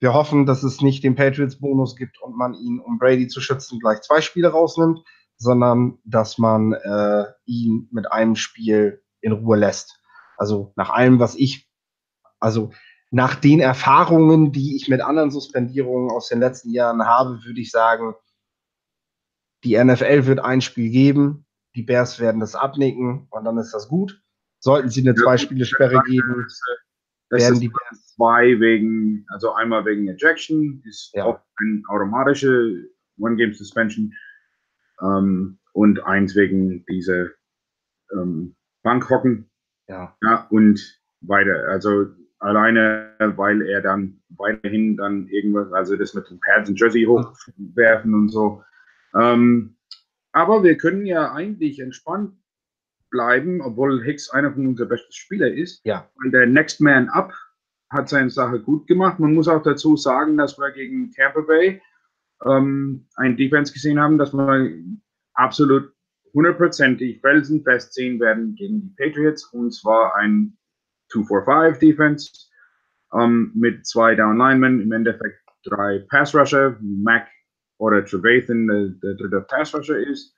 Wir 0.00 0.14
hoffen, 0.14 0.46
dass 0.46 0.62
es 0.62 0.80
nicht 0.80 1.04
den 1.04 1.14
Patriots-Bonus 1.14 1.96
gibt 1.96 2.20
und 2.22 2.36
man 2.36 2.54
ihn, 2.54 2.80
um 2.80 2.98
Brady 2.98 3.28
zu 3.28 3.40
schützen, 3.40 3.78
gleich 3.78 4.00
zwei 4.00 4.20
Spiele 4.20 4.48
rausnimmt, 4.48 5.00
sondern 5.36 5.98
dass 6.04 6.38
man 6.38 6.72
äh, 6.72 7.24
ihn 7.44 7.88
mit 7.92 8.10
einem 8.10 8.36
Spiel 8.36 9.02
in 9.20 9.32
Ruhe 9.32 9.56
lässt. 9.56 10.00
Also 10.36 10.72
nach 10.76 10.90
allem, 10.90 11.18
was 11.18 11.34
ich, 11.34 11.70
also 12.38 12.70
nach 13.10 13.34
den 13.34 13.60
Erfahrungen, 13.60 14.52
die 14.52 14.76
ich 14.76 14.88
mit 14.88 15.00
anderen 15.00 15.30
Suspendierungen 15.30 16.10
aus 16.10 16.28
den 16.28 16.40
letzten 16.40 16.70
Jahren 16.70 17.04
habe, 17.04 17.44
würde 17.44 17.60
ich 17.60 17.70
sagen, 17.70 18.14
die 19.64 19.82
NFL 19.82 20.26
wird 20.26 20.40
ein 20.40 20.60
Spiel 20.60 20.90
geben, 20.90 21.46
die 21.74 21.82
Bears 21.82 22.18
werden 22.20 22.40
das 22.40 22.54
abnicken 22.54 23.26
und 23.30 23.44
dann 23.44 23.58
ist 23.58 23.72
das 23.72 23.88
gut. 23.88 24.22
Sollten 24.60 24.90
sie 24.90 25.00
eine 25.00 25.10
ja, 25.10 25.16
Zwei-Spiele-Sperre 25.16 26.02
geben, 26.06 26.46
das 27.30 27.42
werden 27.42 27.60
die 27.60 27.72
zwei 28.16 28.58
wegen, 28.60 29.24
also 29.28 29.52
einmal 29.52 29.84
wegen 29.84 30.08
Ejection, 30.08 30.82
ist 30.86 31.12
ja. 31.14 31.24
auch 31.24 31.40
eine 31.58 31.82
automatische 31.88 32.88
One-Game-Suspension 33.18 34.12
ähm, 35.00 35.58
und 35.72 36.04
eins 36.04 36.34
wegen 36.34 36.84
dieser 36.86 37.28
ähm, 38.12 38.56
Bankhocken. 38.82 39.48
Ja. 39.88 40.16
ja. 40.22 40.46
Und 40.50 41.00
weiter, 41.20 41.68
also 41.68 42.06
alleine, 42.40 43.14
weil 43.36 43.62
er 43.62 43.80
dann 43.80 44.20
weiterhin 44.30 44.96
dann 44.96 45.28
irgendwas, 45.28 45.72
also 45.72 45.96
das 45.96 46.14
mit 46.14 46.28
den 46.30 46.40
Pads 46.40 46.68
und 46.68 46.80
Jersey 46.80 47.04
hochwerfen 47.04 48.14
und 48.14 48.28
so. 48.30 48.64
Ähm, 49.14 49.76
aber 50.32 50.62
wir 50.62 50.76
können 50.76 51.06
ja 51.06 51.32
eigentlich 51.32 51.80
entspannt 51.80 52.34
bleiben, 53.10 53.60
obwohl 53.60 54.02
Hicks 54.02 54.30
einer 54.30 54.52
von 54.52 54.66
unseren 54.66 54.88
besten 54.88 55.12
Spieler 55.12 55.52
ist. 55.52 55.80
Ja. 55.84 56.08
Und 56.16 56.32
der 56.32 56.46
Next 56.46 56.80
Man 56.80 57.08
Up 57.08 57.32
hat 57.90 58.08
seine 58.08 58.30
Sache 58.30 58.60
gut 58.60 58.86
gemacht. 58.86 59.18
Man 59.18 59.34
muss 59.34 59.48
auch 59.48 59.62
dazu 59.62 59.96
sagen, 59.96 60.36
dass 60.36 60.58
wir 60.58 60.70
gegen 60.70 61.10
Tampa 61.12 61.40
Bay 61.40 61.82
ähm, 62.44 63.06
ein 63.16 63.36
Defense 63.36 63.72
gesehen 63.72 64.00
haben, 64.00 64.16
dass 64.16 64.32
wir 64.32 64.72
absolut 65.34 65.92
hundertprozentig 66.32 67.20
felsenfest 67.20 67.94
sehen 67.94 68.20
werden 68.20 68.54
gegen 68.54 68.80
die 68.82 68.94
Patriots. 68.96 69.44
Und 69.52 69.72
zwar 69.72 70.14
ein 70.16 70.56
2-4-5 71.12 71.78
Defense 71.78 72.30
ähm, 73.12 73.50
mit 73.54 73.86
zwei 73.86 74.14
Down 74.14 74.38
Linemen, 74.38 74.80
im 74.80 74.92
Endeffekt 74.92 75.40
drei 75.64 76.04
Pass 76.08 76.34
Rusher, 76.34 76.76
Mac 76.80 77.26
oder 77.78 78.04
Trevathan 78.04 78.66
der, 78.66 78.88
der 79.02 79.14
dritte 79.14 79.40
Pass 79.42 79.74
Rusher 79.74 79.98
ist. 79.98 80.36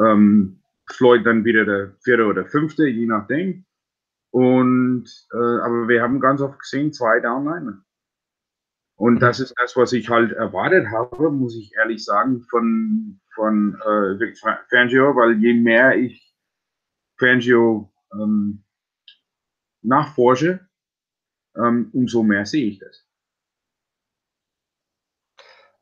Ähm, 0.00 0.62
Floyd 0.92 1.24
dann 1.26 1.44
wieder 1.44 1.64
der 1.64 1.94
vierte 2.02 2.26
oder 2.26 2.46
fünfte, 2.46 2.86
je 2.86 3.06
nachdem. 3.06 3.64
Und 4.30 5.08
äh, 5.32 5.36
aber 5.36 5.88
wir 5.88 6.02
haben 6.02 6.20
ganz 6.20 6.40
oft 6.40 6.58
gesehen, 6.58 6.92
zwei 6.92 7.20
Downliner. 7.20 7.82
Und 8.96 9.14
mhm. 9.14 9.20
das 9.20 9.40
ist 9.40 9.54
das, 9.56 9.76
was 9.76 9.92
ich 9.92 10.08
halt 10.08 10.32
erwartet 10.32 10.88
habe, 10.90 11.30
muss 11.30 11.56
ich 11.56 11.72
ehrlich 11.76 12.04
sagen, 12.04 12.42
von, 12.50 13.20
von 13.34 13.74
äh, 13.74 14.34
Fangio, 14.68 15.14
weil 15.14 15.38
je 15.38 15.54
mehr 15.54 15.96
ich 15.96 16.34
Fangio 17.18 17.92
ähm, 18.12 18.64
nachforsche, 19.82 20.68
ähm, 21.56 21.90
umso 21.92 22.22
mehr 22.22 22.44
sehe 22.44 22.66
ich 22.66 22.78
das. 22.78 23.06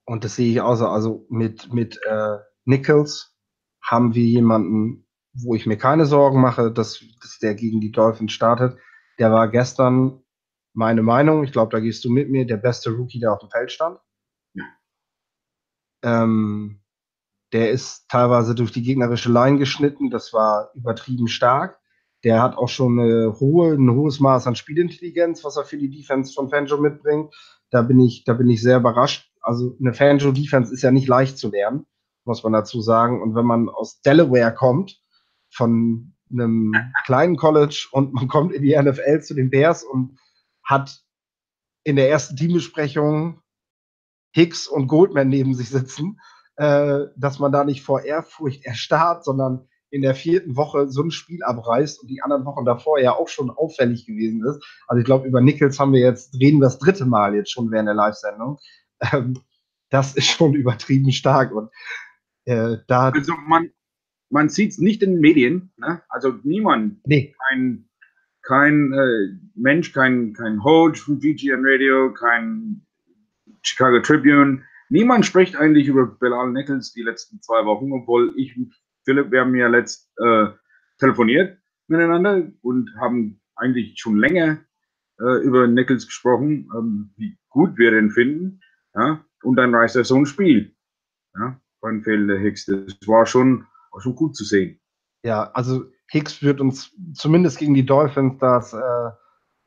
Und 0.04 0.24
das 0.24 0.36
sehe 0.36 0.52
ich 0.52 0.61
auch 0.61 0.76
so, 0.76 0.86
also 0.86 1.26
mit, 1.28 1.72
mit 1.72 1.98
äh, 2.07 2.38
Nichols 2.64 3.36
haben 3.87 4.14
wir 4.14 4.24
jemanden, 4.24 5.07
wo 5.32 5.55
ich 5.55 5.66
mir 5.66 5.76
keine 5.76 6.07
Sorgen 6.07 6.41
mache, 6.41 6.72
dass, 6.72 7.03
dass 7.20 7.39
der 7.39 7.55
gegen 7.55 7.80
die 7.80 7.93
Dolphins 7.93 8.32
startet. 8.32 8.78
Der 9.18 9.30
war 9.30 9.49
gestern 9.49 10.22
meine 10.74 11.03
Meinung, 11.03 11.45
ich 11.45 11.53
glaube, 11.53 11.72
da 11.72 11.80
gehst 11.80 12.05
du 12.05 12.11
mit 12.11 12.28
mir, 12.28 12.47
der 12.47 12.59
beste 12.59 12.91
Rookie, 12.91 13.20
der 13.20 13.32
auf 13.32 13.39
dem 13.39 13.51
Feld 13.51 13.72
stand. 13.72 13.99
Ja. 14.55 14.64
Ähm, 16.03 16.82
der 17.53 17.70
ist 17.70 18.09
teilweise 18.09 18.55
durch 18.55 18.72
die 18.72 18.82
gegnerische 18.82 19.32
Line 19.32 19.59
geschnitten, 19.59 20.11
das 20.11 20.32
war 20.32 20.70
übertrieben 20.74 21.28
stark. 21.28 21.78
Der 22.24 22.43
hat 22.43 22.57
auch 22.57 22.68
schon 22.68 22.99
eine 22.99 23.39
hohe, 23.39 23.74
ein 23.74 23.91
hohes 23.91 24.20
Maß 24.20 24.47
an 24.47 24.57
Spielintelligenz, 24.57 25.45
was 25.45 25.57
er 25.57 25.64
für 25.64 25.78
die 25.78 25.91
Defense 25.91 26.32
von 26.32 26.51
Fanjo 26.51 26.78
mitbringt. 26.78 27.34
Da 27.70 27.82
bin 27.82 28.01
ich, 28.01 28.24
da 28.24 28.34
bin 28.34 28.51
ich 28.51 28.61
sehr 28.61 28.78
überrascht. 28.78 29.30
Also 29.41 29.76
eine 29.80 29.95
Fanjo-Defense 29.95 30.74
ist 30.74 30.82
ja 30.82 30.91
nicht 30.91 31.07
leicht 31.07 31.39
zu 31.39 31.51
lernen 31.51 31.87
muss 32.26 32.42
man 32.42 32.52
dazu 32.52 32.80
sagen. 32.80 33.22
Und 33.22 33.34
wenn 33.34 33.46
man 33.46 33.68
aus 33.68 34.00
Delaware 34.02 34.54
kommt, 34.54 35.00
von 35.50 36.12
einem 36.30 36.74
kleinen 37.04 37.36
College 37.36 37.88
und 37.92 38.12
man 38.12 38.28
kommt 38.28 38.52
in 38.52 38.62
die 38.62 38.76
NFL 38.76 39.20
zu 39.20 39.34
den 39.34 39.50
Bears 39.50 39.82
und 39.82 40.18
hat 40.62 41.02
in 41.84 41.96
der 41.96 42.10
ersten 42.10 42.36
Teambesprechung 42.36 43.40
Hicks 44.32 44.66
und 44.66 44.88
Goldman 44.88 45.28
neben 45.28 45.54
sich 45.54 45.70
sitzen, 45.70 46.20
äh, 46.56 47.04
dass 47.16 47.38
man 47.38 47.52
da 47.52 47.64
nicht 47.64 47.82
vor 47.82 48.02
Ehrfurcht 48.02 48.64
erstarrt, 48.64 49.24
sondern 49.24 49.68
in 49.90 50.02
der 50.02 50.14
vierten 50.14 50.56
Woche 50.56 50.88
so 50.88 51.02
ein 51.02 51.10
Spiel 51.10 51.42
abreißt 51.42 52.02
und 52.02 52.08
die 52.08 52.20
anderen 52.22 52.44
Wochen 52.44 52.64
davor 52.64 52.98
ja 52.98 53.12
auch 53.12 53.28
schon 53.28 53.50
auffällig 53.50 54.04
gewesen 54.04 54.44
ist. 54.44 54.62
Also 54.88 54.98
ich 54.98 55.04
glaube, 55.04 55.28
über 55.28 55.40
Nichols 55.40 55.78
haben 55.78 55.92
wir 55.92 56.00
jetzt, 56.00 56.34
reden 56.34 56.58
wir 56.58 56.66
das 56.66 56.78
dritte 56.78 57.06
Mal 57.06 57.34
jetzt 57.34 57.52
schon 57.52 57.70
während 57.70 57.86
der 57.86 57.94
Live-Sendung. 57.94 58.58
Ähm, 59.12 59.38
das 59.90 60.14
ist 60.16 60.26
schon 60.26 60.54
übertrieben 60.54 61.12
stark. 61.12 61.52
Und 61.52 61.70
äh, 62.47 62.78
da 62.86 63.11
also 63.11 63.34
man, 63.47 63.70
man 64.30 64.49
sieht 64.49 64.72
es 64.72 64.78
nicht 64.78 65.03
in 65.03 65.12
den 65.12 65.20
Medien, 65.20 65.72
ne? 65.76 66.03
also 66.09 66.34
niemand, 66.42 67.07
nee. 67.07 67.34
kein, 67.49 67.88
kein 68.42 68.92
äh, 68.92 69.38
Mensch, 69.55 69.92
kein, 69.92 70.32
kein 70.32 70.62
Hodge 70.64 71.01
von 71.01 71.20
GGN 71.20 71.62
Radio, 71.64 72.12
kein 72.14 72.86
Chicago 73.62 74.01
Tribune, 74.01 74.62
niemand 74.88 75.26
spricht 75.26 75.57
eigentlich 75.57 75.88
über 75.88 76.07
Bilal 76.07 76.53
Nichols 76.53 76.92
die 76.92 77.03
letzten 77.03 77.40
zwei 77.42 77.64
Wochen, 77.64 77.92
obwohl 77.92 78.32
ich 78.36 78.57
und 78.57 78.74
Philipp, 79.05 79.30
wir 79.30 79.40
haben 79.40 79.55
ja 79.55 79.68
letzt 79.68 80.11
äh, 80.18 80.47
telefoniert 80.99 81.59
miteinander 81.88 82.51
und 82.62 82.90
haben 83.01 83.40
eigentlich 83.55 83.99
schon 83.99 84.18
länger 84.18 84.59
äh, 85.20 85.42
über 85.42 85.66
Nichols 85.66 86.07
gesprochen, 86.07 86.68
ähm, 86.76 87.11
wie 87.16 87.38
gut 87.49 87.78
wir 87.78 87.90
den 87.92 88.11
finden. 88.11 88.61
Ja? 88.94 89.24
Und 89.42 89.57
dann 89.57 89.74
reißt 89.74 89.97
er 89.97 90.05
so 90.05 90.16
ein 90.16 90.26
Spiel. 90.26 90.74
Ja? 91.38 91.61
Fälle 92.03 92.39
Hicks. 92.39 92.66
Das 92.66 92.97
war 93.07 93.26
schon, 93.26 93.66
war 93.93 94.01
schon 94.01 94.14
gut 94.14 94.37
zu 94.37 94.45
sehen. 94.45 94.80
Ja, 95.24 95.51
also 95.53 95.84
Hicks 96.09 96.43
wird 96.43 96.61
uns 96.61 96.93
zumindest 97.14 97.59
gegen 97.59 97.74
die 97.74 97.87
Dolphins, 97.87 98.39
dass 98.39 98.72
äh, 98.72 99.11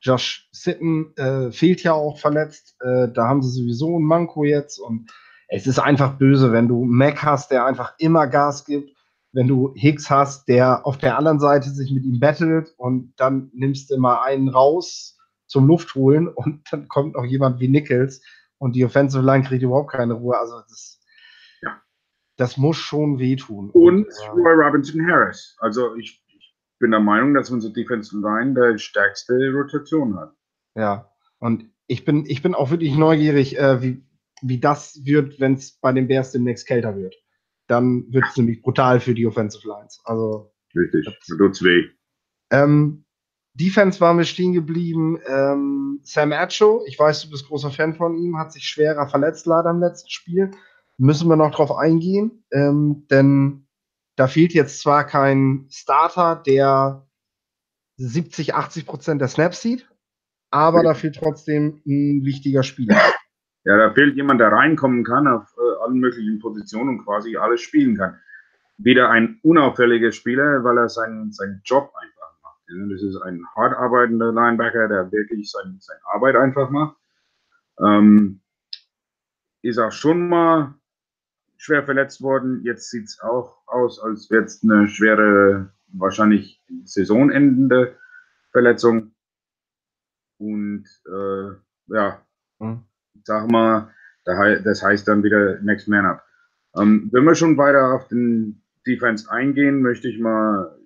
Josh 0.00 0.48
Sitten 0.52 1.14
äh, 1.16 1.52
fehlt 1.52 1.82
ja 1.82 1.92
auch 1.92 2.18
verletzt. 2.18 2.76
Äh, 2.80 3.08
da 3.12 3.28
haben 3.28 3.42
sie 3.42 3.50
sowieso 3.50 3.98
ein 3.98 4.04
Manko 4.04 4.44
jetzt 4.44 4.78
und 4.78 5.10
es 5.48 5.66
ist 5.66 5.78
einfach 5.78 6.16
böse, 6.16 6.52
wenn 6.52 6.68
du 6.68 6.84
Mac 6.84 7.22
hast, 7.22 7.50
der 7.50 7.66
einfach 7.66 7.94
immer 7.98 8.26
Gas 8.28 8.64
gibt, 8.64 8.96
wenn 9.32 9.48
du 9.48 9.72
Hicks 9.74 10.08
hast, 10.08 10.48
der 10.48 10.86
auf 10.86 10.96
der 10.96 11.18
anderen 11.18 11.40
Seite 11.40 11.70
sich 11.70 11.90
mit 11.92 12.04
ihm 12.04 12.20
battelt 12.20 12.72
und 12.76 13.12
dann 13.16 13.50
nimmst 13.52 13.90
du 13.90 13.98
mal 13.98 14.22
einen 14.22 14.48
raus 14.48 15.18
zum 15.46 15.66
Luftholen 15.66 16.28
und 16.28 16.62
dann 16.70 16.88
kommt 16.88 17.14
noch 17.14 17.24
jemand 17.24 17.60
wie 17.60 17.68
Nichols 17.68 18.22
und 18.58 18.76
die 18.76 18.84
Offensive 18.84 19.24
Line 19.24 19.44
kriegt 19.44 19.62
überhaupt 19.62 19.90
keine 19.90 20.14
Ruhe. 20.14 20.38
Also 20.38 20.60
das. 20.68 20.99
Das 22.40 22.56
muss 22.56 22.78
schon 22.78 23.18
wehtun. 23.18 23.68
Und, 23.70 24.06
und 24.06 24.06
äh, 24.06 24.28
Roy 24.30 24.54
Robinson 24.54 25.06
Harris. 25.06 25.56
Also 25.60 25.94
ich, 25.96 26.24
ich, 26.28 26.56
bin 26.78 26.90
der 26.90 27.00
Meinung, 27.00 27.34
dass 27.34 27.50
unsere 27.50 27.74
Defensive 27.74 28.18
Line 28.18 28.54
der 28.54 28.78
stärkste 28.78 29.34
Rotation 29.52 30.18
hat. 30.18 30.32
Ja, 30.74 31.12
und 31.38 31.70
ich 31.86 32.06
bin, 32.06 32.24
ich 32.26 32.40
bin 32.40 32.54
auch 32.54 32.70
wirklich 32.70 32.96
neugierig, 32.96 33.58
äh, 33.58 33.82
wie, 33.82 34.02
wie 34.40 34.58
das 34.58 35.04
wird, 35.04 35.38
wenn 35.38 35.54
es 35.54 35.78
bei 35.80 35.92
den 35.92 36.08
Bears 36.08 36.32
demnächst 36.32 36.66
kälter 36.66 36.96
wird. 36.96 37.14
Dann 37.66 38.10
wird 38.10 38.24
es 38.30 38.36
nämlich 38.38 38.62
brutal 38.62 39.00
für 39.00 39.12
die 39.12 39.26
Offensive 39.26 39.68
Lines. 39.68 40.00
Also, 40.04 40.50
Richtig, 40.74 41.04
das 41.04 41.36
tut's 41.36 41.62
weh. 41.62 41.84
Ähm, 42.50 43.04
Defense 43.52 44.00
waren 44.00 44.16
wir 44.16 44.24
stehen 44.24 44.54
geblieben. 44.54 45.18
Ähm, 45.26 46.00
Sam 46.04 46.32
Acho, 46.32 46.84
ich 46.86 46.98
weiß, 46.98 47.22
du 47.24 47.30
bist 47.30 47.48
großer 47.48 47.70
Fan 47.70 47.94
von 47.94 48.16
ihm, 48.16 48.38
hat 48.38 48.54
sich 48.54 48.64
schwerer 48.64 49.08
verletzt 49.08 49.44
leider 49.44 49.68
im 49.68 49.80
letzten 49.80 50.08
Spiel. 50.08 50.52
Müssen 51.00 51.30
wir 51.30 51.36
noch 51.36 51.50
drauf 51.50 51.72
eingehen, 51.72 52.44
ähm, 52.52 53.06
denn 53.10 53.66
da 54.16 54.26
fehlt 54.26 54.52
jetzt 54.52 54.82
zwar 54.82 55.06
kein 55.06 55.66
Starter, 55.70 56.36
der 56.36 57.08
70, 57.96 58.54
80 58.54 58.84
Prozent 58.84 59.20
der 59.22 59.28
Snaps 59.28 59.62
sieht, 59.62 59.88
aber 60.50 60.82
da 60.82 60.92
fehlt 60.92 61.16
trotzdem 61.16 61.80
ein 61.86 62.24
wichtiger 62.26 62.62
Spieler. 62.62 63.00
Ja, 63.64 63.78
da 63.78 63.94
fehlt 63.94 64.14
jemand, 64.16 64.42
der 64.42 64.52
reinkommen 64.52 65.02
kann 65.02 65.26
auf 65.26 65.54
äh, 65.56 65.84
allen 65.84 66.00
möglichen 66.00 66.38
Positionen 66.38 66.98
und 66.98 67.04
quasi 67.06 67.34
alles 67.38 67.62
spielen 67.62 67.96
kann. 67.96 68.20
Wieder 68.76 69.08
ein 69.08 69.38
unauffälliger 69.42 70.12
Spieler, 70.12 70.64
weil 70.64 70.76
er 70.76 70.90
seinen, 70.90 71.32
seinen 71.32 71.62
Job 71.64 71.90
einfach 71.94 72.42
macht. 72.42 72.92
Das 72.92 73.02
ist 73.02 73.16
ein 73.22 73.42
hart 73.56 73.74
arbeitender 73.74 74.32
Linebacker, 74.32 74.86
der 74.88 75.10
wirklich 75.12 75.50
sein, 75.50 75.78
seine 75.80 76.00
Arbeit 76.12 76.36
einfach 76.36 76.68
macht. 76.68 76.96
Ähm, 77.82 78.42
ist 79.62 79.78
auch 79.78 79.92
schon 79.92 80.28
mal 80.28 80.79
schwer 81.60 81.84
verletzt 81.84 82.22
worden. 82.22 82.62
Jetzt 82.64 82.90
sieht 82.90 83.04
es 83.04 83.20
auch 83.20 83.58
aus, 83.66 84.00
als 84.00 84.30
wäre 84.30 84.44
es 84.44 84.62
eine 84.62 84.88
schwere, 84.88 85.72
wahrscheinlich 85.88 86.62
saisonendende 86.84 87.96
Verletzung. 88.52 89.14
Und 90.38 90.86
äh, 91.06 91.50
ja, 91.88 92.24
mhm 92.58 92.84
sag 93.24 93.50
mal, 93.50 93.92
das 94.24 94.82
heißt 94.82 95.08
dann 95.08 95.22
wieder 95.22 95.60
Next 95.60 95.88
Man 95.88 96.06
Up. 96.06 96.24
Ähm, 96.76 97.08
wenn 97.12 97.24
wir 97.24 97.34
schon 97.34 97.56
weiter 97.56 97.94
auf 97.94 98.08
den 98.08 98.62
Defense 98.86 99.30
eingehen, 99.30 99.82
möchte 99.82 100.08
ich 100.08 100.18
mal 100.20 100.78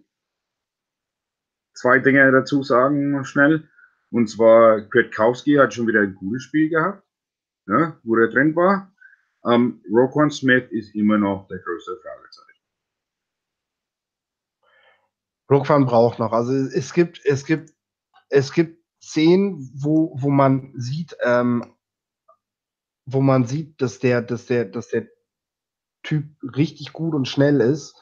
zwei 1.74 1.98
Dinge 1.98 2.30
dazu 2.32 2.62
sagen, 2.62 3.24
schnell. 3.24 3.68
Und 4.10 4.28
zwar, 4.28 4.82
Kwiatkowski 4.82 5.56
hat 5.56 5.74
schon 5.74 5.86
wieder 5.86 6.00
ein 6.00 6.14
gutes 6.14 6.44
Spiel 6.44 6.70
gehabt, 6.70 7.02
ne, 7.66 7.98
wo 8.04 8.16
der 8.16 8.28
drin 8.28 8.54
war. 8.54 8.93
Ähm, 9.46 9.82
Roquan 9.90 10.30
Smith 10.30 10.64
ist 10.70 10.94
immer 10.94 11.18
noch 11.18 11.46
der 11.48 11.58
größte 11.58 11.96
Fragezeichen. 12.02 12.60
Roquan 15.50 15.84
braucht 15.86 16.18
noch. 16.18 16.32
Also 16.32 16.52
es 16.52 16.92
gibt, 16.94 17.20
es 17.24 17.44
gibt, 17.44 17.74
es 18.30 18.52
gibt 18.52 18.82
Szenen, 19.02 19.70
wo, 19.74 20.16
wo 20.18 20.30
man 20.30 20.72
sieht, 20.76 21.16
ähm, 21.22 21.74
wo 23.04 23.20
man 23.20 23.44
sieht, 23.44 23.80
dass 23.82 23.98
der, 23.98 24.22
dass 24.22 24.46
der, 24.46 24.64
dass 24.64 24.88
der 24.88 25.08
Typ 26.02 26.24
richtig 26.42 26.92
gut 26.92 27.14
und 27.14 27.28
schnell 27.28 27.60
ist. 27.60 27.94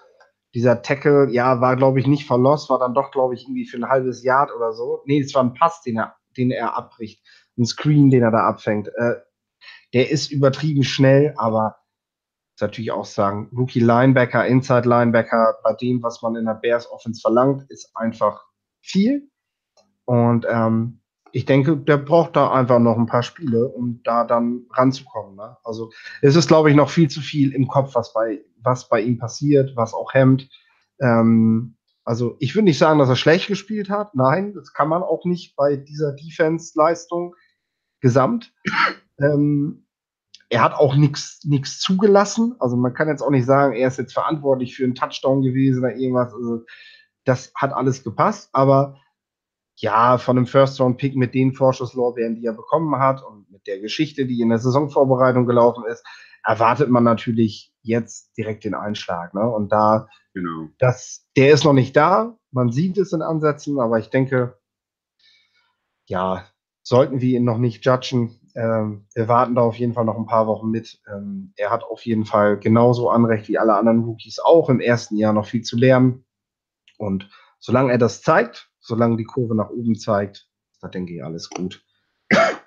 Dieser 0.55 0.83
Tackle, 0.83 1.31
ja, 1.31 1.61
war, 1.61 1.77
glaube 1.77 1.99
ich, 1.99 2.07
nicht 2.07 2.27
verlost, 2.27 2.69
war 2.69 2.79
dann 2.79 2.95
doch, 2.95 3.11
glaube 3.11 3.35
ich, 3.35 3.45
irgendwie 3.45 3.67
für 3.67 3.79
ein 3.79 3.89
halbes 3.89 4.23
Yard 4.23 4.53
oder 4.55 4.73
so. 4.73 5.03
Nee, 5.07 5.21
es 5.21 5.35
war 5.35 5.43
ein 5.43 5.55
Pass, 5.55 5.83
den 5.83 5.97
er, 5.97 6.17
den 6.37 6.51
er 6.51 6.77
abbricht. 6.77 7.25
Ein 7.57 7.65
Screen, 7.65 8.11
den 8.11 8.23
er 8.23 8.31
da 8.31 8.47
abfängt. 8.47 8.89
Äh, 8.89 9.15
der 9.93 10.11
ist 10.11 10.31
übertrieben 10.31 10.85
schnell, 10.85 11.35
aber 11.37 11.77
natürlich 12.61 12.93
auch 12.93 13.05
sagen, 13.05 13.51
Rookie 13.57 13.81
Linebacker, 13.81 14.47
Inside 14.47 14.89
Linebacker, 14.89 15.59
bei 15.63 15.75
dem, 15.75 16.03
was 16.03 16.23
man 16.23 16.37
in 16.37 16.47
der 16.47 16.55
Bears 16.55 16.91
Offense 16.91 17.21
verlangt, 17.21 17.65
ist 17.71 17.91
einfach 17.95 18.45
viel. 18.81 19.29
Und 20.05 20.47
ähm, 20.49 21.01
ich 21.33 21.47
denke, 21.47 21.77
der 21.77 21.97
braucht 21.97 22.37
da 22.37 22.53
einfach 22.53 22.79
noch 22.79 22.99
ein 22.99 23.07
paar 23.07 23.23
Spiele, 23.23 23.67
um 23.67 24.01
da 24.05 24.25
dann 24.25 24.67
ranzukommen. 24.71 25.37
Ne? 25.37 25.57
Also 25.65 25.91
es 26.21 26.37
ist, 26.37 26.49
glaube 26.49 26.71
ich, 26.71 26.77
noch 26.77 26.91
viel 26.91 27.09
zu 27.09 27.21
viel 27.21 27.55
im 27.55 27.67
Kopf, 27.67 27.95
was 27.95 28.13
bei, 28.13 28.45
was 28.63 28.89
bei 28.89 29.01
ihm 29.01 29.19
passiert, 29.19 29.75
was 29.75 29.95
auch 29.95 30.13
hemmt. 30.13 30.49
Ähm, 31.01 31.77
also 32.05 32.37
ich 32.39 32.55
würde 32.55 32.65
nicht 32.65 32.79
sagen, 32.79 32.99
dass 32.99 33.09
er 33.09 33.17
schlecht 33.17 33.49
gespielt 33.49 33.89
hat. 33.89 34.15
Nein, 34.15 34.53
das 34.55 34.73
kann 34.73 34.89
man 34.89 35.03
auch 35.03 35.25
nicht 35.25 35.57
bei 35.57 35.77
dieser 35.77 36.13
Defense-Leistung 36.13 37.35
gesamt. 38.01 38.53
Ähm, 39.19 39.82
er 40.53 40.63
hat 40.63 40.75
auch 40.75 40.95
nichts 40.97 41.81
zugelassen. 41.81 42.57
Also 42.59 42.77
man 42.77 42.93
kann 42.93 43.09
jetzt 43.09 43.23
auch 43.23 43.31
nicht 43.31 43.47
sagen, 43.47 43.75
er 43.75 43.89
ist 43.89 43.97
jetzt 43.97 44.13
verantwortlich 44.13 44.77
für 44.77 44.85
einen 44.85 44.95
Touchdown 44.95 45.41
gewesen 45.41 45.79
oder 45.79 45.97
irgendwas. 45.97 46.35
Also 46.35 46.67
das 47.25 47.53
hat 47.55 47.73
alles 47.73 48.05
gepasst, 48.05 48.51
aber 48.53 48.99
ja, 49.77 50.19
von 50.19 50.37
einem 50.37 50.47
First-Round-Pick 50.47 51.17
mit 51.17 51.33
den 51.33 51.55
Vorschusslorbeeren, 51.55 52.35
die 52.35 52.45
er 52.45 52.53
bekommen 52.53 52.95
hat 52.99 53.23
und 53.23 53.51
mit 53.51 53.67
der 53.67 53.81
Geschichte, 53.81 54.27
die 54.27 54.43
in 54.43 54.51
der 54.51 54.59
Saisonvorbereitung 54.59 55.47
gelaufen 55.47 55.85
ist, 55.87 56.05
erwartet 56.45 56.91
man 56.91 57.05
natürlich 57.05 57.73
jetzt 57.81 58.37
direkt 58.37 58.65
den 58.65 58.75
Einschlag. 58.75 59.33
Ne? 59.33 59.49
Und 59.49 59.73
da, 59.73 60.07
genau. 60.35 60.69
das, 60.79 61.27
der 61.35 61.55
ist 61.55 61.65
noch 61.65 61.73
nicht 61.73 61.97
da. 61.97 62.37
Man 62.51 62.71
sieht 62.71 62.99
es 62.99 63.15
in 63.15 63.23
Ansätzen, 63.23 63.81
aber 63.81 63.99
ich 63.99 64.11
denke, 64.11 64.59
ja, 66.05 66.45
sollten 66.83 67.23
wir 67.23 67.39
ihn 67.39 67.45
noch 67.45 67.59
nicht 67.59 67.87
judgen. 67.87 68.39
Ähm, 68.55 69.07
wir 69.15 69.29
warten 69.29 69.55
da 69.55 69.63
auf 69.63 69.77
jeden 69.77 69.95
Fall 69.95 70.05
noch 70.05 70.19
ein 70.19 70.27
paar 70.27 70.47
Wochen 70.47 70.71
mit. 70.71 71.01
Ähm, 71.11 71.53
er 71.57 71.71
hat 71.71 71.85
auf 71.85 72.05
jeden 72.05 72.25
Fall 72.25 72.59
genauso 72.59 73.11
Anrecht 73.11 73.49
wie 73.49 73.59
alle 73.59 73.75
anderen 73.75 74.05
Rookies 74.05 74.39
auch 74.39 74.69
im 74.69 74.81
ersten 74.81 75.17
Jahr 75.17 75.33
noch 75.33 75.47
viel 75.47 75.63
zu 75.63 75.77
lernen. 75.77 76.25
Und 76.99 77.31
solange 77.59 77.93
er 77.93 77.99
das 77.99 78.23
zeigt, 78.23 78.71
solange 78.81 79.17
die 79.17 79.25
Kurve 79.25 79.55
nach 79.55 79.71
oben 79.71 79.95
zeigt, 79.95 80.49
da 80.81 80.89
denke 80.89 81.15
ich 81.15 81.25
alles 81.25 81.49
gut. 81.49 81.85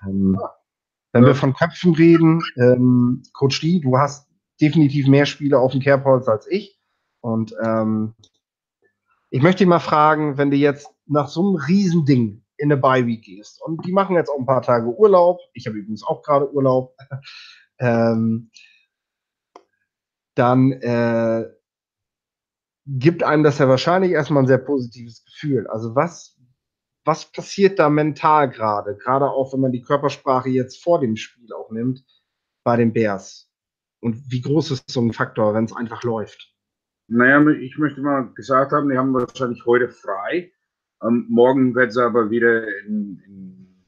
Ähm, 0.06 0.38
wenn 1.12 1.22
ja. 1.22 1.28
wir 1.28 1.34
von 1.34 1.54
Köpfen 1.54 1.94
reden, 1.94 2.42
ähm, 2.56 3.22
Coach 3.32 3.60
D, 3.60 3.80
du 3.80 3.98
hast 3.98 4.28
definitiv 4.60 5.06
mehr 5.06 5.26
Spiele 5.26 5.58
auf 5.58 5.72
dem 5.72 5.80
Kerbholz 5.80 6.28
als 6.28 6.46
ich. 6.46 6.78
Und 7.20 7.54
ähm, 7.62 8.14
ich 9.30 9.42
möchte 9.42 9.58
dich 9.58 9.68
mal 9.68 9.80
fragen, 9.80 10.38
wenn 10.38 10.50
du 10.50 10.56
jetzt 10.56 10.88
nach 11.06 11.28
so 11.28 11.40
einem 11.40 11.56
Riesending 11.56 12.42
in 12.58 12.72
eine 12.72 12.80
Bye-Week 12.80 13.22
gehst 13.22 13.62
und 13.62 13.84
die 13.86 13.92
machen 13.92 14.16
jetzt 14.16 14.28
auch 14.28 14.38
ein 14.38 14.46
paar 14.46 14.62
Tage 14.62 14.86
Urlaub, 14.86 15.40
ich 15.52 15.66
habe 15.66 15.78
übrigens 15.78 16.02
auch 16.02 16.22
gerade 16.22 16.52
Urlaub, 16.52 16.96
ähm, 17.78 18.50
dann 20.34 20.72
äh, 20.72 21.44
gibt 22.86 23.22
einem 23.22 23.42
das 23.42 23.58
ja 23.58 23.68
wahrscheinlich 23.68 24.12
erstmal 24.12 24.44
ein 24.44 24.46
sehr 24.46 24.58
positives 24.58 25.24
Gefühl. 25.24 25.66
Also 25.66 25.94
was, 25.94 26.38
was 27.04 27.30
passiert 27.30 27.78
da 27.78 27.88
mental 27.88 28.50
gerade? 28.50 28.96
Gerade 28.96 29.30
auch, 29.30 29.52
wenn 29.52 29.60
man 29.60 29.72
die 29.72 29.82
Körpersprache 29.82 30.48
jetzt 30.50 30.82
vor 30.82 31.00
dem 31.00 31.16
Spiel 31.16 31.52
auch 31.52 31.70
nimmt, 31.70 32.04
bei 32.64 32.76
den 32.76 32.92
Bears. 32.92 33.50
Und 34.00 34.30
wie 34.30 34.40
groß 34.40 34.70
ist 34.72 34.90
so 34.90 35.00
ein 35.00 35.12
Faktor, 35.12 35.54
wenn 35.54 35.64
es 35.64 35.74
einfach 35.74 36.02
läuft? 36.02 36.52
Naja, 37.08 37.40
ich 37.50 37.78
möchte 37.78 38.00
mal 38.00 38.32
gesagt 38.34 38.72
haben, 38.72 38.88
die 38.90 38.98
haben 38.98 39.14
wahrscheinlich 39.14 39.64
heute 39.64 39.88
frei. 39.88 40.52
Ähm, 41.06 41.26
morgen 41.28 41.74
wird 41.74 41.90
es 41.90 41.98
aber 41.98 42.30
wieder 42.30 42.66
in, 42.84 43.22
in 43.26 43.84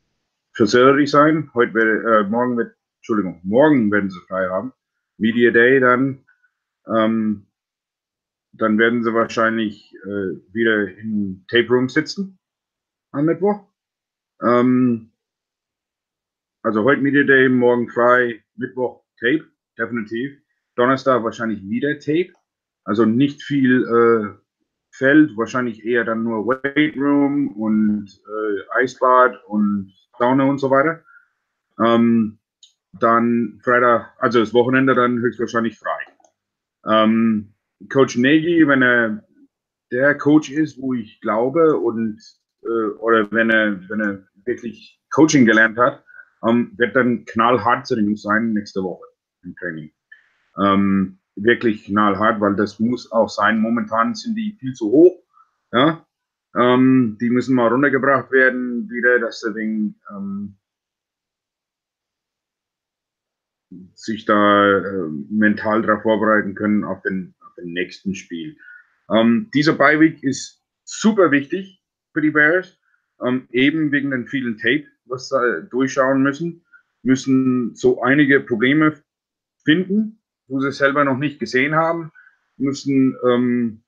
Facility 0.52 1.06
sein. 1.06 1.50
Heute 1.54 1.74
wird, 1.74 2.04
äh, 2.06 2.28
morgen 2.28 2.56
wird, 2.56 2.76
Entschuldigung, 2.98 3.40
morgen 3.44 3.90
werden 3.90 4.10
sie 4.10 4.20
frei 4.28 4.48
haben. 4.48 4.72
Media 5.16 5.50
Day 5.50 5.80
dann. 5.80 6.24
Ähm, 6.86 7.46
dann 8.52 8.78
werden 8.78 9.04
sie 9.04 9.14
wahrscheinlich 9.14 9.94
äh, 10.04 10.52
wieder 10.52 10.88
im 10.98 11.44
Tape 11.48 11.68
Room 11.68 11.88
sitzen 11.88 12.38
am 13.12 13.26
Mittwoch. 13.26 13.66
Ähm, 14.42 15.12
also 16.62 16.84
heute 16.84 17.02
Media 17.02 17.24
Day, 17.24 17.48
morgen 17.48 17.88
frei, 17.88 18.42
Mittwoch 18.56 19.04
Tape, 19.20 19.44
definitiv. 19.78 20.38
Donnerstag 20.76 21.22
wahrscheinlich 21.24 21.62
wieder 21.68 21.98
Tape. 21.98 22.32
Also 22.84 23.04
nicht 23.04 23.42
viel 23.42 23.84
äh, 23.84 24.47
Feld, 24.98 25.36
wahrscheinlich 25.36 25.84
eher 25.84 26.04
dann 26.04 26.24
nur 26.24 26.46
Weight 26.46 26.96
Room 26.96 27.48
und 27.56 28.08
äh, 28.08 28.82
Eisbad 28.82 29.42
und 29.46 29.92
Sauna 30.18 30.44
und 30.44 30.58
so 30.58 30.70
weiter. 30.70 31.02
Ähm, 31.82 32.38
dann 32.92 33.60
Freitag, 33.62 34.12
also 34.18 34.40
das 34.40 34.52
Wochenende 34.52 34.94
dann 34.94 35.18
höchstwahrscheinlich 35.18 35.78
frei. 35.78 36.00
Ähm, 36.86 37.54
Coach 37.88 38.16
Nagy, 38.16 38.66
wenn 38.66 38.82
er 38.82 39.24
der 39.92 40.16
Coach 40.16 40.50
ist, 40.50 40.80
wo 40.80 40.94
ich 40.94 41.20
glaube 41.20 41.76
und 41.76 42.20
äh, 42.62 42.90
oder 42.98 43.30
wenn 43.30 43.50
er, 43.50 43.88
wenn 43.88 44.00
er 44.00 44.24
wirklich 44.44 45.00
Coaching 45.10 45.46
gelernt 45.46 45.78
hat, 45.78 46.04
ähm, 46.46 46.72
wird 46.76 46.94
dann 46.96 47.24
knallhart 47.24 47.86
zu 47.86 47.94
den 47.94 48.06
Jungs 48.06 48.22
sein 48.22 48.52
nächste 48.52 48.82
Woche 48.82 49.06
im 49.42 49.54
Training. 49.56 49.90
Ähm, 50.60 51.18
wirklich 51.42 51.84
knallhart, 51.84 52.40
weil 52.40 52.56
das 52.56 52.80
muss 52.80 53.10
auch 53.12 53.28
sein. 53.28 53.60
Momentan 53.60 54.14
sind 54.14 54.36
die 54.36 54.56
viel 54.58 54.74
zu 54.74 54.90
hoch. 54.90 55.22
Ja? 55.72 56.06
Ähm, 56.56 57.18
die 57.20 57.30
müssen 57.30 57.54
mal 57.54 57.68
runtergebracht 57.68 58.30
werden, 58.30 58.88
wieder, 58.90 59.18
dass 59.18 59.40
deswegen 59.40 60.00
ähm, 60.10 60.56
sich 63.94 64.24
da 64.24 64.78
äh, 64.78 65.08
mental 65.30 65.82
darauf 65.82 66.02
vorbereiten 66.02 66.54
können 66.54 66.84
auf 66.84 67.02
den, 67.02 67.34
auf 67.40 67.54
den 67.56 67.72
nächsten 67.72 68.14
Spiel. 68.14 68.56
Ähm, 69.10 69.50
dieser 69.54 69.74
Beiweg 69.74 70.22
ist 70.22 70.62
super 70.84 71.30
wichtig 71.30 71.82
für 72.12 72.22
die 72.22 72.30
Bears, 72.30 72.78
ähm, 73.24 73.46
eben 73.50 73.92
wegen 73.92 74.10
den 74.10 74.26
vielen 74.26 74.56
Tape, 74.56 74.86
was 75.04 75.28
sie 75.28 75.66
durchschauen 75.70 76.22
müssen, 76.22 76.64
müssen 77.02 77.74
so 77.74 78.02
einige 78.02 78.40
Probleme 78.40 78.94
finden, 79.64 80.20
wo 80.48 80.60
sie 80.60 80.72
selber 80.72 81.04
noch 81.04 81.16
nicht 81.16 81.38
gesehen 81.38 81.74
haben, 81.74 82.10
müssen 82.56 83.16
ähm, 83.26 83.82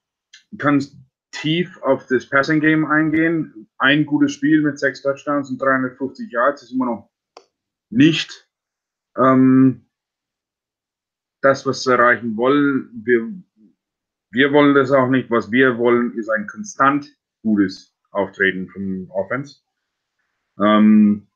ganz 0.57 0.97
tief 1.33 1.81
auf 1.83 2.07
das 2.07 2.29
Passing 2.29 2.61
Game 2.61 2.87
eingehen. 2.87 3.69
Ein 3.79 4.07
gutes 4.07 4.33
Spiel 4.33 4.63
mit 4.63 4.79
sechs 4.79 5.03
Touchdowns 5.03 5.51
und 5.51 5.61
350 5.61 6.31
Yards 6.31 6.63
ist 6.63 6.73
immer 6.73 6.87
noch 6.87 7.11
nicht 7.91 8.49
ähm, 9.17 9.87
das, 11.41 11.67
was 11.67 11.83
sie 11.83 11.93
erreichen 11.93 12.37
wollen. 12.37 12.91
Wir, 13.05 13.33
wir 14.31 14.53
wollen 14.53 14.75
das 14.75 14.91
auch 14.93 15.09
nicht. 15.09 15.31
Was 15.31 15.51
wir 15.51 15.79
wollen, 15.79 16.13
ist 16.17 16.29
ein 16.29 16.47
konstant 16.47 17.17
gutes 17.43 17.97
Auftreten 18.11 18.69
von 18.69 19.09
Offense. 19.11 19.61
Ähm, 20.61 21.27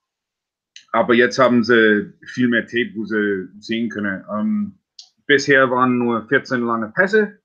aber 0.93 1.14
jetzt 1.14 1.39
haben 1.39 1.64
sie 1.64 2.12
viel 2.25 2.49
mehr 2.49 2.66
Tape, 2.66 2.93
wo 2.95 3.05
sie 3.05 3.49
sehen 3.59 3.89
können. 3.89 4.25
Ähm, 4.31 4.79
bisher 5.27 5.70
waren 5.70 5.99
nur 5.99 6.27
14 6.29 6.61
lange 6.61 6.89
Pässe. 6.89 7.39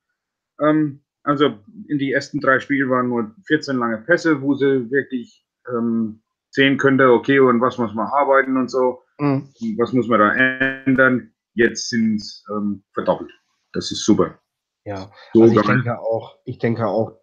Ähm, 0.62 1.02
also 1.24 1.60
in 1.88 2.00
die 2.00 2.12
ersten 2.12 2.40
drei 2.40 2.60
Spiele 2.60 2.90
waren 2.90 3.10
nur 3.10 3.36
14 3.48 3.78
lange 3.78 4.00
Pässe, 4.00 4.42
wo 4.42 4.56
sie 4.56 4.90
wirklich 4.92 5.46
ähm, 5.68 6.22
sehen 6.50 6.78
könnte, 6.78 7.12
okay, 7.12 7.40
und 7.40 7.62
was 7.62 7.78
muss 7.78 7.94
man 7.94 8.08
arbeiten 8.08 8.58
und 8.58 8.70
so. 8.70 9.04
Mhm. 9.20 9.50
Was 9.78 9.94
muss 9.94 10.08
man 10.08 10.20
da 10.20 10.34
ändern? 10.34 11.32
Jetzt 11.54 11.90
sind 11.90 12.16
es 12.16 12.46
ähm, 12.50 12.84
verdoppelt. 12.94 13.32
Das 13.74 13.92
ist 13.92 14.04
super. 14.06 14.40
Ja, 14.86 15.12
so 15.34 15.44
also 15.44 15.60
ich 15.60 15.68
denke 15.68 16.00
auch, 16.00 16.38
ich 16.46 16.58
denke 16.58 16.88
auch, 16.88 17.20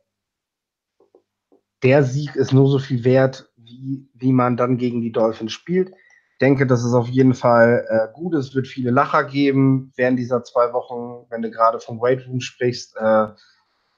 der 1.82 2.02
Sieg 2.04 2.36
ist 2.36 2.52
nur 2.52 2.68
so 2.68 2.78
viel 2.78 3.04
wert, 3.04 3.50
wie, 3.56 4.08
wie 4.14 4.32
man 4.32 4.56
dann 4.56 4.76
gegen 4.76 5.00
die 5.00 5.12
Dolphins 5.12 5.52
spielt. 5.52 5.92
Denke, 6.40 6.66
das 6.66 6.84
ist 6.84 6.92
auf 6.92 7.08
jeden 7.08 7.34
Fall 7.34 7.86
äh, 7.88 8.12
gut. 8.12 8.34
Es 8.34 8.54
wird 8.54 8.66
viele 8.66 8.90
Lacher 8.90 9.24
geben 9.24 9.92
während 9.96 10.18
dieser 10.18 10.44
zwei 10.44 10.72
Wochen, 10.72 11.26
wenn 11.30 11.42
du 11.42 11.50
gerade 11.50 11.80
vom 11.80 12.00
Weight 12.00 12.26
Room 12.26 12.40
sprichst. 12.40 12.96
Äh, 12.96 13.28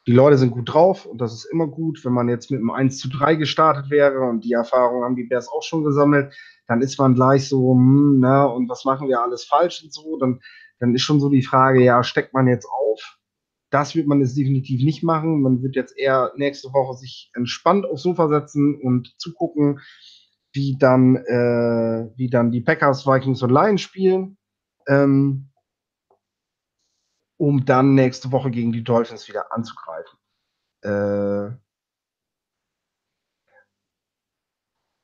die 0.06 0.12
Leute 0.12 0.38
sind 0.38 0.52
gut 0.52 0.72
drauf 0.72 1.04
und 1.04 1.20
das 1.20 1.34
ist 1.34 1.44
immer 1.46 1.66
gut. 1.66 2.02
Wenn 2.04 2.14
man 2.14 2.28
jetzt 2.28 2.50
mit 2.50 2.60
einem 2.60 2.70
1 2.70 2.98
zu 2.98 3.10
3 3.10 3.34
gestartet 3.34 3.90
wäre 3.90 4.20
und 4.20 4.44
die 4.44 4.52
Erfahrung 4.52 5.04
haben 5.04 5.16
die 5.16 5.24
Bears 5.24 5.48
auch 5.48 5.62
schon 5.62 5.84
gesammelt, 5.84 6.32
dann 6.66 6.80
ist 6.80 6.98
man 6.98 7.14
gleich 7.14 7.48
so, 7.48 7.72
hm, 7.72 8.20
na, 8.20 8.44
und 8.44 8.68
was 8.68 8.84
machen 8.84 9.08
wir 9.08 9.20
alles 9.20 9.44
falsch 9.44 9.82
und 9.82 9.92
so, 9.92 10.16
dann, 10.18 10.40
dann 10.78 10.94
ist 10.94 11.02
schon 11.02 11.20
so 11.20 11.28
die 11.28 11.42
Frage, 11.42 11.82
ja, 11.82 12.02
steckt 12.04 12.32
man 12.32 12.46
jetzt 12.46 12.66
auf? 12.66 13.18
Das 13.70 13.94
wird 13.94 14.06
man 14.06 14.20
jetzt 14.20 14.36
definitiv 14.36 14.82
nicht 14.82 15.02
machen. 15.02 15.42
Man 15.42 15.62
wird 15.62 15.76
jetzt 15.76 15.98
eher 15.98 16.32
nächste 16.36 16.72
Woche 16.72 16.96
sich 16.96 17.30
entspannt 17.34 17.84
aufs 17.84 18.02
Sofa 18.02 18.28
setzen 18.28 18.80
und 18.80 19.14
zugucken, 19.18 19.80
wie 20.52 20.76
dann, 20.78 21.16
äh, 21.16 22.10
wie 22.16 22.30
dann 22.30 22.50
die 22.50 22.60
Packers, 22.60 23.06
Vikings 23.06 23.42
und 23.42 23.50
Lions 23.50 23.80
spielen. 23.80 24.38
Ähm, 24.86 25.50
um 27.38 27.64
dann 27.64 27.94
nächste 27.94 28.32
Woche 28.32 28.50
gegen 28.50 28.72
die 28.72 28.84
Dolphins 28.84 29.28
wieder 29.28 29.52
anzugreifen. 29.52 30.18
Äh, 30.82 31.56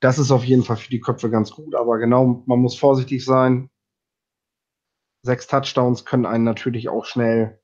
das 0.01 0.19
ist 0.19 0.31
auf 0.31 0.45
jeden 0.45 0.65
Fall 0.65 0.77
für 0.77 0.91
die 0.91 1.01
Köpfe 1.01 1.31
ganz 1.31 1.53
gut, 1.53 1.75
aber 1.75 1.99
genau, 1.99 2.43
man 2.47 2.59
muss 2.59 2.79
vorsichtig 2.79 3.25
sein. 3.25 3.71
Sechs 5.23 5.47
Touchdowns 5.47 6.05
können 6.05 6.27
einen 6.27 6.45
natürlich 6.45 6.89
auch 6.89 7.07
schnell 7.07 7.63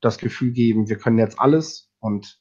das 0.00 0.18
Gefühl 0.18 0.52
geben, 0.52 0.88
wir 0.88 0.96
können 0.96 1.18
jetzt 1.18 1.38
alles 1.38 1.92
und 1.98 2.40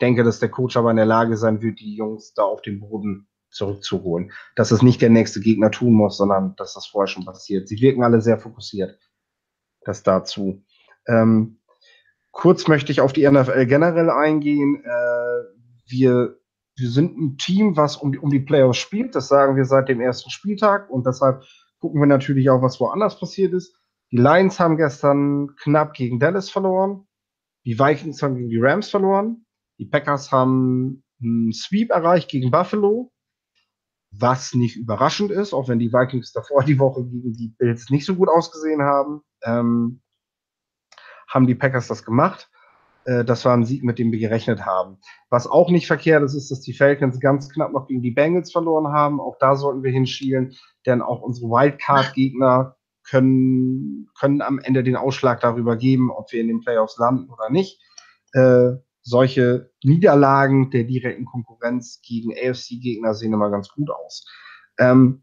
denke, 0.00 0.24
dass 0.24 0.40
der 0.40 0.50
Coach 0.50 0.76
aber 0.76 0.90
in 0.90 0.96
der 0.96 1.06
Lage 1.06 1.36
sein 1.36 1.62
wird, 1.62 1.78
die 1.80 1.94
Jungs 1.94 2.34
da 2.34 2.42
auf 2.42 2.62
den 2.62 2.80
Boden 2.80 3.28
zurückzuholen. 3.50 4.32
Dass 4.56 4.70
es 4.70 4.82
nicht 4.82 5.00
der 5.00 5.10
nächste 5.10 5.40
Gegner 5.40 5.70
tun 5.70 5.94
muss, 5.94 6.16
sondern 6.16 6.54
dass 6.56 6.74
das 6.74 6.86
vorher 6.86 7.08
schon 7.08 7.24
passiert. 7.24 7.68
Sie 7.68 7.80
wirken 7.80 8.02
alle 8.02 8.20
sehr 8.20 8.38
fokussiert. 8.38 8.98
Das 9.82 10.02
dazu. 10.02 10.64
Ähm, 11.06 11.60
kurz 12.30 12.68
möchte 12.68 12.92
ich 12.92 13.00
auf 13.00 13.12
die 13.12 13.28
NFL 13.28 13.66
generell 13.66 14.10
eingehen. 14.10 14.82
Äh, 14.84 15.58
wir, 15.86 16.38
wir 16.76 16.90
sind 16.90 17.18
ein 17.18 17.38
Team, 17.38 17.76
was 17.76 17.96
um, 17.96 18.16
um 18.18 18.30
die 18.30 18.40
Playoffs 18.40 18.78
spielt. 18.78 19.14
Das 19.14 19.28
sagen 19.28 19.56
wir 19.56 19.64
seit 19.64 19.88
dem 19.88 20.00
ersten 20.00 20.30
Spieltag 20.30 20.90
und 20.90 21.06
deshalb 21.06 21.42
gucken 21.80 22.00
wir 22.00 22.06
natürlich 22.06 22.50
auch, 22.50 22.62
was 22.62 22.80
woanders 22.80 23.18
passiert 23.18 23.52
ist. 23.54 23.74
Die 24.10 24.16
Lions 24.16 24.58
haben 24.58 24.76
gestern 24.76 25.54
knapp 25.56 25.94
gegen 25.94 26.18
Dallas 26.18 26.50
verloren. 26.50 27.06
Die 27.64 27.78
Vikings 27.78 28.22
haben 28.22 28.36
gegen 28.36 28.48
die 28.48 28.60
Rams 28.60 28.88
verloren. 28.88 29.44
Die 29.78 29.84
Packers 29.84 30.32
haben 30.32 31.04
einen 31.22 31.52
Sweep 31.52 31.90
erreicht 31.90 32.30
gegen 32.30 32.50
Buffalo, 32.50 33.12
was 34.10 34.54
nicht 34.54 34.76
überraschend 34.76 35.30
ist, 35.30 35.52
auch 35.52 35.68
wenn 35.68 35.78
die 35.78 35.92
Vikings 35.92 36.32
davor 36.32 36.64
die 36.64 36.78
Woche 36.78 37.04
gegen 37.04 37.32
die 37.32 37.54
Bills 37.58 37.90
nicht 37.90 38.06
so 38.06 38.14
gut 38.14 38.28
ausgesehen 38.28 38.82
haben. 38.82 39.22
Ähm, 39.42 40.00
haben 41.28 41.46
die 41.46 41.54
Packers 41.54 41.88
das 41.88 42.04
gemacht. 42.04 42.50
Äh, 43.04 43.24
das 43.24 43.44
war 43.44 43.54
ein 43.54 43.64
Sieg, 43.64 43.84
mit 43.84 43.98
dem 43.98 44.12
wir 44.12 44.18
gerechnet 44.18 44.64
haben. 44.64 44.98
Was 45.30 45.46
auch 45.46 45.70
nicht 45.70 45.86
verkehrt 45.86 46.22
ist, 46.22 46.34
ist, 46.34 46.50
dass 46.50 46.60
die 46.60 46.74
Falcons 46.74 47.20
ganz 47.20 47.48
knapp 47.50 47.72
noch 47.72 47.86
gegen 47.86 48.02
die 48.02 48.10
Bengals 48.10 48.50
verloren 48.52 48.92
haben. 48.92 49.20
Auch 49.20 49.36
da 49.38 49.56
sollten 49.56 49.82
wir 49.82 49.92
hinschielen, 49.92 50.54
denn 50.86 51.02
auch 51.02 51.20
unsere 51.20 51.48
Wildcard-Gegner 51.48 52.76
können, 53.08 54.08
können 54.18 54.42
am 54.42 54.58
Ende 54.58 54.82
den 54.82 54.96
Ausschlag 54.96 55.40
darüber 55.40 55.76
geben, 55.76 56.10
ob 56.10 56.32
wir 56.32 56.40
in 56.40 56.48
den 56.48 56.60
Playoffs 56.60 56.98
landen 56.98 57.30
oder 57.30 57.50
nicht. 57.50 57.80
Äh, 58.32 58.76
solche 59.08 59.70
Niederlagen 59.82 60.70
der 60.70 60.84
direkten 60.84 61.24
Konkurrenz 61.24 62.00
gegen 62.02 62.32
AFC-Gegner 62.32 63.14
sehen 63.14 63.32
immer 63.32 63.50
ganz 63.50 63.68
gut 63.70 63.90
aus. 63.90 64.26
Ähm, 64.78 65.22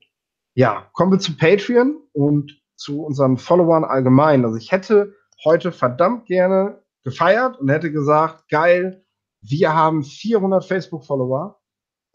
ja, 0.56 0.90
kommen 0.94 1.12
wir 1.12 1.20
zu 1.20 1.38
Patreon 1.38 1.98
und 2.14 2.60
zu 2.76 3.04
unseren 3.04 3.38
Followern 3.38 3.84
allgemein. 3.84 4.44
Also 4.44 4.58
ich 4.58 4.72
hätte 4.72 5.14
heute 5.44 5.72
verdammt 5.72 6.26
gerne 6.26 6.82
gefeiert 7.04 7.60
und 7.60 7.70
hätte 7.70 7.92
gesagt, 7.92 8.50
geil, 8.50 9.06
wir 9.42 9.74
haben 9.74 10.04
400 10.04 10.66
Facebook-Follower. 10.66 11.62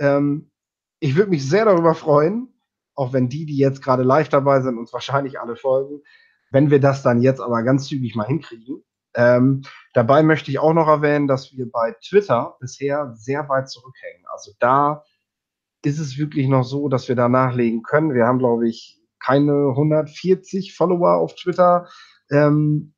Ähm, 0.00 0.50
ich 0.98 1.16
würde 1.16 1.30
mich 1.30 1.48
sehr 1.48 1.64
darüber 1.66 1.94
freuen, 1.94 2.48
auch 2.94 3.12
wenn 3.12 3.28
die, 3.28 3.46
die 3.46 3.56
jetzt 3.56 3.82
gerade 3.82 4.02
live 4.02 4.28
dabei 4.28 4.60
sind, 4.60 4.78
uns 4.78 4.92
wahrscheinlich 4.92 5.38
alle 5.38 5.56
folgen, 5.56 6.02
wenn 6.50 6.70
wir 6.70 6.80
das 6.80 7.02
dann 7.02 7.22
jetzt 7.22 7.40
aber 7.40 7.62
ganz 7.62 7.86
zügig 7.86 8.16
mal 8.16 8.26
hinkriegen. 8.26 8.82
Ähm, 9.14 9.62
dabei 9.92 10.22
möchte 10.22 10.50
ich 10.50 10.58
auch 10.58 10.72
noch 10.72 10.86
erwähnen, 10.86 11.26
dass 11.26 11.52
wir 11.52 11.70
bei 11.70 11.96
Twitter 12.06 12.56
bisher 12.60 13.12
sehr 13.16 13.48
weit 13.48 13.68
zurückhängen. 13.68 14.24
Also 14.32 14.52
da 14.58 15.04
ist 15.84 15.98
es 15.98 16.18
wirklich 16.18 16.46
noch 16.46 16.64
so, 16.64 16.88
dass 16.88 17.08
wir 17.08 17.16
da 17.16 17.28
nachlegen 17.28 17.82
können. 17.82 18.14
Wir 18.14 18.26
haben, 18.26 18.38
glaube 18.38 18.68
ich, 18.68 19.00
keine 19.18 19.70
140 19.70 20.74
Follower 20.74 21.16
auf 21.16 21.34
Twitter. 21.34 21.88
Ähm, 22.30 22.94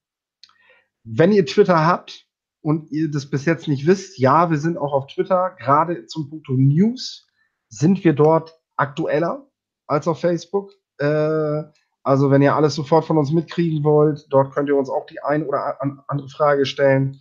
wenn 1.04 1.32
ihr 1.32 1.46
Twitter 1.46 1.84
habt 1.84 2.26
und 2.60 2.90
ihr 2.92 3.10
das 3.10 3.28
bis 3.28 3.44
jetzt 3.44 3.68
nicht 3.68 3.86
wisst, 3.86 4.18
ja, 4.18 4.50
wir 4.50 4.58
sind 4.58 4.78
auch 4.78 4.92
auf 4.92 5.06
Twitter. 5.06 5.56
Gerade 5.58 6.06
zum 6.06 6.30
Punkt 6.30 6.48
News 6.48 7.26
sind 7.68 8.04
wir 8.04 8.12
dort 8.12 8.58
aktueller 8.76 9.48
als 9.86 10.06
auf 10.06 10.20
Facebook. 10.20 10.72
Äh, 10.98 11.62
also 12.02 12.30
wenn 12.30 12.42
ihr 12.42 12.56
alles 12.56 12.74
sofort 12.74 13.04
von 13.04 13.18
uns 13.18 13.32
mitkriegen 13.32 13.84
wollt, 13.84 14.26
dort 14.30 14.52
könnt 14.54 14.68
ihr 14.68 14.76
uns 14.76 14.90
auch 14.90 15.06
die 15.06 15.22
ein 15.22 15.46
oder 15.46 15.80
andere 16.08 16.28
Frage 16.28 16.66
stellen. 16.66 17.20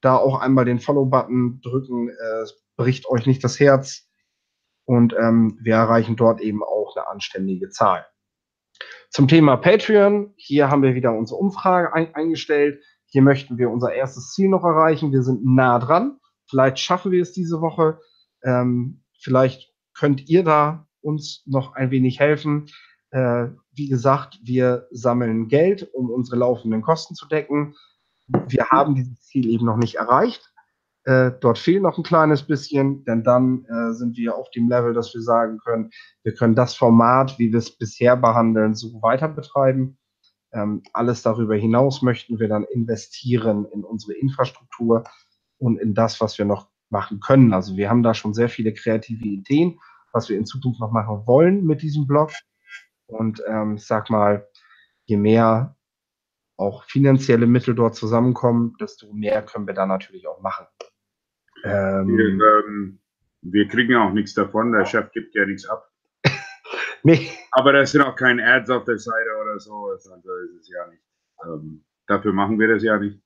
Da 0.00 0.16
auch 0.16 0.40
einmal 0.40 0.64
den 0.64 0.80
Follow-Button 0.80 1.60
drücken. 1.62 2.08
Es 2.42 2.62
bricht 2.76 3.06
euch 3.08 3.26
nicht 3.26 3.44
das 3.44 3.60
Herz. 3.60 4.08
Und 4.86 5.14
ähm, 5.14 5.58
wir 5.62 5.74
erreichen 5.74 6.16
dort 6.16 6.40
eben 6.40 6.62
auch 6.64 6.96
eine 6.96 7.08
anständige 7.08 7.68
Zahl. 7.68 8.06
Zum 9.10 9.28
Thema 9.28 9.56
Patreon. 9.56 10.32
Hier 10.36 10.70
haben 10.70 10.82
wir 10.82 10.94
wieder 10.94 11.12
unsere 11.12 11.38
Umfrage 11.38 11.92
ein 11.92 12.14
eingestellt. 12.14 12.82
Hier 13.06 13.22
möchten 13.22 13.58
wir 13.58 13.70
unser 13.70 13.92
erstes 13.92 14.32
Ziel 14.32 14.48
noch 14.48 14.64
erreichen. 14.64 15.12
Wir 15.12 15.22
sind 15.22 15.44
nah 15.44 15.78
dran. 15.78 16.18
Vielleicht 16.48 16.78
schaffen 16.78 17.12
wir 17.12 17.20
es 17.20 17.32
diese 17.32 17.60
Woche. 17.60 18.00
Ähm, 18.42 19.04
vielleicht 19.20 19.74
könnt 19.94 20.28
ihr 20.28 20.42
da 20.42 20.88
uns 21.02 21.42
noch 21.46 21.74
ein 21.74 21.90
wenig 21.90 22.18
helfen. 22.18 22.66
Äh, 23.10 23.48
wie 23.80 23.88
gesagt, 23.88 24.38
wir 24.42 24.88
sammeln 24.90 25.48
Geld, 25.48 25.88
um 25.94 26.10
unsere 26.10 26.36
laufenden 26.36 26.82
Kosten 26.82 27.14
zu 27.14 27.26
decken. 27.26 27.74
Wir 28.28 28.66
haben 28.68 28.94
dieses 28.94 29.22
Ziel 29.22 29.48
eben 29.48 29.64
noch 29.64 29.78
nicht 29.78 29.94
erreicht. 29.94 30.52
Äh, 31.04 31.32
dort 31.40 31.58
fehlt 31.58 31.82
noch 31.82 31.96
ein 31.96 32.04
kleines 32.04 32.42
bisschen, 32.42 33.06
denn 33.06 33.24
dann 33.24 33.64
äh, 33.64 33.94
sind 33.94 34.18
wir 34.18 34.36
auf 34.36 34.50
dem 34.50 34.68
Level, 34.68 34.92
dass 34.92 35.14
wir 35.14 35.22
sagen 35.22 35.60
können, 35.64 35.92
wir 36.22 36.34
können 36.34 36.54
das 36.54 36.74
Format, 36.74 37.38
wie 37.38 37.52
wir 37.52 37.58
es 37.58 37.70
bisher 37.70 38.18
behandeln, 38.18 38.74
so 38.74 39.00
weiter 39.00 39.28
betreiben. 39.28 39.96
Ähm, 40.52 40.82
alles 40.92 41.22
darüber 41.22 41.56
hinaus 41.56 42.02
möchten 42.02 42.38
wir 42.38 42.48
dann 42.48 42.64
investieren 42.64 43.64
in 43.72 43.82
unsere 43.82 44.12
Infrastruktur 44.12 45.04
und 45.56 45.80
in 45.80 45.94
das, 45.94 46.20
was 46.20 46.36
wir 46.36 46.44
noch 46.44 46.68
machen 46.90 47.20
können. 47.20 47.54
Also 47.54 47.78
wir 47.78 47.88
haben 47.88 48.02
da 48.02 48.12
schon 48.12 48.34
sehr 48.34 48.50
viele 48.50 48.74
kreative 48.74 49.24
Ideen, 49.24 49.80
was 50.12 50.28
wir 50.28 50.36
in 50.36 50.44
Zukunft 50.44 50.80
noch 50.80 50.92
machen 50.92 51.26
wollen 51.26 51.64
mit 51.64 51.80
diesem 51.80 52.06
Blog. 52.06 52.30
Und 53.10 53.42
ähm, 53.46 53.76
ich 53.76 53.86
sag 53.86 54.10
mal, 54.10 54.46
je 55.04 55.16
mehr 55.16 55.76
auch 56.56 56.84
finanzielle 56.84 57.46
Mittel 57.46 57.74
dort 57.74 57.94
zusammenkommen, 57.94 58.76
desto 58.80 59.12
mehr 59.12 59.42
können 59.42 59.66
wir 59.66 59.74
da 59.74 59.86
natürlich 59.86 60.28
auch 60.28 60.40
machen. 60.42 60.66
Ähm, 61.64 62.08
wir, 62.08 62.66
ähm, 62.66 63.00
wir, 63.42 63.66
kriegen 63.68 63.92
ja 63.92 64.06
auch 64.06 64.12
nichts 64.12 64.34
davon, 64.34 64.72
der 64.72 64.84
Chef 64.84 65.10
gibt 65.12 65.34
ja 65.34 65.46
nichts 65.46 65.66
ab. 65.66 65.90
nee. 67.02 67.30
Aber 67.52 67.72
da 67.72 67.84
sind 67.84 68.02
auch 68.02 68.14
keine 68.14 68.44
Ads 68.44 68.70
auf 68.70 68.84
der 68.84 68.98
Seite 68.98 69.28
oder 69.42 69.58
so, 69.58 69.88
also 69.88 70.14
ist 70.14 70.60
es 70.60 70.68
ja 70.68 70.86
nicht. 70.88 71.02
Ähm, 71.44 71.84
dafür 72.06 72.32
machen 72.32 72.58
wir 72.58 72.68
das 72.68 72.82
ja 72.82 72.98
nicht. 72.98 73.20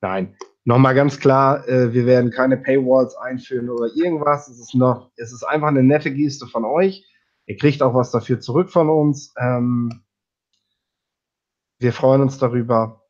Nein, 0.00 0.36
nochmal 0.64 0.94
ganz 0.94 1.18
klar, 1.18 1.66
äh, 1.68 1.92
wir 1.92 2.06
werden 2.06 2.30
keine 2.30 2.56
Paywalls 2.56 3.16
einführen 3.16 3.70
oder 3.70 3.88
irgendwas. 3.94 4.48
Es 4.48 4.60
ist 4.60 4.74
noch, 4.74 5.10
es 5.16 5.32
ist 5.32 5.42
einfach 5.42 5.68
eine 5.68 5.82
nette 5.82 6.12
Geste 6.12 6.46
von 6.46 6.64
euch. 6.64 7.04
Ihr 7.46 7.56
kriegt 7.56 7.82
auch 7.82 7.94
was 7.94 8.10
dafür 8.10 8.40
zurück 8.40 8.70
von 8.70 8.90
uns. 8.90 9.32
Ähm, 9.38 10.04
wir 11.78 11.92
freuen 11.92 12.22
uns 12.22 12.38
darüber. 12.38 13.04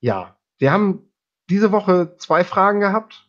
Ja, 0.00 0.38
wir 0.58 0.70
haben 0.70 1.10
diese 1.50 1.72
Woche 1.72 2.16
zwei 2.18 2.44
Fragen 2.44 2.80
gehabt. 2.80 3.28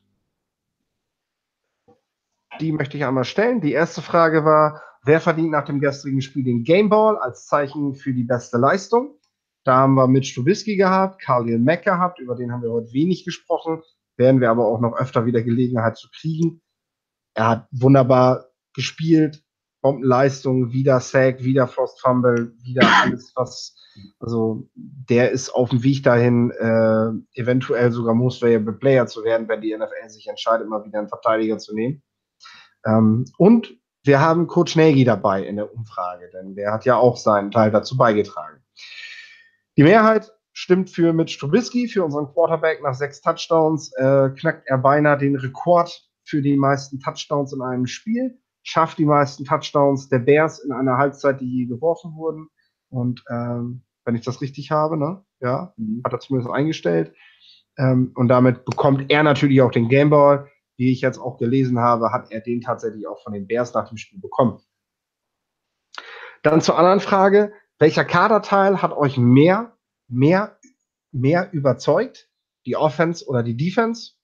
Die 2.59 2.71
möchte 2.71 2.97
ich 2.97 3.05
einmal 3.05 3.25
stellen. 3.25 3.61
Die 3.61 3.71
erste 3.71 4.01
Frage 4.01 4.45
war, 4.45 4.81
wer 5.03 5.19
verdient 5.19 5.51
nach 5.51 5.65
dem 5.65 5.79
gestrigen 5.79 6.21
Spiel 6.21 6.43
den 6.43 6.63
Gameball 6.63 7.17
als 7.17 7.47
Zeichen 7.47 7.95
für 7.95 8.13
die 8.13 8.23
beste 8.23 8.57
Leistung? 8.57 9.19
Da 9.63 9.77
haben 9.77 9.95
wir 9.95 10.07
Mitch 10.07 10.35
Trubisky 10.35 10.75
gehabt, 10.75 11.21
Khalil 11.21 11.59
Mack 11.59 11.83
gehabt, 11.83 12.19
über 12.19 12.35
den 12.35 12.51
haben 12.51 12.61
wir 12.61 12.71
heute 12.71 12.93
wenig 12.93 13.25
gesprochen, 13.25 13.81
werden 14.15 14.39
wir 14.39 14.51
aber 14.51 14.67
auch 14.67 14.79
noch 14.79 14.95
öfter 14.95 15.25
wieder 15.25 15.41
Gelegenheit 15.41 15.97
zu 15.97 16.07
kriegen. 16.09 16.61
Er 17.33 17.49
hat 17.49 17.67
wunderbar 17.71 18.45
gespielt, 18.73 19.44
Bombenleistung, 19.85 20.71
wieder 20.71 20.99
Sack, 20.99 21.43
wieder 21.43 21.67
Frost 21.67 22.01
Fumble, 22.01 22.51
wieder 22.63 22.81
alles, 23.03 23.31
was, 23.35 23.75
also 24.19 24.67
der 24.73 25.29
ist 25.29 25.51
auf 25.51 25.69
dem 25.69 25.83
Weg 25.83 26.01
dahin, 26.01 26.49
äh, 26.49 27.39
eventuell 27.39 27.91
sogar 27.91 28.15
Most 28.15 28.41
Valuable 28.41 28.73
Player 28.73 29.05
zu 29.05 29.23
werden, 29.23 29.47
wenn 29.47 29.61
die 29.61 29.77
NFL 29.77 30.09
sich 30.09 30.25
entscheidet, 30.25 30.67
mal 30.67 30.83
wieder 30.83 30.97
einen 30.97 31.07
Verteidiger 31.07 31.59
zu 31.59 31.75
nehmen. 31.75 32.01
Ähm, 32.83 33.25
und 33.37 33.77
wir 34.03 34.19
haben 34.19 34.47
Coach 34.47 34.75
Nagy 34.75 35.03
dabei 35.03 35.43
in 35.43 35.57
der 35.57 35.71
Umfrage, 35.71 36.31
denn 36.33 36.55
der 36.55 36.73
hat 36.73 36.85
ja 36.85 36.95
auch 36.95 37.17
seinen 37.17 37.51
Teil 37.51 37.69
dazu 37.69 37.95
beigetragen. 37.95 38.63
Die 39.77 39.83
Mehrheit 39.83 40.33
stimmt 40.51 40.89
für 40.89 41.13
Mitch 41.13 41.37
Trubisky, 41.37 41.87
für 41.87 42.03
unseren 42.03 42.33
Quarterback 42.33 42.81
nach 42.81 42.95
sechs 42.95 43.21
Touchdowns. 43.21 43.93
Äh, 43.97 44.31
knackt 44.31 44.63
er 44.65 44.79
beinahe 44.79 45.19
den 45.19 45.35
Rekord 45.35 46.09
für 46.23 46.41
die 46.41 46.57
meisten 46.57 46.99
Touchdowns 46.99 47.53
in 47.53 47.61
einem 47.61 47.85
Spiel. 47.85 48.39
Schafft 48.67 48.97
die 48.97 49.05
meisten 49.05 49.45
Touchdowns 49.45 50.09
der 50.09 50.19
Bears 50.19 50.57
in 50.57 50.71
einer 50.71 50.97
Halbzeit, 50.97 51.39
die 51.39 51.45
je 51.45 51.65
geworfen 51.65 52.15
wurden. 52.15 52.49
Und 52.89 53.23
ähm, 53.29 53.83
wenn 54.05 54.15
ich 54.15 54.25
das 54.25 54.41
richtig 54.41 54.71
habe, 54.71 54.97
ne? 54.97 55.23
Ja, 55.39 55.73
mhm. 55.77 56.01
hat 56.03 56.13
er 56.13 56.19
zumindest 56.19 56.51
eingestellt. 56.51 57.13
Ähm, 57.77 58.11
und 58.15 58.27
damit 58.27 58.65
bekommt 58.65 59.11
er 59.11 59.21
natürlich 59.21 59.61
auch 59.61 59.69
den 59.69 59.87
Gameball. 59.87 60.49
Wie 60.77 60.91
ich 60.91 61.01
jetzt 61.01 61.19
auch 61.19 61.37
gelesen 61.37 61.79
habe, 61.79 62.11
hat 62.11 62.31
er 62.31 62.41
den 62.41 62.61
tatsächlich 62.61 63.07
auch 63.07 63.21
von 63.21 63.33
den 63.33 63.45
Bears 63.45 63.73
nach 63.75 63.87
dem 63.87 63.97
Spiel 63.97 64.19
bekommen. 64.19 64.59
Dann 66.41 66.59
zur 66.61 66.77
anderen 66.77 66.99
Frage. 66.99 67.53
Welcher 67.77 68.03
Kaderteil 68.03 68.81
hat 68.81 68.93
euch 68.93 69.17
mehr, 69.17 69.77
mehr, 70.07 70.57
mehr 71.11 71.53
überzeugt? 71.53 72.29
Die 72.65 72.75
Offense 72.75 73.27
oder 73.27 73.43
die 73.43 73.55
Defense? 73.55 74.14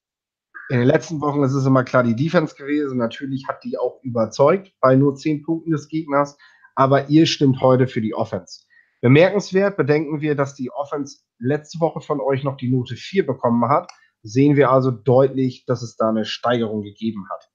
In 0.70 0.80
den 0.80 0.88
letzten 0.88 1.20
Wochen 1.22 1.44
ist 1.44 1.54
es 1.54 1.66
immer 1.66 1.84
klar 1.84 2.04
die 2.04 2.16
Defense 2.16 2.56
gewesen. 2.56 2.98
Natürlich 2.98 3.48
hat 3.48 3.64
die 3.64 3.78
auch 3.78 4.00
überzeugt 4.04 4.74
bei 4.80 4.96
nur 4.96 5.16
zehn 5.16 5.44
Punkten 5.44 5.72
des 5.72 5.88
Gegners. 5.88 6.38
Aber 6.76 7.10
ihr 7.10 7.26
stimmt 7.26 7.62
heute 7.62 7.88
für 7.88 8.02
die 8.02 8.14
Offense. 8.14 8.62
Bemerkenswert 9.02 9.78
bedenken 9.78 10.22
wir, 10.22 10.36
dass 10.36 10.56
die 10.56 10.72
Offense 10.72 11.20
letzte 11.40 11.80
Woche 11.80 12.02
von 12.02 12.22
euch 12.22 12.44
noch 12.44 12.56
die 12.56 12.70
Note 12.70 12.96
4 12.96 13.26
bekommen 13.26 13.68
hat. 13.68 13.92
Sehen 14.24 14.56
wir 14.56 14.72
also 14.72 14.92
deutlich, 14.92 15.66
dass 15.66 15.82
es 15.82 15.96
da 15.96 16.10
eine 16.10 16.26
Steigerung 16.26 16.84
gegeben 16.84 17.28
hat 17.30 17.50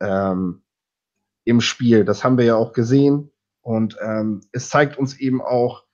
ähm, 0.00 0.62
im 1.44 1.60
Spiel. 1.60 2.04
Das 2.04 2.22
haben 2.22 2.38
wir 2.38 2.44
ja 2.44 2.56
auch 2.56 2.72
gesehen. 2.72 3.32
Und 3.60 3.96
ähm, 4.00 4.42
es 4.52 4.68
zeigt 4.68 4.96
uns 4.96 5.18
eben 5.18 5.42
auch, 5.42 5.84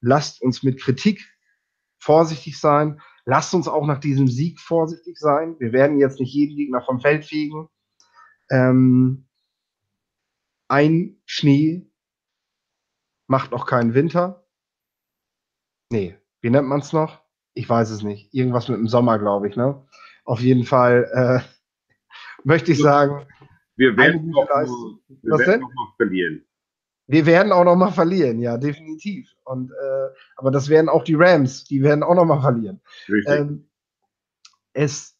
lasst 0.00 0.42
uns 0.42 0.62
mit 0.62 0.78
Kritik 0.80 1.26
vorsichtig 1.98 2.60
sein. 2.60 3.00
Lasst 3.26 3.54
uns 3.54 3.68
auch 3.68 3.86
nach 3.86 4.00
diesem 4.00 4.28
Sieg 4.28 4.60
vorsichtig 4.60 5.18
sein. 5.18 5.56
Wir 5.58 5.72
werden 5.72 5.98
jetzt 5.98 6.20
nicht 6.20 6.32
jeden 6.34 6.56
Gegner 6.56 6.82
vom 6.82 7.00
Feld 7.00 7.24
fegen. 7.24 7.68
Ähm, 8.50 9.26
ein 10.68 11.20
Schnee 11.24 11.90
macht 13.26 13.50
noch 13.50 13.66
keinen 13.66 13.94
Winter. 13.94 14.46
Nee, 15.90 16.18
wie 16.40 16.50
nennt 16.50 16.68
man 16.68 16.80
es 16.80 16.92
noch? 16.92 17.22
Ich 17.54 17.68
weiß 17.68 17.90
es 17.90 18.02
nicht. 18.02 18.34
Irgendwas 18.34 18.68
mit 18.68 18.78
dem 18.78 18.88
Sommer, 18.88 19.18
glaube 19.18 19.48
ich. 19.48 19.56
Ne? 19.56 19.86
Auf 20.24 20.40
jeden 20.40 20.64
Fall 20.64 21.10
äh, 21.12 21.64
möchte 22.44 22.72
ich 22.72 22.78
sagen. 22.78 23.26
Wir 23.76 23.96
werden, 23.96 24.30
noch, 24.30 24.48
wir 24.48 25.38
werden 25.38 25.60
noch 25.62 25.74
mal 25.74 25.92
verlieren. 25.96 26.44
Wir 27.06 27.26
werden 27.26 27.52
auch 27.52 27.64
noch 27.64 27.76
mal 27.76 27.90
verlieren, 27.90 28.38
ja, 28.38 28.56
definitiv. 28.56 29.30
Und 29.44 29.70
äh, 29.70 30.08
aber 30.36 30.50
das 30.50 30.68
werden 30.68 30.88
auch 30.88 31.04
die 31.04 31.14
Rams, 31.14 31.64
die 31.64 31.82
werden 31.82 32.02
auch 32.02 32.14
noch 32.14 32.24
mal 32.24 32.40
verlieren. 32.40 32.80
Ähm, 33.26 33.68
es, 34.72 35.16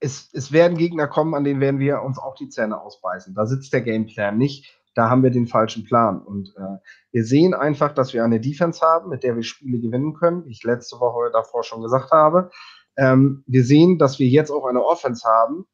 es, 0.00 0.28
es 0.32 0.52
werden 0.52 0.76
Gegner 0.76 1.08
kommen, 1.08 1.34
an 1.34 1.44
denen 1.44 1.60
werden 1.60 1.80
wir 1.80 2.02
uns 2.02 2.18
auch 2.18 2.34
die 2.34 2.48
Zähne 2.48 2.80
ausbeißen. 2.80 3.34
Da 3.34 3.46
sitzt 3.46 3.72
der 3.72 3.80
Gameplan 3.80 4.36
nicht. 4.36 4.80
Da 4.94 5.10
haben 5.10 5.22
wir 5.24 5.30
den 5.30 5.48
falschen 5.48 5.84
Plan. 5.84 6.22
Und 6.22 6.54
äh, 6.56 6.78
wir 7.10 7.24
sehen 7.24 7.52
einfach, 7.52 7.92
dass 7.92 8.12
wir 8.12 8.22
eine 8.22 8.40
Defense 8.40 8.80
haben, 8.80 9.10
mit 9.10 9.24
der 9.24 9.34
wir 9.34 9.42
Spiele 9.42 9.80
gewinnen 9.80 10.14
können, 10.14 10.44
wie 10.44 10.52
ich 10.52 10.62
letzte 10.62 11.00
Woche 11.00 11.30
davor 11.32 11.64
schon 11.64 11.82
gesagt 11.82 12.12
habe. 12.12 12.50
Ähm, 12.96 13.42
wir 13.46 13.64
sehen, 13.64 13.98
dass 13.98 14.20
wir 14.20 14.28
jetzt 14.28 14.50
auch 14.50 14.66
eine 14.66 14.84
Offense 14.84 15.26
haben, 15.26 15.66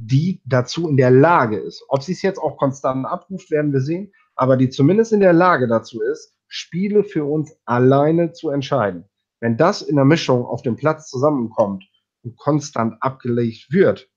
die 0.00 0.40
dazu 0.46 0.88
in 0.88 0.96
der 0.96 1.10
Lage 1.10 1.58
ist. 1.58 1.84
Ob 1.88 2.02
sie 2.02 2.12
es 2.12 2.22
jetzt 2.22 2.38
auch 2.38 2.56
konstant 2.56 3.06
abruft, 3.06 3.50
werden 3.50 3.72
wir 3.72 3.80
sehen, 3.80 4.12
aber 4.34 4.56
die 4.56 4.70
zumindest 4.70 5.12
in 5.12 5.20
der 5.20 5.34
Lage 5.34 5.68
dazu 5.68 6.00
ist, 6.00 6.34
Spiele 6.48 7.04
für 7.04 7.24
uns 7.24 7.54
alleine 7.66 8.32
zu 8.32 8.48
entscheiden. 8.48 9.04
Wenn 9.40 9.56
das 9.56 9.82
in 9.82 9.96
der 9.96 10.04
Mischung 10.04 10.44
auf 10.44 10.62
dem 10.62 10.76
Platz 10.76 11.08
zusammenkommt 11.08 11.84
und 12.22 12.36
konstant 12.36 12.96
abgelegt 13.00 13.70
wird, 13.70 14.08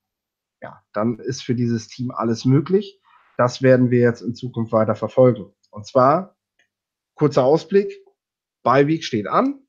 ja, 0.61 0.81
dann 0.93 1.19
ist 1.19 1.43
für 1.43 1.53
dieses 1.53 1.89
Team 1.89 2.11
alles 2.11 2.45
möglich. 2.45 2.99
Das 3.37 3.61
werden 3.61 3.91
wir 3.91 3.99
jetzt 3.99 4.21
in 4.21 4.35
Zukunft 4.35 4.71
weiter 4.71 4.95
verfolgen. 4.95 5.53
Und 5.69 5.85
zwar, 5.85 6.37
kurzer 7.15 7.43
Ausblick, 7.43 7.93
Bye 8.63 9.01
steht 9.01 9.27
an. 9.27 9.59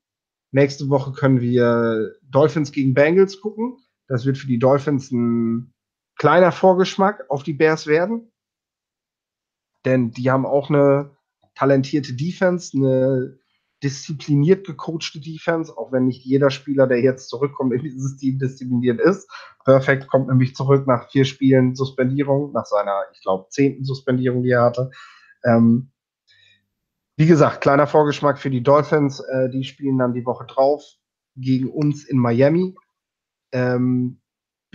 Nächste 0.51 0.87
Woche 0.89 1.11
können 1.11 1.41
wir 1.41 2.13
Dolphins 2.23 2.71
gegen 2.71 2.93
Bengals 2.93 3.41
gucken. 3.41 3.77
Das 4.07 4.25
wird 4.25 4.37
für 4.37 4.47
die 4.47 4.59
Dolphins 4.59 5.11
ein 5.11 5.74
kleiner 6.17 6.51
Vorgeschmack 6.51 7.25
auf 7.29 7.43
die 7.43 7.53
Bears 7.53 7.87
werden. 7.87 8.31
Denn 9.85 10.11
die 10.11 10.31
haben 10.31 10.45
auch 10.45 10.69
eine 10.69 11.15
talentierte 11.53 12.13
Defense, 12.13 12.75
eine 12.75 13.37
diszipliniert 13.83 14.65
gecoachte 14.65 15.19
Defense, 15.19 15.77
auch 15.77 15.91
wenn 15.91 16.05
nicht 16.05 16.25
jeder 16.25 16.49
Spieler, 16.49 16.87
der 16.87 17.01
jetzt 17.01 17.29
zurückkommt 17.29 17.73
in 17.73 17.83
dieses 17.83 18.17
Team, 18.17 18.39
diszipliniert 18.39 18.99
ist. 18.99 19.29
Perfekt 19.63 20.07
kommt 20.07 20.27
nämlich 20.27 20.55
zurück 20.55 20.87
nach 20.87 21.09
vier 21.11 21.25
Spielen 21.25 21.75
Suspendierung, 21.75 22.51
nach 22.51 22.65
seiner, 22.65 23.03
ich 23.13 23.21
glaube, 23.21 23.47
zehnten 23.49 23.83
Suspendierung, 23.83 24.43
die 24.43 24.51
er 24.51 24.63
hatte. 24.63 24.91
Ähm, 25.43 25.91
wie 27.17 27.27
gesagt, 27.27 27.61
kleiner 27.61 27.87
Vorgeschmack 27.87 28.39
für 28.39 28.49
die 28.49 28.63
Dolphins. 28.63 29.19
Äh, 29.19 29.49
die 29.49 29.63
spielen 29.63 29.97
dann 29.97 30.13
die 30.13 30.25
Woche 30.25 30.45
drauf 30.45 30.83
gegen 31.35 31.69
uns 31.69 32.05
in 32.05 32.17
Miami. 32.17 32.75
Ähm, 33.51 34.21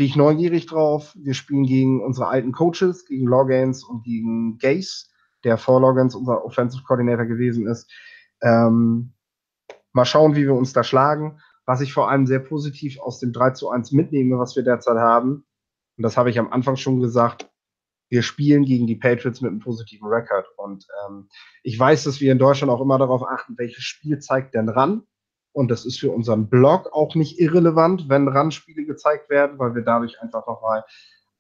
bin 0.01 0.07
ich 0.07 0.17
neugierig 0.17 0.65
drauf. 0.65 1.15
Wir 1.15 1.35
spielen 1.35 1.65
gegen 1.65 2.03
unsere 2.03 2.29
alten 2.29 2.53
Coaches, 2.53 3.05
gegen 3.05 3.27
Logans 3.27 3.85
und 3.85 4.03
gegen 4.03 4.57
Gaze, 4.57 5.09
der 5.45 5.59
vor 5.59 5.79
Logans 5.79 6.15
unser 6.15 6.43
Offensive 6.43 6.83
Coordinator 6.85 7.27
gewesen 7.27 7.67
ist. 7.67 7.93
Ähm, 8.41 9.13
mal 9.93 10.07
schauen, 10.07 10.37
wie 10.37 10.45
wir 10.45 10.55
uns 10.55 10.73
da 10.73 10.85
schlagen. 10.85 11.39
Was 11.67 11.83
ich 11.83 11.93
vor 11.93 12.11
allem 12.11 12.27
sehr 12.27 12.39
positiv 12.39 12.99
aus 12.99 13.19
dem 13.19 13.35
3 13.35 13.51
zu 13.51 13.69
1 13.69 13.93
mitnehme, 13.93 14.39
was 14.39 14.57
wir 14.57 14.63
derzeit 14.63 14.97
haben, 14.97 15.45
und 15.99 16.03
das 16.03 16.17
habe 16.17 16.31
ich 16.31 16.39
am 16.39 16.51
Anfang 16.51 16.77
schon 16.77 16.99
gesagt, 17.03 17.51
wir 18.09 18.23
spielen 18.23 18.65
gegen 18.65 18.87
die 18.87 18.97
Patriots 18.97 19.43
mit 19.43 19.51
einem 19.51 19.61
positiven 19.61 20.09
Rekord. 20.09 20.47
Und 20.57 20.87
ähm, 21.05 21.29
ich 21.63 21.79
weiß, 21.79 22.05
dass 22.05 22.23
wir 22.23 22.33
in 22.33 22.39
Deutschland 22.39 22.73
auch 22.73 22.81
immer 22.81 22.97
darauf 22.97 23.23
achten, 23.23 23.59
welches 23.59 23.85
Spiel 23.85 24.19
zeigt 24.19 24.55
denn 24.55 24.71
ran. 24.71 25.03
Und 25.53 25.71
das 25.71 25.85
ist 25.85 25.99
für 25.99 26.11
unseren 26.13 26.49
Blog 26.49 26.93
auch 26.93 27.15
nicht 27.15 27.41
irrelevant, 27.41 28.09
wenn 28.09 28.29
Randspiele 28.29 28.85
gezeigt 28.85 29.31
werden, 29.31 29.59
weil 29.59 29.75
wir 29.75 29.83
dadurch 29.83 30.21
einfach 30.21 30.47
nochmal 30.47 30.85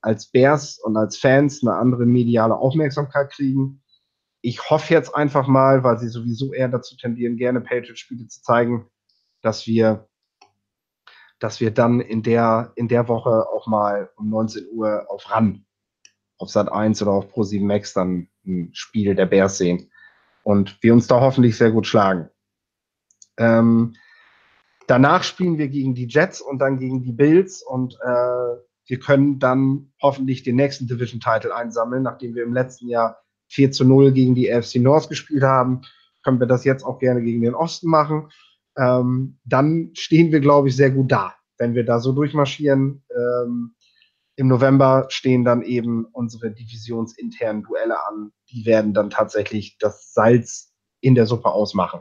als 0.00 0.26
Bears 0.26 0.78
und 0.78 0.96
als 0.96 1.18
Fans 1.18 1.62
eine 1.62 1.74
andere 1.74 2.06
mediale 2.06 2.56
Aufmerksamkeit 2.56 3.30
kriegen. 3.30 3.82
Ich 4.40 4.70
hoffe 4.70 4.94
jetzt 4.94 5.14
einfach 5.14 5.46
mal, 5.46 5.84
weil 5.84 5.98
sie 5.98 6.08
sowieso 6.08 6.52
eher 6.52 6.68
dazu 6.68 6.96
tendieren, 6.96 7.36
gerne 7.36 7.60
Patriot-Spiele 7.60 8.26
zu 8.26 8.42
zeigen, 8.42 8.86
dass 9.42 9.66
wir, 9.66 10.08
dass 11.38 11.60
wir 11.60 11.70
dann 11.70 12.00
in 12.00 12.22
der, 12.22 12.72
in 12.76 12.88
der 12.88 13.08
Woche 13.08 13.46
auch 13.52 13.66
mal 13.66 14.10
um 14.16 14.30
19 14.30 14.68
Uhr 14.72 15.04
auf 15.08 15.30
RAN, 15.30 15.66
auf 16.38 16.48
Sat 16.48 16.72
1 16.72 17.02
oder 17.02 17.12
auf 17.12 17.32
Pro7 17.34 17.64
Max 17.64 17.92
dann 17.92 18.28
ein 18.46 18.70
Spiel 18.72 19.14
der 19.14 19.26
Bears 19.26 19.58
sehen. 19.58 19.90
Und 20.42 20.82
wir 20.82 20.94
uns 20.94 21.06
da 21.06 21.20
hoffentlich 21.20 21.58
sehr 21.58 21.70
gut 21.70 21.86
schlagen. 21.86 22.30
Ähm, 23.40 23.94
danach 24.86 25.24
spielen 25.24 25.58
wir 25.58 25.68
gegen 25.68 25.94
die 25.94 26.06
Jets 26.06 26.40
und 26.40 26.58
dann 26.58 26.78
gegen 26.78 27.02
die 27.02 27.12
Bills 27.12 27.62
und 27.62 27.94
äh, 27.94 28.56
wir 28.86 28.98
können 28.98 29.38
dann 29.38 29.92
hoffentlich 30.02 30.42
den 30.42 30.56
nächsten 30.56 30.86
Division-Title 30.86 31.54
einsammeln, 31.54 32.02
nachdem 32.02 32.34
wir 32.34 32.42
im 32.42 32.52
letzten 32.52 32.88
Jahr 32.88 33.22
4 33.48 33.72
zu 33.72 33.84
0 33.84 34.12
gegen 34.12 34.34
die 34.34 34.52
AFC 34.52 34.76
North 34.76 35.08
gespielt 35.08 35.42
haben. 35.42 35.82
Können 36.22 36.38
wir 36.38 36.46
das 36.46 36.64
jetzt 36.64 36.84
auch 36.84 36.98
gerne 36.98 37.22
gegen 37.22 37.40
den 37.40 37.54
Osten 37.54 37.88
machen. 37.88 38.30
Ähm, 38.76 39.38
dann 39.44 39.90
stehen 39.94 40.32
wir, 40.32 40.40
glaube 40.40 40.68
ich, 40.68 40.76
sehr 40.76 40.90
gut 40.90 41.10
da, 41.10 41.34
wenn 41.56 41.74
wir 41.74 41.84
da 41.84 41.98
so 41.98 42.12
durchmarschieren. 42.12 43.02
Ähm, 43.16 43.74
Im 44.36 44.48
November 44.48 45.06
stehen 45.08 45.44
dann 45.44 45.62
eben 45.62 46.04
unsere 46.06 46.50
divisionsinternen 46.50 47.62
Duelle 47.62 48.04
an. 48.06 48.32
Die 48.50 48.66
werden 48.66 48.92
dann 48.92 49.08
tatsächlich 49.08 49.78
das 49.78 50.12
Salz 50.12 50.74
in 51.00 51.14
der 51.14 51.26
Suppe 51.26 51.50
ausmachen. 51.50 52.00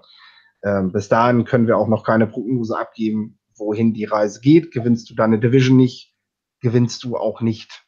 Ähm, 0.63 0.91
bis 0.91 1.09
dahin 1.09 1.45
können 1.45 1.67
wir 1.67 1.77
auch 1.77 1.87
noch 1.87 2.03
keine 2.03 2.27
Prognose 2.27 2.77
abgeben, 2.77 3.39
wohin 3.55 3.93
die 3.93 4.05
Reise 4.05 4.41
geht. 4.41 4.71
Gewinnst 4.71 5.09
du 5.09 5.15
deine 5.15 5.39
Division 5.39 5.77
nicht, 5.77 6.15
gewinnst 6.61 7.03
du 7.03 7.17
auch 7.17 7.41
nicht. 7.41 7.85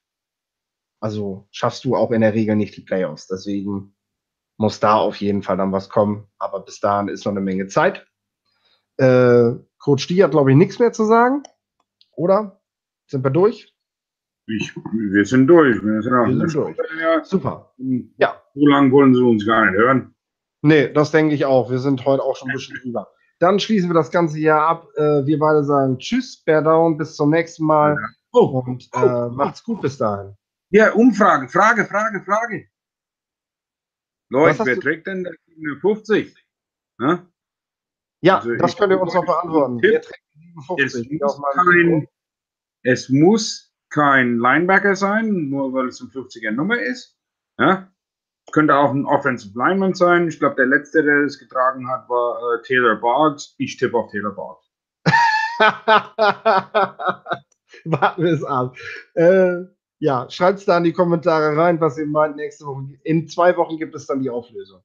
Also 1.00 1.48
schaffst 1.52 1.84
du 1.84 1.96
auch 1.96 2.12
in 2.12 2.22
der 2.22 2.34
Regel 2.34 2.56
nicht 2.56 2.78
die 2.78 2.84
Playoffs. 2.84 3.28
Deswegen 3.28 3.96
muss 4.58 4.80
da 4.80 4.96
auf 4.96 5.16
jeden 5.18 5.42
Fall 5.42 5.58
dann 5.58 5.72
was 5.72 5.90
kommen. 5.90 6.28
Aber 6.38 6.60
bis 6.62 6.80
dahin 6.80 7.08
ist 7.08 7.26
noch 7.26 7.32
eine 7.32 7.42
Menge 7.42 7.68
Zeit. 7.68 8.06
Äh, 8.98 9.54
Coach 9.80 10.08
D 10.08 10.24
hat, 10.24 10.32
glaube 10.32 10.52
ich, 10.52 10.58
nichts 10.58 10.78
mehr 10.78 10.94
zu 10.94 11.06
sagen. 11.06 11.44
Oder? 12.16 12.62
Sind 13.08 13.24
wir 13.24 13.32
durch? 13.32 13.76
Ich, 14.46 14.76
wir 14.76 15.26
sind 15.26 15.48
durch. 15.48 15.82
Wir 15.84 16.02
sind, 16.02 16.12
wir 16.12 16.48
sind 16.48 16.54
durch. 16.54 16.78
Ja. 17.00 17.24
Super. 17.24 17.74
Ja. 18.18 18.42
So 18.54 18.68
lange 18.68 18.92
wollen 18.92 19.14
sie 19.14 19.24
uns 19.24 19.46
gar 19.46 19.66
nicht 19.66 19.76
hören. 19.76 20.11
Nee, 20.62 20.92
das 20.94 21.12
denke 21.12 21.34
ich 21.34 21.46
auch. 21.46 21.70
Wir 21.70 21.80
sind 21.80 22.06
heute 22.06 22.24
auch 22.24 22.36
schon 22.36 22.50
ein 22.50 22.56
bisschen 22.56 22.78
drüber. 22.82 23.12
Dann 23.40 23.60
schließen 23.60 23.90
wir 23.90 23.96
das 23.96 24.12
ganze 24.12 24.38
hier 24.38 24.56
ab. 24.56 24.88
Äh, 24.96 25.26
wir 25.26 25.40
beide 25.40 25.64
sagen 25.64 25.98
Tschüss, 25.98 26.44
Bear 26.44 26.62
Down, 26.62 26.98
bis 26.98 27.16
zum 27.16 27.32
nächsten 27.32 27.66
Mal. 27.66 27.96
Ja. 27.96 28.08
Oh, 28.34 28.64
und 28.66 28.88
äh, 28.94 29.00
oh, 29.00 29.30
macht's 29.32 29.64
gut 29.64 29.82
bis 29.82 29.98
dahin. 29.98 30.36
Ja, 30.70 30.94
Umfrage, 30.94 31.50
Frage, 31.50 31.86
Frage, 31.86 32.22
Frage. 32.24 32.68
Leute, 34.30 34.66
wer 34.66 34.80
trägt 34.80 35.08
denn 35.08 35.24
der 35.24 35.34
57? 35.48 36.34
Ne? 37.00 37.28
Ja, 38.22 38.38
also 38.38 38.56
das 38.56 38.78
könnt 38.78 38.94
ihr 38.94 39.02
uns 39.02 39.14
noch 39.14 39.26
beantworten. 39.26 39.80
Tipp, 39.80 39.92
wer 39.92 40.02
trägt 40.02 40.24
57? 40.34 41.22
Es 41.22 41.38
muss, 41.38 41.42
kein, 41.56 42.08
es 42.84 43.10
muss 43.10 43.74
kein 43.90 44.38
Linebacker 44.38 44.96
sein, 44.96 45.50
nur 45.50 45.74
weil 45.74 45.88
es 45.88 46.00
eine 46.00 46.12
50er 46.12 46.52
Nummer 46.52 46.80
ist. 46.80 47.18
Ja? 47.60 47.92
Könnte 48.52 48.76
auch 48.76 48.92
ein 48.92 49.06
Offensive 49.06 49.58
Lineman 49.58 49.94
sein. 49.94 50.28
Ich 50.28 50.40
glaube, 50.40 50.56
der 50.56 50.66
letzte, 50.66 51.04
der 51.04 51.22
es 51.22 51.40
getragen 51.40 51.88
hat, 51.90 52.10
war 52.10 52.38
äh, 52.38 52.62
Taylor 52.64 52.96
Boggs. 52.96 53.56
Ich 53.58 53.78
tippe 53.78 53.98
auf 53.98 54.12
Taylor 54.12 54.32
Boggs. 54.32 54.70
Warten 57.86 58.24
wir 58.24 58.34
es 58.34 58.44
ab. 58.44 58.76
Äh, 59.14 59.66
ja, 60.00 60.30
schreibt 60.30 60.60
es 60.60 60.66
da 60.66 60.78
in 60.78 60.84
die 60.84 60.94
Kommentare 60.94 61.56
rein, 61.56 61.80
was 61.80 61.98
ihr 61.98 62.08
meint 62.08 62.36
nächste 62.36 62.66
Woche. 62.66 62.98
In 63.04 63.28
zwei 63.28 63.56
Wochen 63.56 63.78
gibt 63.78 63.96
es 63.96 64.08
dann 64.08 64.22
die 64.22 64.30
Auflösung. 64.30 64.82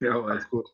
Ja, 0.00 0.20
alles 0.20 0.48
gut. 0.50 0.68